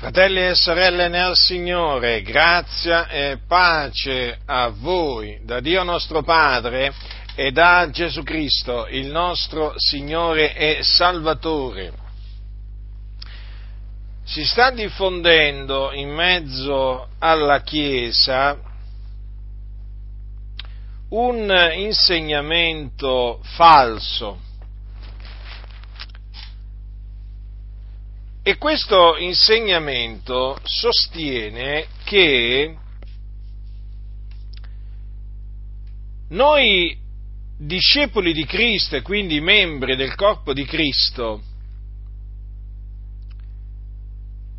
Fratelli 0.00 0.40
e 0.46 0.54
sorelle 0.54 1.08
nel 1.08 1.36
Signore, 1.36 2.22
grazia 2.22 3.06
e 3.06 3.38
pace 3.46 4.38
a 4.46 4.68
voi, 4.68 5.40
da 5.44 5.60
Dio 5.60 5.82
nostro 5.82 6.22
Padre 6.22 6.90
e 7.34 7.50
da 7.52 7.86
Gesù 7.90 8.22
Cristo, 8.22 8.86
il 8.86 9.08
nostro 9.08 9.74
Signore 9.76 10.54
e 10.54 10.78
Salvatore. 10.82 11.92
Si 14.24 14.42
sta 14.46 14.70
diffondendo 14.70 15.92
in 15.92 16.08
mezzo 16.08 17.08
alla 17.18 17.60
Chiesa 17.60 18.56
un 21.10 21.54
insegnamento 21.74 23.40
falso 23.42 24.48
E 28.50 28.58
questo 28.58 29.16
insegnamento 29.16 30.58
sostiene 30.64 31.86
che 32.02 32.76
noi 36.30 36.98
discepoli 37.56 38.32
di 38.32 38.44
Cristo 38.46 38.96
e 38.96 39.02
quindi 39.02 39.40
membri 39.40 39.94
del 39.94 40.16
corpo 40.16 40.52
di 40.52 40.64
Cristo 40.64 41.40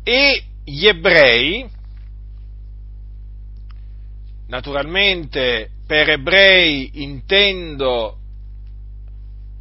e 0.02 0.42
gli 0.64 0.86
ebrei, 0.86 1.68
naturalmente 4.46 5.68
per 5.86 6.08
ebrei 6.08 7.02
intendo 7.02 8.21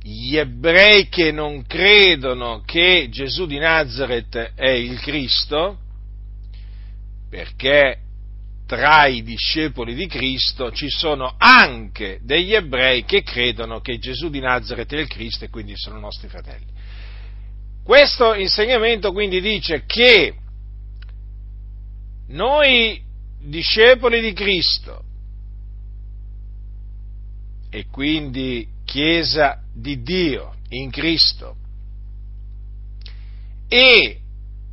gli 0.03 0.35
ebrei 0.35 1.09
che 1.09 1.31
non 1.31 1.65
credono 1.65 2.63
che 2.65 3.07
Gesù 3.11 3.45
di 3.45 3.59
Nazareth 3.59 4.53
è 4.55 4.69
il 4.69 4.99
Cristo, 4.99 5.77
perché 7.29 7.99
tra 8.65 9.05
i 9.05 9.21
discepoli 9.21 9.93
di 9.93 10.07
Cristo 10.07 10.71
ci 10.71 10.89
sono 10.89 11.35
anche 11.37 12.19
degli 12.23 12.53
ebrei 12.53 13.03
che 13.03 13.21
credono 13.21 13.81
che 13.81 13.99
Gesù 13.99 14.29
di 14.29 14.39
Nazareth 14.39 14.93
è 14.93 14.99
il 14.99 15.07
Cristo 15.07 15.45
e 15.45 15.49
quindi 15.49 15.73
sono 15.75 15.99
nostri 15.99 16.29
fratelli. 16.29 16.67
Questo 17.83 18.33
insegnamento 18.33 19.11
quindi 19.11 19.41
dice 19.41 19.83
che 19.85 20.33
noi 22.27 23.01
discepoli 23.39 24.21
di 24.21 24.33
Cristo 24.33 25.03
e 27.69 27.87
quindi 27.87 28.67
Chiesa 28.85 29.60
di 29.73 30.01
Dio 30.01 30.55
in 30.69 30.89
Cristo. 30.89 31.55
E 33.67 34.19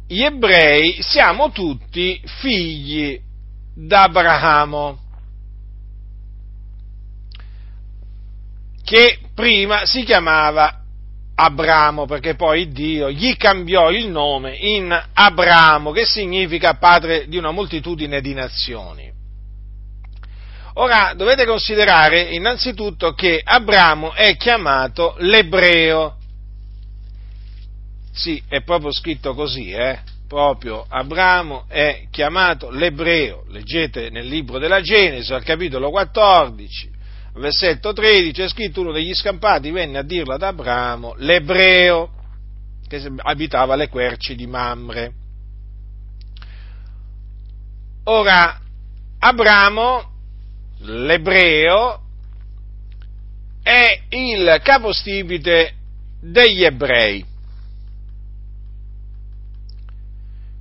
gli 0.07 0.23
ebrei 0.23 1.03
siamo 1.03 1.51
tutti 1.51 2.21
figli 2.41 3.21
d'Abramo, 3.75 4.99
che 8.83 9.19
prima 9.35 9.85
si 9.85 10.03
chiamava 10.03 10.83
Abramo, 11.35 12.07
perché 12.07 12.35
poi 12.35 12.73
Dio 12.73 13.11
gli 13.11 13.37
cambiò 13.37 13.91
il 13.91 14.09
nome 14.09 14.57
in 14.57 15.09
Abramo, 15.13 15.93
che 15.93 16.05
significa 16.05 16.75
padre 16.75 17.29
di 17.29 17.37
una 17.37 17.53
moltitudine 17.53 18.21
di 18.21 18.35
nazioni. 18.35 19.18
Ora 20.81 21.13
dovete 21.17 21.45
considerare 21.45 22.21
innanzitutto 22.21 23.13
che 23.13 23.41
Abramo 23.43 24.13
è 24.13 24.37
chiamato 24.37 25.17
l'ebreo. 25.19 26.17
Sì, 28.13 28.41
è 28.49 28.63
proprio 28.63 28.93
scritto 28.93 29.35
così, 29.35 29.73
eh? 29.73 29.99
Proprio 30.29 30.87
Abramo 30.89 31.65
è 31.67 32.07
chiamato 32.13 32.71
l'ebreo. 32.71 33.45
Leggete 33.49 34.11
nel 34.11 34.29
libro 34.29 34.61
della 34.61 34.81
Genesi, 34.81 35.33
al 35.33 35.43
capitolo 35.43 35.91
14, 35.91 36.91
versetto 37.35 37.93
13, 37.93 38.43
è 38.43 38.49
scritto 38.49 38.81
uno 38.81 38.93
degli 38.93 39.15
scampati 39.15 39.73
venne 39.73 39.99
a 39.99 40.03
dirlo 40.03 40.35
ad 40.35 40.43
Abramo, 40.43 41.15
l'ebreo, 41.17 42.11
che 42.87 43.05
abitava 43.17 43.75
le 43.75 43.89
querci 43.89 44.37
di 44.37 44.47
Mamre. 44.47 45.13
Ora, 48.05 48.61
Abramo 49.19 50.18
l'ebreo 50.81 52.01
è 53.63 54.01
il 54.11 54.61
capostipite 54.63 55.75
degli 56.21 56.65
ebrei. 56.65 57.25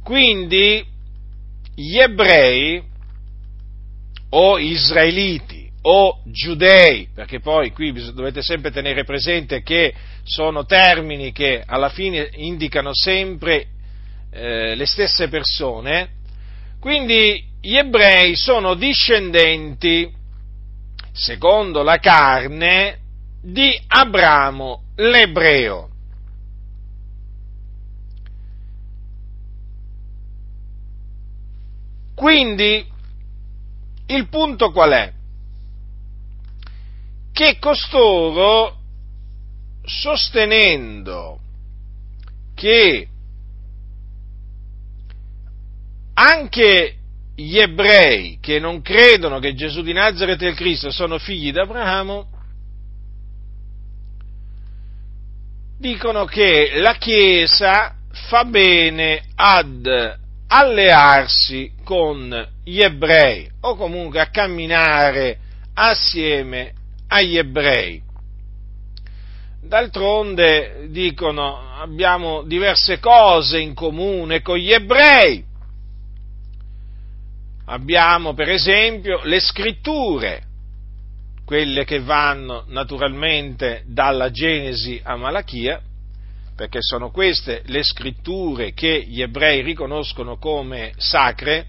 Quindi 0.04 0.86
gli 1.76 1.98
ebrei 1.98 2.82
o 4.30 4.58
israeliti 4.58 5.70
o 5.82 6.22
giudei, 6.26 7.08
perché 7.14 7.40
poi 7.40 7.72
qui 7.72 7.94
dovete 8.14 8.42
sempre 8.42 8.72
tenere 8.72 9.06
presente 9.06 9.62
che 9.62 9.94
sono 10.24 10.66
termini 10.66 11.32
che 11.32 11.64
alla 11.66 11.90
fine 11.90 12.30
indicano 12.34 12.94
sempre 12.94 13.68
eh, 14.32 14.76
le 14.76 14.86
stesse 14.86 15.30
persone, 15.30 16.10
quindi 16.80 17.47
gli 17.60 17.76
ebrei 17.76 18.36
sono 18.36 18.76
discendenti, 18.76 20.12
secondo 21.12 21.84
la 21.84 21.98
carne, 21.98 23.00
di 23.42 23.80
Abramo 23.88 24.84
l'ebreo. 24.96 25.90
Quindi 32.16 32.86
il 34.08 34.28
punto 34.28 34.72
qual 34.72 34.92
è? 34.92 35.14
Che 37.32 37.60
costoro, 37.60 38.76
sostenendo 39.84 41.40
che 42.56 43.08
anche 46.16 46.97
gli 47.40 47.60
ebrei 47.60 48.40
che 48.42 48.58
non 48.58 48.82
credono 48.82 49.38
che 49.38 49.54
Gesù 49.54 49.84
di 49.84 49.94
Nazareth 49.94 50.42
e 50.42 50.48
il 50.48 50.56
Cristo 50.56 50.90
sono 50.90 51.20
figli 51.20 51.52
di 51.52 51.60
Abramo, 51.60 52.28
dicono 55.78 56.26
che 56.26 56.72
la 56.78 56.96
Chiesa 56.96 57.94
fa 58.12 58.44
bene 58.44 59.22
ad 59.36 59.86
allearsi 60.48 61.74
con 61.84 62.48
gli 62.64 62.82
ebrei 62.82 63.48
o 63.62 63.76
comunque 63.76 64.20
a 64.20 64.32
camminare 64.32 65.38
assieme 65.76 66.74
agli 67.08 67.38
ebrei. 67.38 68.02
D'altronde 69.62 70.88
dicono 70.90 71.76
abbiamo 71.80 72.42
diverse 72.42 72.98
cose 73.00 73.60
in 73.60 73.76
comune 73.76 74.42
con 74.42 74.58
gli 74.58 74.72
ebrei, 74.72 75.46
abbiamo 77.70 78.34
per 78.34 78.50
esempio 78.50 79.22
le 79.24 79.40
scritture, 79.40 80.44
quelle 81.46 81.86
che 81.86 82.02
vanno 82.02 82.66
naturalmente 82.68 83.84
dalla 83.88 84.30
Genesi 84.32 85.00
a 85.04 85.16
Malachia, 85.16 85.82
perché 86.56 86.80
sono 86.82 87.12
queste 87.12 87.62
le 87.66 87.84
scritture 87.84 88.74
che 88.74 89.04
gli 89.08 89.22
ebrei 89.22 89.62
riconoscono 89.62 90.38
come 90.38 90.94
sacre, 90.98 91.68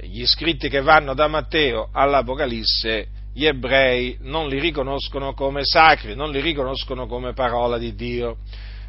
gli 0.00 0.24
scritti 0.24 0.68
che 0.68 0.80
vanno 0.80 1.14
da 1.14 1.26
Matteo 1.26 1.88
all'Apocalisse, 1.92 3.08
gli 3.34 3.44
ebrei 3.44 4.16
non 4.20 4.48
li 4.48 4.58
riconoscono 4.60 5.34
come 5.34 5.62
sacri, 5.64 6.14
non 6.14 6.30
li 6.30 6.40
riconoscono 6.40 7.06
come 7.06 7.32
parola 7.32 7.78
di 7.78 7.94
Dio. 7.94 8.38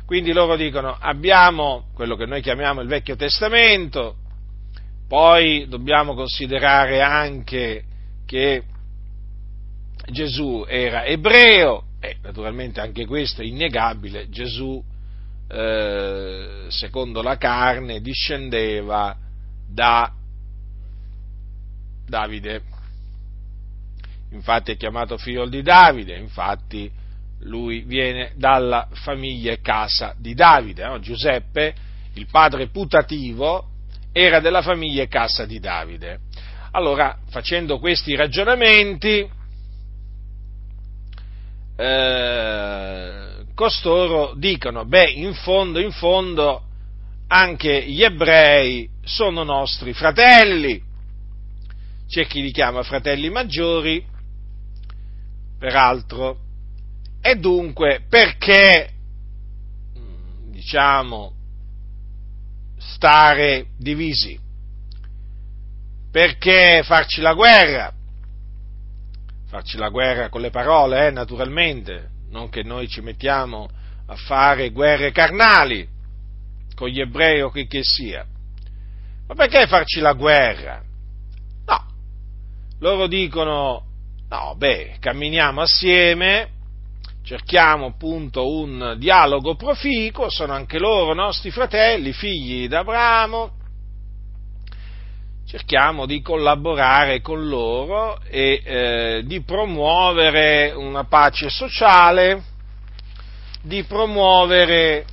Quindi 0.06 0.32
loro 0.32 0.56
dicono 0.56 0.96
abbiamo 0.98 1.88
quello 1.94 2.16
che 2.16 2.26
noi 2.26 2.42
chiamiamo 2.42 2.80
il 2.82 2.88
Vecchio 2.88 3.16
Testamento, 3.16 4.16
poi 5.08 5.68
dobbiamo 5.68 6.14
considerare 6.16 7.02
anche 7.02 7.84
che 8.26 8.64
Gesù 10.12 10.66
era 10.68 11.06
ebreo, 11.06 11.84
e 12.00 12.18
naturalmente 12.22 12.82
anche 12.82 13.06
questo 13.06 13.42
è 13.42 13.46
innegabile, 13.46 14.30
Gesù, 14.30 14.84
eh, 15.50 16.66
secondo 16.68 17.22
la 17.22 17.38
carne, 17.38 18.02
discendeva 18.02 19.18
da 19.68 20.12
Davide. 22.06 22.62
Infatti 24.32 24.72
è 24.74 24.78
chiamato 24.78 25.18
figlio 25.18 25.48
di 25.48 25.62
Davide, 25.62 26.18
infatti 26.18 26.92
lui 27.42 27.82
viene 27.82 28.34
dalla 28.36 28.88
famiglia 28.92 29.52
e 29.52 29.62
casa 29.62 30.14
di 30.18 30.34
Davide. 30.34 30.86
No? 30.86 31.00
Giuseppe, 31.00 31.74
il 32.14 32.28
padre 32.30 32.68
putativo, 32.68 33.70
era 34.20 34.40
della 34.40 34.64
famiglia 34.64 35.06
cassa 35.06 35.46
di 35.46 35.60
Davide. 35.60 36.22
Allora, 36.72 37.20
facendo 37.30 37.78
questi 37.78 38.16
ragionamenti, 38.16 39.30
eh, 41.78 43.46
costoro 43.54 44.34
dicono, 44.36 44.86
beh, 44.86 45.12
in 45.12 45.36
fondo, 45.36 45.80
in 45.80 45.92
fondo, 45.92 46.64
anche 47.28 47.84
gli 47.84 48.02
ebrei 48.02 48.90
sono 49.04 49.44
nostri 49.44 49.94
fratelli. 49.94 50.82
C'è 52.08 52.26
chi 52.26 52.42
li 52.42 52.52
chiama 52.52 52.82
fratelli 52.82 53.30
maggiori, 53.30 54.04
peraltro, 55.60 56.40
e 57.22 57.36
dunque 57.36 58.02
perché, 58.10 58.94
diciamo, 60.50 61.37
stare 62.88 63.68
divisi? 63.78 64.40
Perché 66.12 66.82
farci 66.84 67.22
la 67.22 67.34
guerra? 67.34 67.94
Farci 69.48 69.78
la 69.78 69.90
guerra 69.90 70.30
con 70.30 70.42
le 70.42 70.50
parole, 70.50 71.08
eh, 71.08 71.12
naturalmente, 71.12 72.10
non 72.30 72.50
che 72.50 72.64
noi 72.64 72.88
ci 72.88 73.02
mettiamo 73.02 73.70
a 74.08 74.16
fare 74.16 74.72
guerre 74.72 75.12
carnali 75.12 75.88
con 76.76 76.88
gli 76.90 77.00
ebrei 77.00 77.42
o 77.42 77.50
chi 77.50 77.68
che 77.68 77.82
sia. 77.84 78.26
Ma 79.28 79.36
perché 79.36 79.68
farci 79.68 80.00
la 80.00 80.14
guerra? 80.14 80.82
No, 81.66 81.86
loro 82.80 83.08
dicono, 83.08 83.84
no, 84.30 84.56
beh, 84.56 84.98
camminiamo 85.00 85.62
assieme, 85.62 86.50
cerchiamo 87.28 87.88
appunto 87.88 88.50
un 88.50 88.96
dialogo 88.98 89.56
proficuo, 89.56 90.30
sono 90.30 90.54
anche 90.54 90.80
loro 90.80 91.14
nostri 91.14 91.52
fratelli, 91.52 92.14
figli 92.14 92.70
d'Abramo, 92.70 93.52
cerchiamo 95.46 96.06
di 96.06 96.22
collaborare 96.22 97.20
con 97.20 97.50
loro 97.50 98.18
e 98.30 98.62
eh, 98.64 99.24
di 99.26 99.42
promuovere 99.42 100.72
una 100.72 101.04
pace 101.04 101.50
sociale, 101.50 102.42
di 103.62 103.84
promuovere 103.84 105.06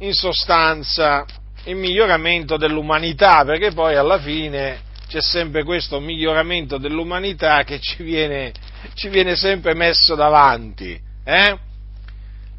in 0.00 0.14
sostanza 0.14 1.24
il 1.66 1.76
miglioramento 1.76 2.56
dell'umanità, 2.56 3.44
perché 3.44 3.70
poi 3.70 3.94
alla 3.94 4.18
fine 4.18 4.80
c'è 5.06 5.20
sempre 5.20 5.62
questo 5.62 6.00
miglioramento 6.00 6.76
dell'umanità 6.76 7.62
che 7.62 7.78
ci 7.78 8.02
viene, 8.02 8.52
ci 8.94 9.08
viene 9.08 9.36
sempre 9.36 9.74
messo 9.74 10.16
davanti 10.16 11.05
eh? 11.26 11.58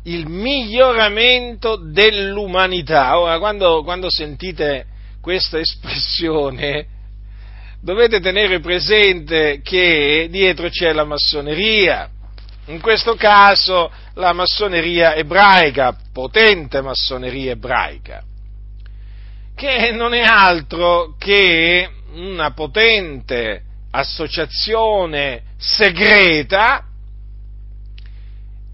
il 0.04 0.28
miglioramento 0.28 1.78
dell'umanità. 1.78 3.18
Ora, 3.18 3.40
quando, 3.40 3.82
quando 3.84 4.12
sentite 4.12 4.86
questa 5.22 5.58
espressione, 5.60 6.86
dovete 7.82 8.20
tenere 8.20 8.60
presente 8.60 9.62
che 9.64 10.28
dietro 10.30 10.68
c'è 10.68 10.92
la 10.92 11.06
massoneria, 11.06 12.10
in 12.66 12.82
questo 12.82 13.16
caso 13.16 13.90
la 14.16 14.34
massoneria 14.34 15.16
ebraica, 15.16 15.96
potente 16.12 16.82
massoneria 16.82 17.52
ebraica, 17.52 18.22
che 19.56 19.92
non 19.92 20.14
è 20.14 20.22
altro 20.22 21.16
che 21.18 21.90
una 22.16 22.52
potente 22.52 23.62
associazione 23.92 25.44
segreta 25.58 26.84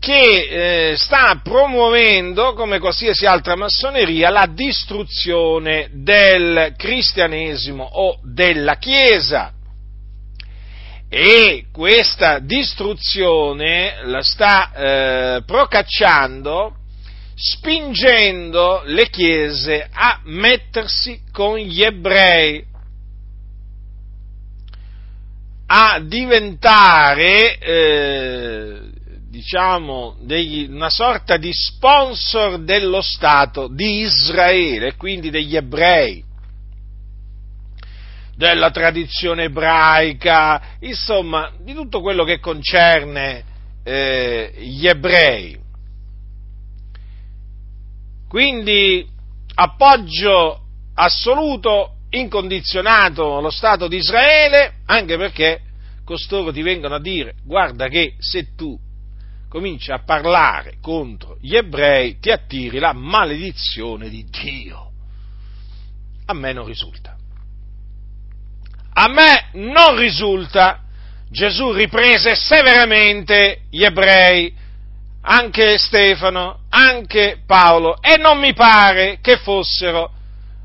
che 0.04 0.90
eh, 0.92 0.98
sta 0.98 1.40
promuovendo, 1.42 2.52
come 2.56 2.80
qualsiasi 2.80 3.26
altra 3.26 3.56
massoneria, 3.56 4.30
la 4.32 4.50
distruzione 4.54 5.88
del 5.94 6.74
cristianesimo 6.76 7.86
o 7.86 8.20
della 8.22 8.76
Chiesa. 8.76 9.54
E 11.08 11.68
questa 11.72 12.40
distruzione 12.40 14.02
la 14.04 14.22
sta 14.22 14.72
eh, 14.74 15.44
procacciando 15.46 16.76
spingendo 17.36 18.82
le 18.86 19.10
chiese 19.10 19.88
a 19.90 20.20
mettersi 20.26 21.22
con 21.32 21.58
gli 21.58 21.82
ebrei, 21.82 22.64
a 25.66 26.00
diventare 26.02 27.58
eh, 27.58 28.93
diciamo, 29.34 30.16
degli, 30.20 30.70
una 30.70 30.92
sorta 30.92 31.38
di 31.38 31.50
sponsor 31.52 32.60
dello 32.60 33.02
Stato 33.02 33.68
di 33.68 34.02
Israele, 34.02 34.96
quindi 34.96 35.32
degli 35.32 35.56
ebrei, 35.56 36.24
della 38.36 38.70
tradizione 38.70 39.46
ebraica, 39.46 40.76
insomma, 40.82 41.52
di 41.60 41.74
tutto 41.74 42.02
quello 42.02 42.24
che 42.24 42.40
concerne 42.40 43.44
eh, 43.84 44.54
gli 44.56 44.86
ebrei. 44.86 45.60
Quindi 48.30 49.04
appoggio 49.56 50.60
assoluto, 50.94 52.02
incondizionato 52.12 53.38
allo 53.38 53.50
Stato 53.50 53.88
di 53.88 53.98
Israele, 53.98 54.74
anche 54.86 55.18
perché 55.18 55.60
costoro 56.06 56.52
ti 56.52 56.62
vengono 56.62 56.96
a 56.96 57.00
dire 57.00 57.34
guarda 57.44 57.88
che 57.88 58.16
se 58.20 58.54
tu 58.56 58.78
cominci 59.54 59.92
a 59.92 60.00
parlare 60.00 60.78
contro 60.82 61.38
gli 61.40 61.56
ebrei, 61.56 62.18
ti 62.18 62.32
attiri 62.32 62.80
la 62.80 62.92
maledizione 62.92 64.10
di 64.10 64.26
Dio. 64.26 64.90
A 66.26 66.34
me 66.34 66.54
non 66.54 66.66
risulta. 66.66 67.16
A 68.94 69.08
me 69.10 69.50
non 69.54 69.96
risulta. 69.96 70.80
Gesù 71.30 71.72
riprese 71.72 72.34
severamente 72.34 73.66
gli 73.70 73.84
ebrei, 73.84 74.52
anche 75.22 75.78
Stefano, 75.78 76.62
anche 76.70 77.44
Paolo, 77.46 78.02
e 78.02 78.18
non 78.18 78.40
mi 78.40 78.54
pare 78.54 79.20
che 79.22 79.38
fossero 79.38 80.14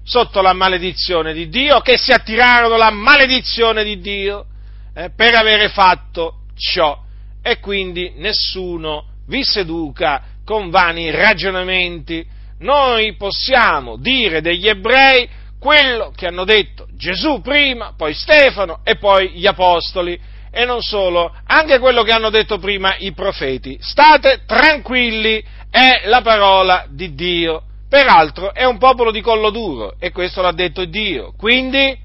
sotto 0.03 0.41
la 0.41 0.55
maledizione 0.55 1.35
di 1.35 1.51
Dio, 1.51 1.81
che 1.81 1.99
si 1.99 2.11
attirarono 2.11 2.79
la 2.79 2.91
maledizione 2.91 3.85
di 3.85 4.01
Dio 4.01 4.47
eh, 4.95 5.11
per 5.11 5.35
avere 5.35 5.69
fatto 5.69 6.45
ciò 6.57 7.05
e 7.43 7.59
quindi 7.61 8.13
nessuno 8.17 9.05
vi 9.27 9.43
seduca 9.45 10.23
con 10.45 10.71
vani 10.71 11.11
ragionamenti. 11.11 12.27
Noi 12.61 13.15
possiamo 13.17 13.97
dire 13.97 14.41
degli 14.41 14.69
ebrei 14.69 15.29
quello 15.61 16.13
che 16.15 16.27
hanno 16.27 16.45
detto 16.45 16.87
Gesù 16.97 17.41
prima, 17.41 17.95
poi 17.97 18.15
Stefano 18.15 18.81
e 18.85 18.97
poi 18.97 19.31
gli 19.31 19.47
apostoli 19.47 20.19
e 20.51 20.65
non 20.65 20.81
solo, 20.81 21.33
anche 21.47 21.79
quello 21.79 22.03
che 22.03 22.13
hanno 22.13 22.31
detto 22.31 22.59
prima 22.59 22.97
i 22.99 23.13
profeti. 23.13 23.79
State 23.81 24.43
tranquilli, 24.47 25.45
è 25.71 26.03
la 26.07 26.23
parola 26.23 26.87
di 26.89 27.15
Dio. 27.15 27.63
Peraltro 27.89 28.53
è 28.53 28.65
un 28.65 28.79
popolo 28.79 29.11
di 29.11 29.21
collo 29.21 29.51
duro 29.51 29.95
e 29.99 30.11
questo 30.11 30.43
l'ha 30.43 30.53
detto 30.53 30.85
Dio. 30.85 31.33
Quindi 31.37 31.97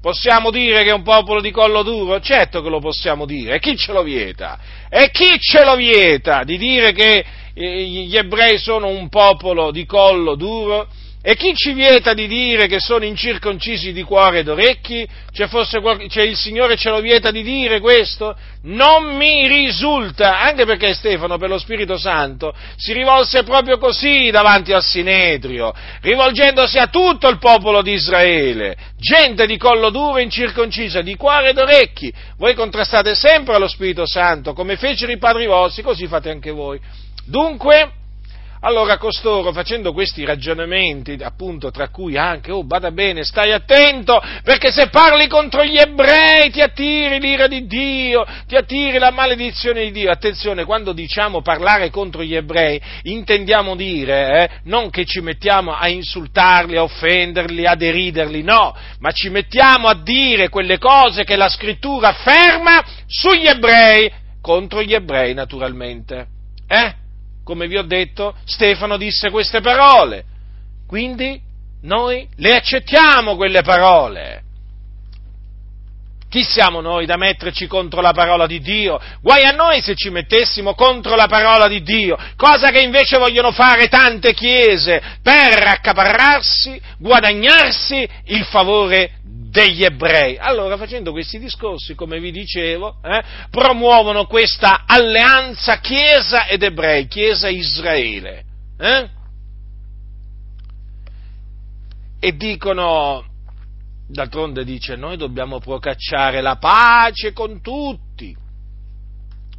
Possiamo 0.00 0.50
dire 0.50 0.84
che 0.84 0.90
è 0.90 0.92
un 0.92 1.02
popolo 1.02 1.40
di 1.40 1.50
collo 1.50 1.82
duro? 1.82 2.20
Certo 2.20 2.62
che 2.62 2.68
lo 2.68 2.78
possiamo 2.78 3.26
dire. 3.26 3.56
E 3.56 3.58
chi 3.58 3.76
ce 3.76 3.92
lo 3.92 4.02
vieta? 4.02 4.58
E 4.88 5.10
chi 5.10 5.38
ce 5.40 5.64
lo 5.64 5.74
vieta 5.74 6.44
di 6.44 6.56
dire 6.56 6.92
che 6.92 7.24
eh, 7.52 7.82
gli 7.84 8.16
ebrei 8.16 8.58
sono 8.58 8.86
un 8.86 9.08
popolo 9.08 9.72
di 9.72 9.84
collo 9.86 10.36
duro? 10.36 10.88
E 11.20 11.34
chi 11.34 11.52
ci 11.54 11.72
vieta 11.72 12.14
di 12.14 12.28
dire 12.28 12.68
che 12.68 12.78
sono 12.78 13.04
incirconcisi 13.04 13.92
di 13.92 14.04
cuore 14.04 14.38
ed 14.38 14.48
orecchi? 14.48 15.06
C'è, 15.32 15.48
qualche, 15.80 16.06
c'è 16.06 16.22
il 16.22 16.36
Signore 16.36 16.76
ce 16.76 16.90
lo 16.90 17.00
vieta 17.00 17.32
di 17.32 17.42
dire 17.42 17.80
questo? 17.80 18.36
Non 18.62 19.16
mi 19.16 19.48
risulta, 19.48 20.38
anche 20.38 20.64
perché 20.64 20.94
Stefano 20.94 21.36
per 21.36 21.48
lo 21.48 21.58
Spirito 21.58 21.98
Santo 21.98 22.54
si 22.76 22.92
rivolse 22.92 23.42
proprio 23.42 23.78
così 23.78 24.30
davanti 24.30 24.72
al 24.72 24.84
Sinedrio, 24.84 25.74
rivolgendosi 26.02 26.78
a 26.78 26.86
tutto 26.86 27.28
il 27.28 27.38
popolo 27.38 27.82
di 27.82 27.94
Israele, 27.94 28.76
gente 28.96 29.44
di 29.46 29.56
collo 29.56 29.90
duro 29.90 30.18
incirconcisa, 30.18 31.02
di 31.02 31.16
cuore 31.16 31.50
ed 31.50 31.58
orecchi. 31.58 32.12
Voi 32.36 32.54
contrastate 32.54 33.16
sempre 33.16 33.56
allo 33.56 33.68
Spirito 33.68 34.06
Santo, 34.06 34.52
come 34.52 34.76
fecero 34.76 35.10
i 35.10 35.18
padri 35.18 35.46
vostri, 35.46 35.82
così 35.82 36.06
fate 36.06 36.30
anche 36.30 36.52
voi. 36.52 36.78
Dunque, 37.26 37.97
allora 38.60 38.98
costoro, 38.98 39.52
facendo 39.52 39.92
questi 39.92 40.24
ragionamenti, 40.24 41.12
appunto, 41.22 41.70
tra 41.70 41.88
cui 41.88 42.16
anche, 42.16 42.50
oh, 42.50 42.64
bada 42.64 42.90
bene, 42.90 43.22
stai 43.22 43.52
attento, 43.52 44.20
perché 44.42 44.70
se 44.70 44.88
parli 44.88 45.28
contro 45.28 45.64
gli 45.64 45.76
ebrei 45.76 46.50
ti 46.50 46.60
attiri 46.60 47.20
l'ira 47.20 47.46
di 47.46 47.66
Dio, 47.66 48.26
ti 48.46 48.56
attiri 48.56 48.98
la 48.98 49.10
maledizione 49.10 49.84
di 49.84 49.92
Dio. 49.92 50.10
Attenzione, 50.10 50.64
quando 50.64 50.92
diciamo 50.92 51.40
parlare 51.42 51.90
contro 51.90 52.22
gli 52.22 52.34
ebrei, 52.34 52.80
intendiamo 53.02 53.76
dire, 53.76 54.42
eh, 54.42 54.50
non 54.64 54.90
che 54.90 55.04
ci 55.04 55.20
mettiamo 55.20 55.74
a 55.74 55.88
insultarli, 55.88 56.76
a 56.76 56.82
offenderli, 56.82 57.66
a 57.66 57.74
deriderli, 57.74 58.42
no, 58.42 58.74
ma 58.98 59.10
ci 59.12 59.28
mettiamo 59.28 59.88
a 59.88 59.94
dire 59.94 60.48
quelle 60.48 60.78
cose 60.78 61.24
che 61.24 61.36
la 61.36 61.48
scrittura 61.48 62.08
afferma 62.08 62.84
sugli 63.06 63.46
ebrei, 63.46 64.10
contro 64.40 64.82
gli 64.82 64.94
ebrei 64.94 65.34
naturalmente. 65.34 66.26
Eh? 66.66 67.06
Come 67.48 67.66
vi 67.66 67.78
ho 67.78 67.82
detto, 67.82 68.34
Stefano 68.44 68.98
disse 68.98 69.30
queste 69.30 69.62
parole. 69.62 70.22
Quindi 70.86 71.40
noi 71.84 72.28
le 72.36 72.54
accettiamo 72.54 73.36
quelle 73.36 73.62
parole. 73.62 74.42
Chi 76.28 76.42
siamo 76.42 76.82
noi 76.82 77.06
da 77.06 77.16
metterci 77.16 77.66
contro 77.66 78.02
la 78.02 78.12
parola 78.12 78.46
di 78.46 78.60
Dio? 78.60 79.00
Guai 79.22 79.44
a 79.44 79.52
noi 79.52 79.80
se 79.80 79.94
ci 79.94 80.10
mettessimo 80.10 80.74
contro 80.74 81.16
la 81.16 81.26
parola 81.26 81.68
di 81.68 81.80
Dio, 81.80 82.18
cosa 82.36 82.70
che 82.70 82.80
invece 82.80 83.16
vogliono 83.16 83.50
fare 83.50 83.88
tante 83.88 84.34
chiese 84.34 85.00
per 85.22 85.68
accaparrarsi, 85.68 86.78
guadagnarsi 86.98 88.06
il 88.26 88.44
favore 88.44 89.20
degli 89.48 89.84
ebrei. 89.84 90.36
Allora, 90.36 90.76
facendo 90.76 91.12
questi 91.12 91.38
discorsi, 91.38 91.94
come 91.94 92.20
vi 92.20 92.30
dicevo, 92.30 92.96
eh, 93.02 93.22
promuovono 93.50 94.26
questa 94.26 94.84
alleanza 94.86 95.78
Chiesa 95.80 96.46
ed 96.46 96.62
ebrei, 96.62 97.06
Chiesa 97.06 97.48
Israele. 97.48 98.44
Eh? 98.78 99.08
E 102.20 102.36
dicono, 102.36 103.24
D'altronde 104.10 104.64
dice, 104.64 104.96
noi 104.96 105.18
dobbiamo 105.18 105.60
procacciare 105.60 106.40
la 106.40 106.56
pace 106.56 107.34
con 107.34 107.60
tutti. 107.60 108.34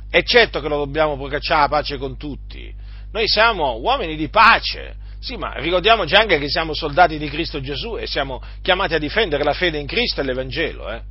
E 0.09 0.23
certo 0.23 0.59
che 0.59 0.67
lo 0.67 0.77
dobbiamo 0.77 1.15
procacciare 1.15 1.61
la 1.61 1.67
pace 1.67 1.97
con 1.97 2.17
tutti. 2.17 2.73
Noi 3.11 3.27
siamo 3.27 3.77
uomini 3.77 4.15
di 4.15 4.27
pace. 4.29 4.95
Sì, 5.19 5.35
ma 5.35 5.53
ricordiamoci 5.55 6.15
anche 6.15 6.39
che 6.39 6.49
siamo 6.49 6.73
soldati 6.73 7.17
di 7.17 7.29
Cristo 7.29 7.59
Gesù 7.59 7.97
e 7.97 8.07
siamo 8.07 8.41
chiamati 8.61 8.93
a 8.93 8.99
difendere 8.99 9.43
la 9.43 9.53
fede 9.53 9.77
in 9.77 9.85
Cristo 9.85 10.21
e 10.21 10.23
l'Evangelo. 10.23 10.89
Eh? 10.89 11.01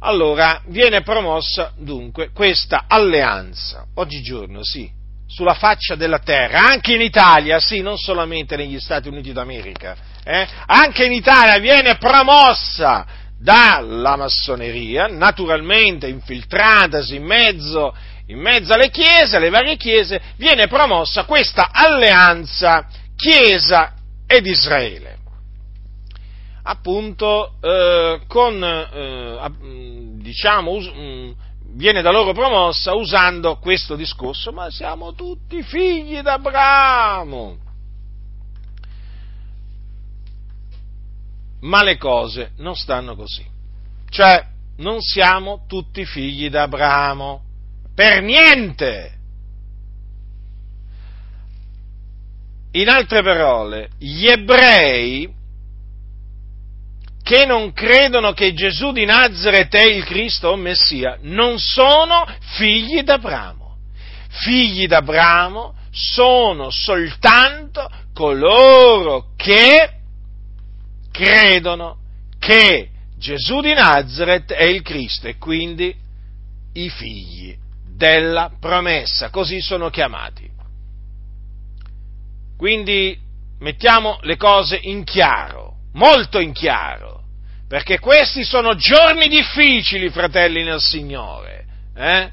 Allora, 0.00 0.60
viene 0.66 1.02
promossa 1.02 1.72
dunque 1.76 2.30
questa 2.32 2.84
alleanza, 2.88 3.86
oggigiorno 3.94 4.62
sì, 4.62 4.90
sulla 5.26 5.54
faccia 5.54 5.94
della 5.94 6.18
terra, 6.18 6.66
anche 6.66 6.94
in 6.94 7.00
Italia, 7.00 7.60
sì, 7.60 7.80
non 7.80 7.96
solamente 7.96 8.56
negli 8.56 8.78
Stati 8.78 9.08
Uniti 9.08 9.32
d'America, 9.32 9.96
eh, 10.24 10.46
anche 10.66 11.04
in 11.04 11.12
Italia 11.12 11.58
viene 11.58 11.96
promossa 11.96 13.06
dalla 13.38 14.16
massoneria, 14.16 15.06
naturalmente 15.06 16.08
infiltratasi 16.08 17.16
in 17.16 17.24
mezzo, 17.24 17.94
in 18.26 18.38
mezzo 18.40 18.72
alle 18.72 18.90
chiese, 18.90 19.36
alle 19.36 19.50
varie 19.50 19.76
chiese, 19.76 20.20
viene 20.36 20.66
promossa 20.66 21.24
questa 21.24 21.70
alleanza 21.72 22.86
Chiesa 23.16 23.94
ed 24.26 24.46
Israele. 24.46 25.18
Appunto, 26.62 27.54
eh, 27.60 28.20
con, 28.26 28.62
eh, 28.62 29.50
diciamo, 30.20 30.70
us- 30.72 31.34
viene 31.74 32.02
da 32.02 32.10
loro 32.10 32.32
promossa 32.32 32.94
usando 32.94 33.56
questo 33.58 33.96
discorso, 33.96 34.52
ma 34.52 34.70
siamo 34.70 35.14
tutti 35.14 35.62
figli 35.62 36.20
d'Abramo. 36.20 37.58
Ma 41.60 41.82
le 41.82 41.96
cose 41.96 42.52
non 42.58 42.74
stanno 42.74 43.14
così. 43.16 43.44
Cioè, 44.10 44.44
non 44.78 45.00
siamo 45.00 45.64
tutti 45.66 46.04
figli 46.04 46.50
d'Abramo. 46.50 47.45
Per 47.96 48.20
niente! 48.20 49.12
In 52.72 52.90
altre 52.90 53.22
parole, 53.22 53.88
gli 53.98 54.26
ebrei 54.26 55.32
che 57.22 57.46
non 57.46 57.72
credono 57.72 58.34
che 58.34 58.52
Gesù 58.52 58.92
di 58.92 59.06
Nazareth 59.06 59.74
è 59.74 59.86
il 59.86 60.04
Cristo 60.04 60.48
o 60.48 60.56
Messia, 60.56 61.16
non 61.22 61.58
sono 61.58 62.26
figli 62.58 63.00
d'Abramo. 63.00 63.78
Figli 64.28 64.86
d'Abramo 64.86 65.74
sono 65.90 66.68
soltanto 66.68 67.90
coloro 68.12 69.28
che 69.36 69.90
credono 71.10 71.96
che 72.38 72.90
Gesù 73.16 73.62
di 73.62 73.72
Nazareth 73.72 74.52
è 74.52 74.64
il 74.64 74.82
Cristo 74.82 75.28
e 75.28 75.38
quindi 75.38 75.96
i 76.74 76.90
figli 76.90 77.64
della 77.96 78.52
promessa, 78.60 79.30
così 79.30 79.60
sono 79.60 79.90
chiamati. 79.90 80.48
Quindi 82.56 83.18
mettiamo 83.58 84.18
le 84.22 84.36
cose 84.36 84.78
in 84.82 85.04
chiaro, 85.04 85.74
molto 85.92 86.38
in 86.38 86.52
chiaro 86.52 87.16
perché 87.68 87.98
questi 87.98 88.44
sono 88.44 88.76
giorni 88.76 89.28
difficili, 89.28 90.10
fratelli 90.10 90.62
nel 90.62 90.80
Signore, 90.80 91.64
eh? 91.96 92.30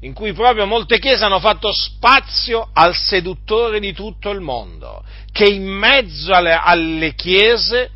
in 0.00 0.12
cui 0.12 0.32
proprio 0.32 0.66
molte 0.66 0.98
chiese 0.98 1.24
hanno 1.24 1.38
fatto 1.38 1.72
spazio 1.72 2.68
al 2.72 2.96
seduttore 2.96 3.78
di 3.78 3.92
tutto 3.92 4.30
il 4.30 4.40
mondo, 4.40 5.04
che 5.30 5.44
in 5.44 5.64
mezzo 5.64 6.32
alle, 6.32 6.54
alle 6.54 7.14
chiese 7.14 7.90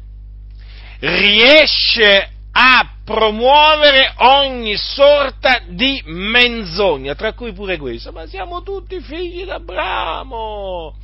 riesce 1.00 2.30
a 2.52 2.97
promuovere 3.04 4.14
ogni 4.18 4.76
sorta 4.76 5.62
di 5.68 6.02
menzogna, 6.06 7.14
tra 7.14 7.32
cui 7.32 7.52
pure 7.52 7.76
questo, 7.78 8.12
ma 8.12 8.26
siamo 8.26 8.62
tutti 8.62 9.00
figli 9.00 9.44
d'Abramo, 9.44 10.94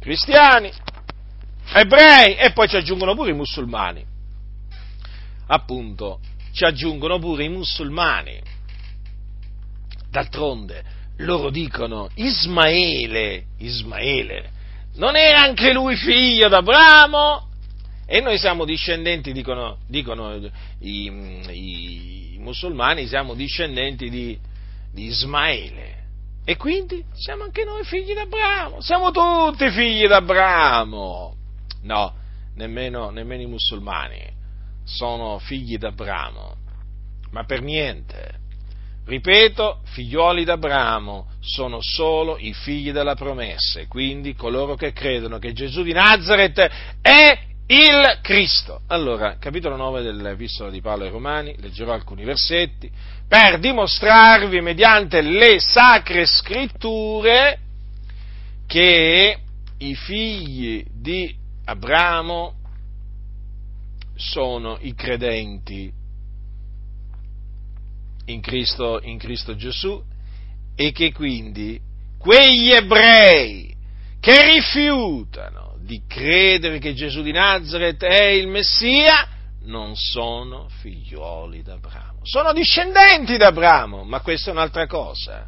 cristiani, 0.00 0.70
ebrei 1.72 2.36
e 2.36 2.52
poi 2.52 2.68
ci 2.68 2.76
aggiungono 2.76 3.14
pure 3.14 3.30
i 3.30 3.34
musulmani 3.34 4.16
appunto 5.48 6.20
ci 6.52 6.64
aggiungono 6.64 7.18
pure 7.18 7.44
i 7.44 7.48
musulmani. 7.48 8.40
D'altronde 10.10 10.96
loro 11.18 11.50
dicono 11.50 12.08
Ismaele, 12.14 13.44
Ismaele, 13.58 14.50
non 14.94 15.16
era 15.16 15.40
anche 15.40 15.72
lui 15.72 15.96
figlio 15.96 16.48
d'Abramo? 16.48 17.47
E 18.10 18.22
noi 18.22 18.38
siamo 18.38 18.64
discendenti, 18.64 19.32
dicono, 19.32 19.80
dicono 19.86 20.34
i, 20.78 21.12
i, 21.50 22.36
musulmani, 22.38 23.06
siamo 23.06 23.34
discendenti 23.34 24.08
di, 24.08 24.38
di 24.90 25.04
Ismaele. 25.08 25.96
E 26.42 26.56
quindi 26.56 27.04
siamo 27.12 27.44
anche 27.44 27.64
noi 27.64 27.84
figli 27.84 28.14
d'Abramo, 28.14 28.80
siamo 28.80 29.10
tutti 29.10 29.70
figli 29.70 30.06
d'Abramo. 30.06 31.36
No, 31.82 32.14
nemmeno, 32.54 33.10
nemmeno 33.10 33.42
i 33.42 33.46
musulmani 33.46 34.24
sono 34.84 35.38
figli 35.38 35.76
d'Abramo, 35.76 36.56
ma 37.32 37.44
per 37.44 37.60
niente. 37.60 38.36
Ripeto, 39.04 39.80
figlioli 39.84 40.44
d'Abramo 40.44 41.32
sono 41.40 41.80
solo 41.82 42.38
i 42.38 42.54
figli 42.54 42.90
della 42.90 43.14
promessa, 43.14 43.86
quindi 43.86 44.34
coloro 44.34 44.76
che 44.76 44.94
credono 44.94 45.38
che 45.38 45.52
Gesù 45.52 45.82
di 45.82 45.92
Nazareth 45.92 46.70
è 47.02 47.48
il 47.70 48.18
Cristo. 48.22 48.80
Allora, 48.86 49.36
capitolo 49.38 49.76
9 49.76 50.02
dell'Epistola 50.02 50.70
di 50.70 50.80
Paolo 50.80 51.04
ai 51.04 51.10
Romani, 51.10 51.54
leggerò 51.58 51.92
alcuni 51.92 52.24
versetti, 52.24 52.90
per 53.26 53.58
dimostrarvi 53.58 54.60
mediante 54.60 55.20
le 55.20 55.60
sacre 55.60 56.24
scritture 56.24 57.58
che 58.66 59.38
i 59.78 59.94
figli 59.94 60.84
di 60.90 61.34
Abramo 61.64 62.54
sono 64.14 64.78
i 64.80 64.94
credenti 64.94 65.92
in 68.24 68.40
Cristo, 68.40 69.00
in 69.02 69.18
Cristo 69.18 69.54
Gesù 69.54 70.02
e 70.74 70.92
che 70.92 71.12
quindi 71.12 71.80
quegli 72.18 72.70
ebrei 72.70 73.74
che 74.20 74.54
rifiutano 74.54 75.67
di 75.88 76.02
credere 76.06 76.78
che 76.78 76.92
Gesù 76.92 77.22
di 77.22 77.32
Nazareth 77.32 78.04
è 78.04 78.24
il 78.24 78.46
Messia 78.46 79.26
non 79.62 79.96
sono 79.96 80.68
figlioli 80.68 81.62
d'Abramo. 81.62 82.20
Sono 82.24 82.52
discendenti 82.52 83.38
d'Abramo, 83.38 84.04
ma 84.04 84.20
questa 84.20 84.50
è 84.50 84.52
un'altra 84.52 84.86
cosa. 84.86 85.46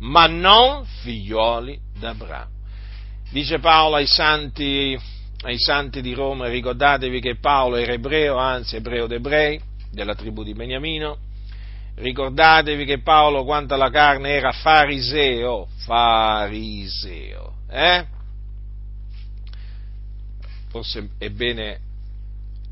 Ma 0.00 0.26
non 0.26 0.84
figlioli 0.84 1.78
d'Abramo. 1.96 2.50
Dice 3.30 3.60
Paolo 3.60 3.96
ai 3.96 4.06
santi 4.06 4.98
ai 5.44 5.58
santi 5.58 6.02
di 6.02 6.12
Roma, 6.12 6.48
ricordatevi 6.48 7.20
che 7.20 7.38
Paolo 7.38 7.76
era 7.76 7.92
ebreo, 7.92 8.36
anzi 8.36 8.76
ebreo 8.76 9.06
d'ebrei, 9.06 9.60
della 9.90 10.14
tribù 10.14 10.44
di 10.44 10.54
Beniamino, 10.54 11.18
ricordatevi 11.96 12.84
che 12.84 13.00
Paolo 13.00 13.44
quanto 13.44 13.74
alla 13.74 13.90
carne 13.90 14.30
era 14.30 14.52
fariseo, 14.52 15.66
fariseo, 15.84 17.54
eh? 17.68 18.06
Forse 20.72 21.10
è 21.18 21.28
bene, 21.28 21.80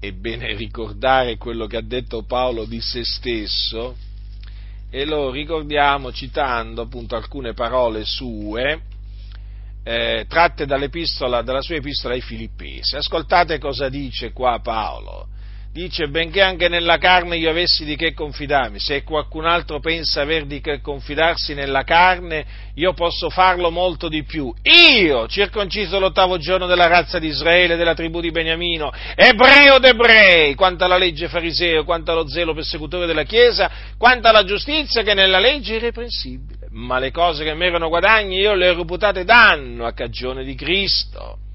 è 0.01 0.11
bene 0.13 0.55
ricordare 0.57 1.37
quello 1.37 1.67
che 1.67 1.77
ha 1.77 1.83
detto 1.83 2.23
Paolo 2.23 2.65
di 2.65 2.81
se 2.81 3.05
stesso, 3.05 3.95
e 4.89 5.05
lo 5.05 5.31
ricordiamo 5.31 6.11
citando 6.11 6.81
appunto 6.81 7.15
alcune 7.15 7.53
parole 7.53 8.05
sue, 8.07 8.81
eh, 9.85 10.25
tratte 10.27 10.65
dalla 10.65 10.89
sua 10.89 11.77
epistola 11.77 12.15
ai 12.15 12.23
Filippesi. 12.23 12.97
Ascoltate 12.97 13.59
cosa 13.59 13.91
dice 13.91 14.33
qua 14.33 14.59
Paolo. 14.61 15.29
Dice, 15.73 16.09
benché 16.09 16.43
anche 16.43 16.69
nella 16.69 16.99
carne 16.99 17.37
io 17.37 17.51
avessi 17.51 17.85
di 17.85 17.95
che 17.95 18.13
confidarmi, 18.13 18.81
se 18.81 19.05
qualcun 19.05 19.47
altro 19.47 19.79
pensa 19.79 20.21
aver 20.21 20.45
di 20.45 20.61
che 20.61 20.81
confidarsi 20.81 21.55
nella 21.55 21.85
carne, 21.85 22.45
io 22.75 22.93
posso 22.93 23.31
farlo 23.31 23.71
molto 23.71 24.09
di 24.09 24.25
più. 24.25 24.53
Io, 24.63 25.29
circonciso 25.29 25.99
l'ottavo 25.99 26.39
giorno 26.39 26.67
della 26.67 26.89
razza 26.89 27.19
di 27.19 27.29
Israele, 27.29 27.77
della 27.77 27.95
tribù 27.95 28.21
di 28.21 28.33
Beniamino, 28.33 28.91
ebreo 29.15 29.79
d'ebrei, 29.79 30.55
quanto 30.55 30.85
alla 30.85 30.99
legge 30.99 31.29
fariseo, 31.29 31.85
quanto 31.85 32.11
allo 32.11 32.29
zelo 32.29 32.53
persecutore 32.53 33.07
della 33.07 33.25
Chiesa, 33.25 33.71
quanto 33.97 34.29
alla 34.29 34.45
giustizia 34.45 35.03
che 35.03 35.15
nella 35.15 35.39
legge 35.39 35.75
è 35.75 35.77
irreprensibile. 35.77 36.67
Ma 36.71 36.99
le 36.99 37.11
cose 37.11 37.45
che 37.45 37.55
mi 37.55 37.67
erano 37.67 37.89
guadagni 37.89 38.39
io 38.39 38.55
le 38.55 38.69
ho 38.71 38.77
reputate 38.77 39.25
danno 39.25 39.87
a 39.87 39.93
cagione 39.93 40.45
di 40.45 40.55
Cristo. 40.55 41.50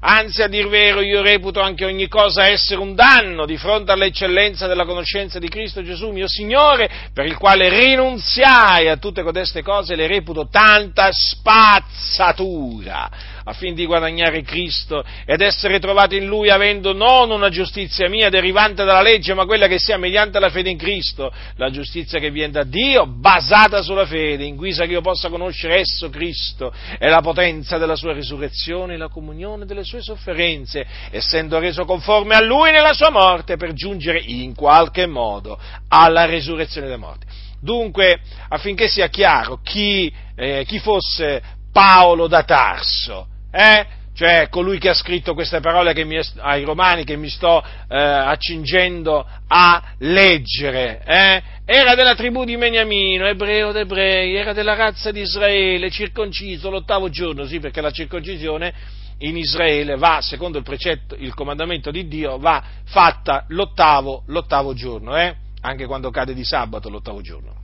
Anzi, 0.00 0.42
a 0.42 0.48
dir 0.48 0.68
vero, 0.68 1.00
io 1.00 1.22
reputo 1.22 1.60
anche 1.60 1.84
ogni 1.84 2.06
cosa 2.06 2.46
essere 2.46 2.80
un 2.80 2.94
danno 2.94 3.46
di 3.46 3.56
fronte 3.56 3.90
all'eccellenza 3.90 4.68
della 4.68 4.84
conoscenza 4.84 5.40
di 5.40 5.48
Cristo 5.48 5.82
Gesù, 5.82 6.10
mio 6.10 6.28
Signore, 6.28 6.88
per 7.12 7.26
il 7.26 7.36
quale 7.36 7.68
rinunziai 7.68 8.88
a 8.88 8.96
tutte 8.96 9.24
codeste 9.24 9.62
cose 9.62 9.94
e 9.94 9.96
le 9.96 10.06
reputo 10.06 10.46
tanta 10.48 11.08
spazzatura 11.10 13.10
affin 13.48 13.74
di 13.74 13.86
guadagnare 13.86 14.42
Cristo 14.42 15.02
ed 15.24 15.40
essere 15.40 15.78
trovato 15.80 16.14
in 16.14 16.26
Lui 16.26 16.50
avendo 16.50 16.92
non 16.92 17.30
una 17.30 17.48
giustizia 17.48 18.08
mia 18.08 18.28
derivante 18.28 18.84
dalla 18.84 19.00
legge, 19.00 19.34
ma 19.34 19.46
quella 19.46 19.66
che 19.66 19.78
sia 19.78 19.96
mediante 19.96 20.38
la 20.38 20.50
fede 20.50 20.70
in 20.70 20.76
Cristo, 20.76 21.32
la 21.56 21.70
giustizia 21.70 22.18
che 22.18 22.30
viene 22.30 22.52
da 22.52 22.64
Dio, 22.64 23.06
basata 23.06 23.82
sulla 23.82 24.06
fede, 24.06 24.44
in 24.44 24.56
guisa 24.56 24.84
che 24.84 24.92
io 24.92 25.00
possa 25.00 25.28
conoscere 25.28 25.80
esso, 25.80 26.10
Cristo, 26.10 26.72
e 26.98 27.08
la 27.08 27.20
potenza 27.20 27.78
della 27.78 27.96
sua 27.96 28.12
risurrezione 28.12 28.94
e 28.94 28.96
la 28.98 29.08
comunione 29.08 29.64
delle 29.64 29.84
sue 29.84 30.02
sofferenze, 30.02 30.86
essendo 31.10 31.58
reso 31.58 31.84
conforme 31.84 32.34
a 32.34 32.42
Lui 32.42 32.70
nella 32.70 32.92
sua 32.92 33.10
morte, 33.10 33.56
per 33.56 33.72
giungere 33.72 34.20
in 34.20 34.54
qualche 34.54 35.06
modo 35.06 35.58
alla 35.88 36.26
risurrezione 36.26 36.88
dei 36.88 36.98
morti. 36.98 37.26
Dunque, 37.60 38.20
affinché 38.48 38.86
sia 38.88 39.08
chiaro 39.08 39.60
chi, 39.62 40.12
eh, 40.36 40.64
chi 40.66 40.78
fosse 40.78 41.42
Paolo 41.72 42.28
da 42.28 42.44
Tarso, 42.44 43.26
eh? 43.50 43.86
cioè 44.18 44.48
colui 44.50 44.78
che 44.78 44.88
ha 44.88 44.94
scritto 44.94 45.32
queste 45.32 45.60
parole 45.60 45.94
ai 46.38 46.64
Romani 46.64 47.04
che 47.04 47.14
mi 47.14 47.28
sto 47.28 47.62
eh, 47.88 47.96
accingendo 47.96 49.24
a 49.46 49.94
leggere, 49.98 51.02
eh? 51.04 51.42
era 51.64 51.94
della 51.94 52.16
tribù 52.16 52.44
di 52.44 52.56
Beniamino, 52.56 53.28
ebreo 53.28 53.70
d'ebrei, 53.70 54.34
era 54.34 54.52
della 54.52 54.74
razza 54.74 55.12
di 55.12 55.20
Israele, 55.20 55.88
circonciso 55.90 56.68
l'ottavo 56.68 57.08
giorno, 57.10 57.44
sì, 57.44 57.60
perché 57.60 57.80
la 57.80 57.92
circoncisione 57.92 58.74
in 59.18 59.36
Israele 59.36 59.94
va, 59.94 60.18
secondo 60.20 60.58
il 60.58 60.64
precetto, 60.64 61.14
il 61.14 61.32
comandamento 61.32 61.92
di 61.92 62.08
Dio, 62.08 62.38
va 62.38 62.60
fatta 62.86 63.44
l'ottavo, 63.48 64.24
l'ottavo 64.26 64.74
giorno, 64.74 65.16
eh? 65.16 65.32
anche 65.60 65.86
quando 65.86 66.10
cade 66.10 66.34
di 66.34 66.44
sabato 66.44 66.88
l'ottavo 66.88 67.20
giorno. 67.20 67.54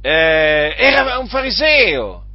Eh, 0.00 0.72
era 0.76 1.18
un 1.18 1.26
fariseo, 1.26 2.25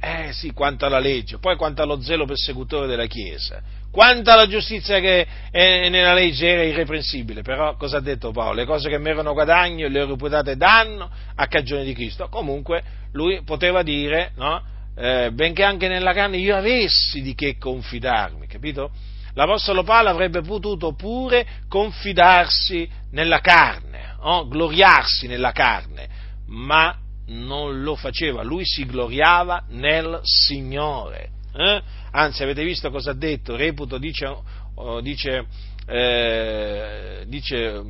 eh 0.00 0.32
sì, 0.32 0.52
quanto 0.52 0.86
alla 0.86 1.00
legge, 1.00 1.38
poi 1.38 1.56
quanto 1.56 1.82
allo 1.82 2.00
zelo 2.00 2.24
persecutore 2.24 2.86
della 2.86 3.06
Chiesa, 3.06 3.60
quanto 3.90 4.30
alla 4.30 4.46
giustizia 4.46 5.00
che 5.00 5.26
è 5.50 5.88
nella 5.88 6.14
legge 6.14 6.46
era 6.46 6.62
irreprensibile, 6.62 7.42
però 7.42 7.74
cosa 7.76 7.96
ha 7.96 8.00
detto 8.00 8.30
Paolo? 8.30 8.54
Le 8.54 8.64
cose 8.64 8.88
che 8.88 8.98
mi 8.98 9.08
erano 9.08 9.32
guadagno 9.32 9.88
le 9.88 10.02
ho 10.02 10.06
reputate 10.06 10.56
danno 10.56 11.10
a 11.34 11.46
cagione 11.48 11.84
di 11.84 11.94
Cristo. 11.94 12.28
Comunque 12.28 12.82
lui 13.12 13.42
poteva 13.42 13.82
dire, 13.82 14.32
no? 14.36 14.62
eh, 14.94 15.30
benché 15.32 15.64
anche 15.64 15.88
nella 15.88 16.12
carne 16.12 16.36
io 16.36 16.56
avessi 16.56 17.22
di 17.22 17.34
che 17.34 17.56
confidarmi, 17.56 18.46
capito? 18.46 18.90
L'Apostolo 19.34 19.82
Paolo 19.82 20.10
avrebbe 20.10 20.42
potuto 20.42 20.94
pure 20.94 21.46
confidarsi 21.68 22.88
nella 23.12 23.40
carne, 23.40 24.16
no? 24.22 24.46
gloriarsi 24.46 25.26
nella 25.26 25.52
carne, 25.52 26.08
ma 26.46 26.96
non 27.28 27.82
lo 27.82 27.94
faceva, 27.96 28.42
lui 28.42 28.64
si 28.64 28.84
gloriava 28.84 29.64
nel 29.68 30.20
Signore. 30.22 31.30
Eh? 31.54 31.82
Anzi, 32.12 32.42
avete 32.42 32.64
visto 32.64 32.90
cosa 32.90 33.10
ha 33.10 33.14
detto? 33.14 33.56
Reputo, 33.56 33.98
dice, 33.98 34.36
oh, 34.74 35.00
dice, 35.00 35.46
eh, 35.86 37.24
dice 37.26 37.82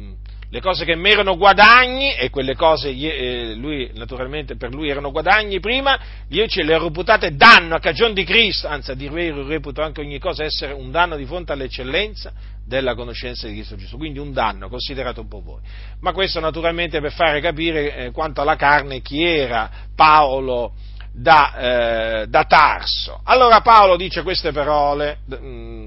le 0.50 0.60
cose 0.60 0.84
che 0.86 0.96
mi 0.96 1.10
erano 1.10 1.36
guadagni, 1.36 2.14
e 2.14 2.30
quelle 2.30 2.54
cose 2.54 2.88
eh, 2.88 3.54
lui, 3.54 3.90
naturalmente 3.94 4.56
per 4.56 4.72
lui 4.72 4.88
erano 4.88 5.10
guadagni 5.10 5.60
prima, 5.60 5.98
io 6.28 6.46
ce 6.46 6.62
le 6.62 6.74
ho 6.74 6.82
reputate 6.82 7.36
danno 7.36 7.74
a 7.74 7.80
cagione 7.80 8.14
di 8.14 8.24
Cristo, 8.24 8.66
anzi 8.66 8.92
a 8.92 8.94
dir 8.94 9.10
vero 9.10 9.46
reputo 9.46 9.82
anche 9.82 10.00
ogni 10.00 10.18
cosa 10.18 10.44
essere 10.44 10.72
un 10.72 10.90
danno 10.90 11.16
di 11.16 11.26
fronte 11.26 11.52
all'eccellenza 11.52 12.32
della 12.64 12.94
conoscenza 12.94 13.46
di 13.46 13.54
Cristo 13.54 13.76
Gesù, 13.76 13.98
quindi 13.98 14.18
un 14.18 14.32
danno, 14.32 14.68
considerate 14.68 15.20
un 15.20 15.28
po' 15.28 15.42
voi. 15.42 15.60
Ma 16.00 16.12
questo 16.12 16.40
naturalmente 16.40 17.00
per 17.00 17.12
fare 17.12 17.40
capire 17.40 17.94
eh, 17.94 18.10
quanto 18.10 18.40
alla 18.40 18.56
carne 18.56 19.02
chi 19.02 19.22
era 19.22 19.70
Paolo 19.94 20.72
da, 21.12 22.22
eh, 22.22 22.26
da 22.26 22.44
Tarso. 22.44 23.20
Allora 23.24 23.60
Paolo 23.60 23.96
dice 23.96 24.22
queste 24.22 24.52
parole, 24.52 25.18
mh, 25.26 25.36
mm, 25.36 25.86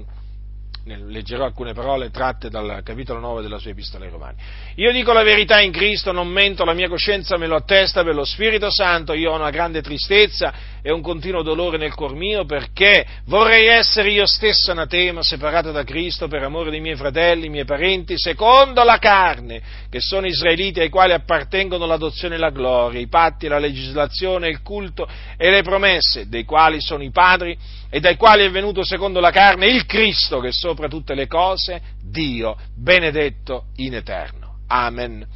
leggerò 0.84 1.44
alcune 1.44 1.74
parole 1.74 2.10
tratte 2.10 2.50
dal 2.50 2.80
capitolo 2.82 3.20
9 3.20 3.42
della 3.42 3.58
sua 3.58 3.70
epistola 3.70 4.04
ai 4.04 4.10
Romani. 4.10 4.36
Io 4.76 4.90
dico 4.90 5.12
la 5.12 5.22
verità 5.22 5.60
in 5.60 5.70
Cristo, 5.70 6.10
non 6.10 6.28
mento, 6.28 6.64
la 6.64 6.74
mia 6.74 6.88
coscienza 6.88 7.36
me 7.36 7.46
lo 7.46 7.54
attesta 7.54 8.02
per 8.02 8.14
lo 8.14 8.24
Spirito 8.24 8.70
Santo, 8.70 9.12
io 9.12 9.30
ho 9.30 9.36
una 9.36 9.50
grande 9.50 9.80
tristezza 9.80 10.52
e 10.82 10.90
un 10.90 11.00
continuo 11.00 11.42
dolore 11.42 11.78
nel 11.78 11.94
cuor 11.94 12.14
mio 12.14 12.44
perché 12.44 13.06
vorrei 13.26 13.68
essere 13.68 14.10
io 14.10 14.26
stesso 14.26 14.72
anatema, 14.72 15.22
separato 15.22 15.70
da 15.70 15.84
Cristo 15.84 16.26
per 16.26 16.42
amore 16.42 16.70
dei 16.70 16.80
miei 16.80 16.96
fratelli, 16.96 17.48
miei 17.48 17.64
parenti, 17.64 18.14
secondo 18.16 18.82
la 18.82 18.98
carne, 18.98 19.62
che 19.88 20.00
sono 20.00 20.26
israeliti 20.26 20.80
ai 20.80 20.88
quali 20.88 21.12
appartengono 21.12 21.86
l'adozione 21.86 22.34
e 22.34 22.38
la 22.38 22.50
gloria, 22.50 22.98
i 22.98 23.06
patti, 23.06 23.46
la 23.46 23.60
legislazione, 23.60 24.48
il 24.48 24.62
culto 24.62 25.08
e 25.36 25.50
le 25.50 25.62
promesse, 25.62 26.28
dei 26.28 26.44
quali 26.44 26.80
sono 26.80 27.04
i 27.04 27.10
padri 27.10 27.56
e 27.94 28.00
dai 28.00 28.16
quali 28.16 28.42
è 28.42 28.50
venuto 28.50 28.82
secondo 28.82 29.20
la 29.20 29.30
carne 29.30 29.66
il 29.66 29.84
Cristo 29.84 30.40
che 30.40 30.50
sopra 30.50 30.88
tutte 30.88 31.14
le 31.14 31.26
cose, 31.26 31.82
Dio, 32.02 32.56
benedetto 32.74 33.64
in 33.76 33.94
eterno. 33.94 34.60
Amen. 34.68 35.26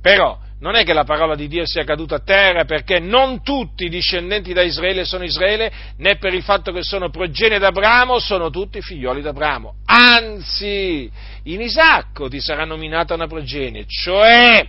Però 0.00 0.38
non 0.60 0.76
è 0.76 0.82
che 0.82 0.94
la 0.94 1.04
parola 1.04 1.34
di 1.34 1.46
Dio 1.46 1.66
sia 1.66 1.84
caduta 1.84 2.14
a 2.14 2.22
terra 2.24 2.64
perché 2.64 3.00
non 3.00 3.42
tutti 3.42 3.84
i 3.84 3.90
discendenti 3.90 4.54
da 4.54 4.62
Israele 4.62 5.04
sono 5.04 5.24
Israele, 5.24 5.70
né 5.98 6.16
per 6.16 6.32
il 6.32 6.42
fatto 6.42 6.72
che 6.72 6.82
sono 6.82 7.10
progenie 7.10 7.58
d'Abramo, 7.58 8.18
sono 8.18 8.48
tutti 8.48 8.80
figlioli 8.80 9.20
d'Abramo. 9.20 9.74
Anzi, 9.84 11.10
in 11.42 11.60
Isacco 11.60 12.30
ti 12.30 12.40
sarà 12.40 12.64
nominata 12.64 13.12
una 13.12 13.26
progenie, 13.26 13.84
cioè 13.86 14.66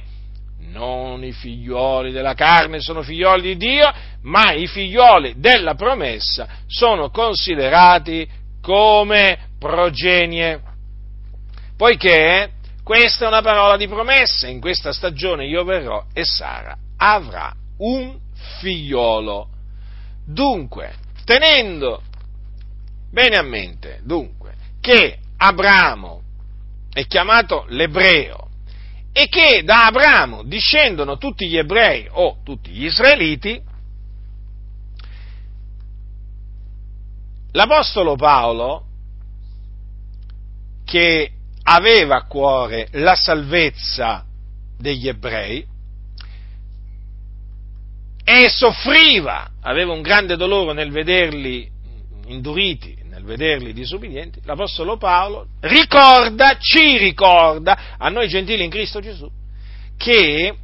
non 0.60 1.24
i 1.24 1.32
figlioli 1.32 2.12
della 2.12 2.34
carne 2.34 2.80
sono 2.80 3.02
figlioli 3.02 3.42
di 3.42 3.58
Dio, 3.58 3.92
ma 4.24 4.52
i 4.52 4.68
figlioli 4.68 5.36
della 5.38 5.76
promessa 5.76 6.48
sono 6.68 7.10
considerati 7.10 8.28
come 8.62 9.50
progenie. 9.60 10.62
Poiché 11.76 12.52
questa 12.84 13.26
è 13.26 13.28
una 13.28 13.42
parola 13.42 13.78
di 13.78 13.88
promessa, 13.88 14.48
in 14.48 14.60
questa 14.60 14.92
stagione 14.92 15.46
io 15.46 15.64
verrò 15.64 16.06
e 16.14 16.24
Sara 16.24 16.78
avrà 16.98 17.54
un 17.80 18.18
figliolo. 18.60 19.50
Dunque, 20.26 20.94
tenendo 21.24 22.02
bene 23.12 23.38
a 23.38 23.44
mente, 23.44 24.00
dunque, 24.04 24.54
che 24.82 25.20
Abramo 25.38 26.22
è 26.92 27.06
chiamato 27.06 27.66
l'ebreo 27.68 28.47
e 29.20 29.30
che 29.30 29.64
da 29.64 29.88
Abramo 29.88 30.44
discendono 30.44 31.18
tutti 31.18 31.48
gli 31.48 31.58
ebrei 31.58 32.08
o 32.08 32.38
tutti 32.44 32.70
gli 32.70 32.86
israeliti, 32.86 33.60
l'Apostolo 37.54 38.16
Paolo, 38.16 38.86
che 40.86 41.32
aveva 41.64 42.18
a 42.18 42.28
cuore 42.28 42.90
la 42.92 43.16
salvezza 43.16 44.24
degli 44.78 45.08
ebrei 45.08 45.66
e 48.24 48.50
soffriva, 48.50 49.54
aveva 49.62 49.94
un 49.94 50.04
grande 50.04 50.36
dolore 50.36 50.74
nel 50.74 50.92
vederli 50.92 51.68
induriti 52.28 52.96
vederli 53.28 53.74
disubbidienti, 53.74 54.40
l'Apostolo 54.46 54.98
Paolo 54.98 55.48
ricorda, 55.60 56.58
ci 56.58 56.98
ricorda, 56.98 57.98
a 57.98 58.10
noi 58.10 58.30
gentili 58.30 58.64
in 58.64 58.70
Cristo 58.70 59.02
Gesù, 59.02 59.30
che 59.98 60.58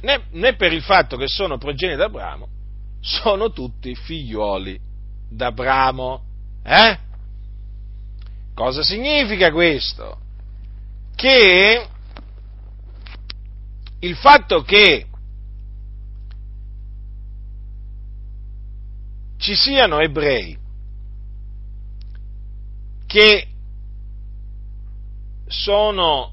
né, 0.00 0.22
né 0.30 0.54
per 0.54 0.72
il 0.72 0.82
fatto 0.82 1.16
che 1.16 1.26
sono 1.26 1.58
progenie 1.58 1.96
d'Abramo, 1.96 2.48
sono 3.00 3.50
tutti 3.50 3.94
figlioli 3.94 4.78
d'Abramo. 5.28 6.22
Eh? 6.62 6.98
Cosa 8.54 8.82
significa 8.82 9.50
questo? 9.50 10.18
Che 11.16 11.88
il 13.98 14.16
fatto 14.16 14.62
che 14.62 15.06
ci 19.38 19.54
siano 19.56 19.98
ebrei 19.98 20.62
che 23.14 23.46
sono 25.46 26.32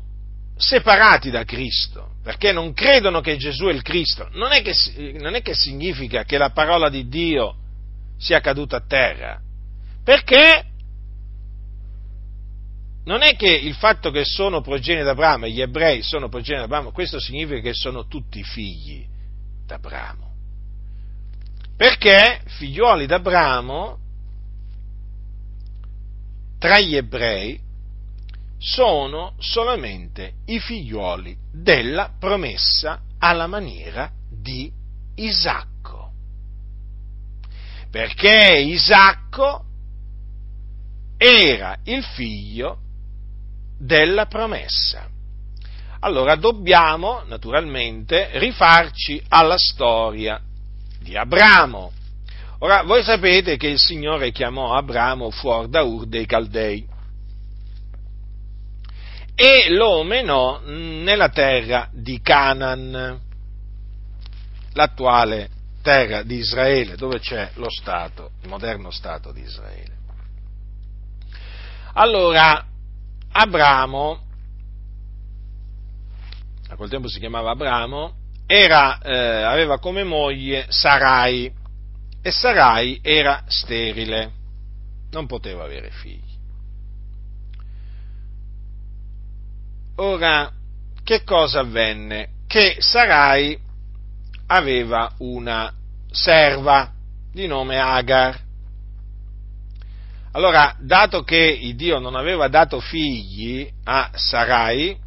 separati 0.58 1.30
da 1.30 1.44
Cristo, 1.44 2.14
perché 2.24 2.52
non 2.52 2.74
credono 2.74 3.22
che 3.22 3.38
Gesù 3.38 3.66
è 3.66 3.72
il 3.72 3.84
Cristo. 3.84 4.28
Non 4.32 4.52
è 4.52 4.64
che, 4.64 4.74
non 5.20 5.36
è 5.36 5.44
che 5.44 5.54
significa 5.54 6.24
che 6.24 6.40
la 6.40 6.50
parola 6.50 6.90
di 6.90 7.08
Dio 7.08 7.56
sia 8.18 8.40
caduta 8.40 8.78
a 8.78 8.84
terra, 8.84 9.40
perché 10.04 10.66
non 13.04 13.22
è 13.22 13.36
che 13.36 13.52
il 13.54 13.76
fatto 13.76 14.10
che 14.10 14.26
sono 14.26 14.62
progenie 14.62 15.04
d'Abramo 15.04 15.46
gli 15.46 15.62
ebrei 15.62 16.02
sono 16.02 16.30
progenie 16.30 16.62
d'Abramo, 16.62 16.92
questo 16.92 17.20
significa 17.20 17.60
che 17.60 17.76
sono 17.76 18.08
tutti 18.08 18.44
figli 18.44 19.06
d'Abramo. 19.68 20.30
Perché 21.78 22.42
figliuoli 22.46 23.06
d'Abramo 23.06 24.00
tra 26.62 26.80
gli 26.80 26.96
ebrei 26.96 27.60
sono 28.60 29.34
solamente 29.40 30.34
i 30.46 30.60
figliuoli 30.60 31.36
della 31.52 32.12
promessa 32.20 33.02
alla 33.18 33.48
maniera 33.48 34.12
di 34.30 34.72
Isacco. 35.16 36.12
Perché 37.90 38.60
Isacco 38.60 39.64
era 41.18 41.80
il 41.86 42.04
figlio 42.04 42.78
della 43.80 44.28
promessa. 44.28 45.10
Allora 46.02 46.36
dobbiamo 46.36 47.24
naturalmente 47.26 48.30
rifarci 48.34 49.20
alla 49.30 49.58
storia 49.58 50.40
di 51.00 51.18
Abramo. 51.18 51.92
Ora, 52.64 52.84
voi 52.84 53.02
sapete 53.02 53.58
che 53.58 53.70
il 53.70 53.80
Signore 53.80 54.32
chiamò 54.32 54.76
Abramo 54.76 55.32
fuori 55.32 55.68
da 55.68 55.82
Ur 55.82 56.06
dei 56.06 56.28
Caldei 56.28 56.88
e 59.34 59.72
lo 59.72 60.04
menò 60.04 60.62
nella 60.64 61.30
terra 61.30 61.90
di 61.92 62.22
Canaan, 62.22 63.20
l'attuale 64.74 65.50
terra 65.82 66.22
di 66.22 66.36
Israele, 66.36 66.96
dove 66.98 67.20
c'è 67.20 67.50
lo 67.56 67.72
Stato, 67.72 68.34
il 68.44 68.50
moderno 68.50 68.92
Stato 68.92 69.32
di 69.32 69.42
Israele. 69.42 69.98
Allora, 71.94 72.64
Abramo, 73.32 74.20
a 76.68 76.76
quel 76.76 76.90
tempo 76.90 77.08
si 77.08 77.18
chiamava 77.18 77.50
Abramo, 77.50 78.14
era, 78.46 79.00
eh, 79.00 79.42
aveva 79.42 79.80
come 79.80 80.04
moglie 80.04 80.68
Sarai 80.70 81.60
e 82.22 82.32
Sarai 82.32 83.00
era 83.02 83.44
sterile, 83.48 84.32
non 85.12 85.26
poteva 85.26 85.64
avere 85.64 85.90
figli. 85.90 86.30
Ora, 89.96 90.52
che 91.04 91.24
cosa 91.24 91.62
avvenne? 91.62 92.30
Che 92.48 92.78
Sarai 92.80 93.60
aveva 94.48 95.14
una 95.20 95.74
serva 96.12 96.92
di 97.32 97.48
nome 97.48 97.80
Agar. 97.80 98.40
Allora, 100.34 100.76
dato 100.80 101.24
che 101.24 101.38
il 101.38 101.76
Dio 101.76 102.00
non 102.00 102.16
aveva 102.16 102.48
dato 102.48 102.80
figli 102.80 103.70
a 103.84 104.12
Sarai, 104.14 104.98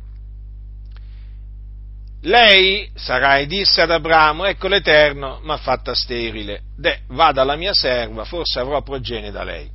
lei, 2.25 2.91
Sarai, 2.95 3.47
disse 3.47 3.83
ad 3.83 3.91
Abramo, 3.91 4.45
ecco 4.45 4.69
l'Eterno 4.69 5.41
mi 5.43 5.51
ha 5.51 5.57
fatta 5.59 5.95
sterile, 5.95 6.63
de, 6.77 7.03
vada 7.09 7.43
alla 7.43 7.57
mia 7.57 7.75
serva, 7.75 8.25
forse 8.25 8.59
avrò 8.59 8.83
progenie 8.83 9.31
da 9.31 9.45
lei. 9.45 9.71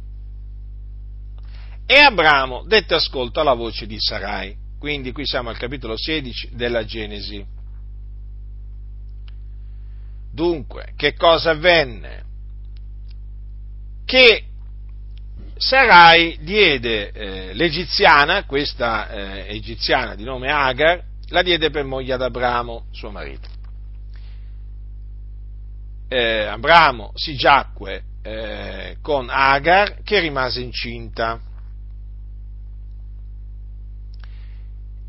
E 1.86 1.98
Abramo 2.00 2.64
dette 2.66 2.96
ascolto 2.96 3.40
alla 3.40 3.54
voce 3.54 3.86
di 3.86 3.98
Sarai. 4.00 4.56
Quindi 4.80 5.12
qui 5.12 5.26
siamo 5.26 5.50
al 5.50 5.58
capitolo 5.58 5.98
16 5.98 6.50
della 6.54 6.86
Genesi. 6.86 7.46
Dunque, 10.32 10.94
che 10.96 11.14
cosa 11.16 11.52
avvenne? 11.52 12.24
Che 14.06 14.44
Sarai 15.58 16.38
diede 16.42 17.12
eh, 17.12 17.54
l'egiziana, 17.54 18.46
questa 18.46 19.10
eh, 19.10 19.56
egiziana 19.56 20.16
di 20.16 20.24
nome 20.24 20.50
Agar, 20.50 21.04
la 21.30 21.42
diede 21.42 21.70
per 21.70 21.86
moglie 21.86 22.14
ad 22.14 22.22
Abramo, 22.22 22.86
suo 22.92 23.12
marito. 23.12 23.48
Eh, 26.08 26.46
Abramo 26.46 27.12
si 27.14 27.36
giacque 27.36 28.04
eh, 28.24 28.98
con 29.02 29.30
Agar 29.30 30.02
che 30.02 30.20
rimase 30.20 30.62
incinta 30.62 31.40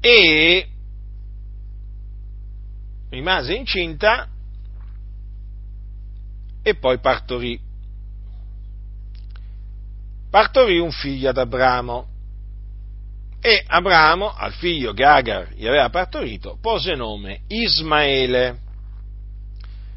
e 0.00 0.68
rimase 3.08 3.54
incinta 3.54 4.28
e 6.62 6.74
poi 6.74 6.98
partorì. 6.98 7.58
Partorì 10.30 10.78
un 10.78 10.92
figlio 10.92 11.30
ad 11.30 11.38
Abramo 11.38 12.09
e 13.40 13.64
Abramo, 13.66 14.32
al 14.34 14.52
figlio 14.52 14.92
che 14.92 15.04
Agar 15.04 15.52
gli 15.54 15.66
aveva 15.66 15.88
partorito, 15.88 16.58
pose 16.60 16.94
nome 16.94 17.42
Ismaele. 17.48 18.58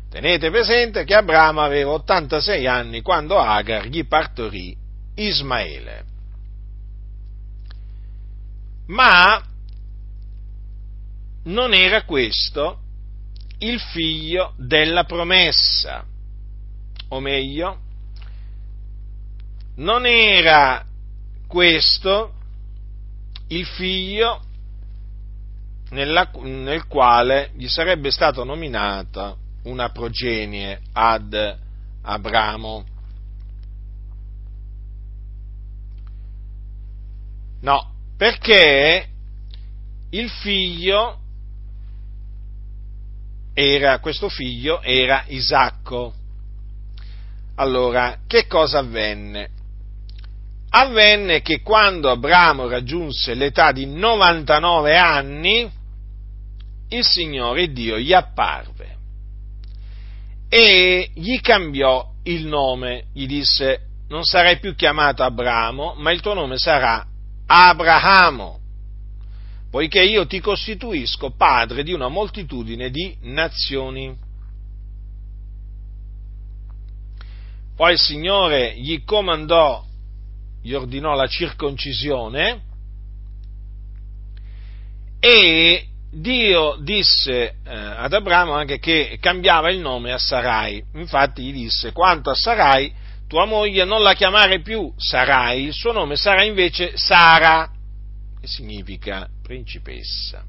Tenete 0.09 0.49
presente 0.49 1.03
che 1.03 1.13
Abramo 1.15 1.61
aveva 1.61 1.91
86 1.91 2.67
anni 2.67 3.01
quando 3.01 3.37
Agar 3.37 3.87
gli 3.87 4.05
partorì 4.05 4.75
Ismaele. 5.15 6.05
Ma 8.87 9.43
non 11.43 11.73
era 11.73 12.03
questo 12.03 12.79
il 13.59 13.79
figlio 13.79 14.53
della 14.57 15.03
promessa, 15.03 16.05
o 17.09 17.19
meglio, 17.19 17.79
non 19.75 20.05
era 20.05 20.85
questo 21.47 22.32
il 23.53 23.65
figlio 23.65 24.41
nella, 25.89 26.29
nel 26.41 26.87
quale 26.87 27.51
gli 27.55 27.67
sarebbe 27.67 28.09
stata 28.11 28.43
nominata 28.43 29.35
una 29.63 29.89
progenie 29.89 30.81
ad 30.93 31.57
Abramo. 32.01 32.85
No, 37.61 37.93
perché 38.17 39.07
il 40.09 40.29
figlio 40.29 41.19
era, 43.53 43.99
questo 43.99 44.27
figlio 44.29 44.81
era 44.81 45.23
Isacco. 45.27 46.13
Allora, 47.55 48.21
che 48.25 48.47
cosa 48.47 48.79
avvenne? 48.79 49.52
Avvenne 50.75 51.41
che 51.41 51.61
quando 51.61 52.09
Abramo 52.09 52.67
raggiunse 52.67 53.35
l'età 53.35 53.71
di 53.71 53.85
99 53.85 54.97
anni, 54.97 55.71
il 56.89 57.05
Signore 57.05 57.71
Dio 57.71 57.99
gli 57.99 58.13
apparve 58.13 58.97
e 60.49 61.11
gli 61.13 61.39
cambiò 61.41 62.11
il 62.23 62.45
nome, 62.45 63.05
gli 63.13 63.25
disse 63.25 63.87
non 64.09 64.23
sarai 64.23 64.59
più 64.59 64.75
chiamato 64.75 65.23
Abramo, 65.23 65.95
ma 65.97 66.11
il 66.11 66.21
tuo 66.21 66.33
nome 66.33 66.57
sarà 66.57 67.05
Abramo, 67.45 68.59
poiché 69.69 70.03
io 70.03 70.25
ti 70.25 70.39
costituisco 70.39 71.31
padre 71.35 71.83
di 71.83 71.93
una 71.93 72.07
moltitudine 72.07 72.89
di 72.89 73.15
nazioni. 73.21 74.15
Poi 77.75 77.93
il 77.93 77.99
Signore 77.99 78.75
gli 78.77 79.03
comandò 79.03 79.83
gli 80.63 80.73
ordinò 80.73 81.13
la 81.13 81.27
circoncisione 81.27 82.61
e 85.19 85.87
Dio 86.09 86.77
disse 86.79 87.55
eh, 87.65 87.75
ad 87.75 88.13
Abramo 88.13 88.53
anche 88.53 88.79
che 88.79 89.17
cambiava 89.19 89.71
il 89.71 89.79
nome 89.79 90.13
a 90.13 90.17
Sarai. 90.17 90.81
Infatti 90.93 91.43
gli 91.43 91.51
disse, 91.51 91.91
quanto 91.91 92.29
a 92.29 92.35
Sarai, 92.35 92.93
tua 93.27 93.45
moglie 93.45 93.83
non 93.83 94.01
la 94.01 94.13
chiamare 94.13 94.61
più 94.61 94.93
Sarai, 94.95 95.63
il 95.63 95.73
suo 95.73 95.91
nome 95.91 96.15
sarà 96.15 96.43
invece 96.43 96.95
Sara, 96.95 97.69
che 98.39 98.47
significa 98.47 99.27
principessa. 99.41 100.45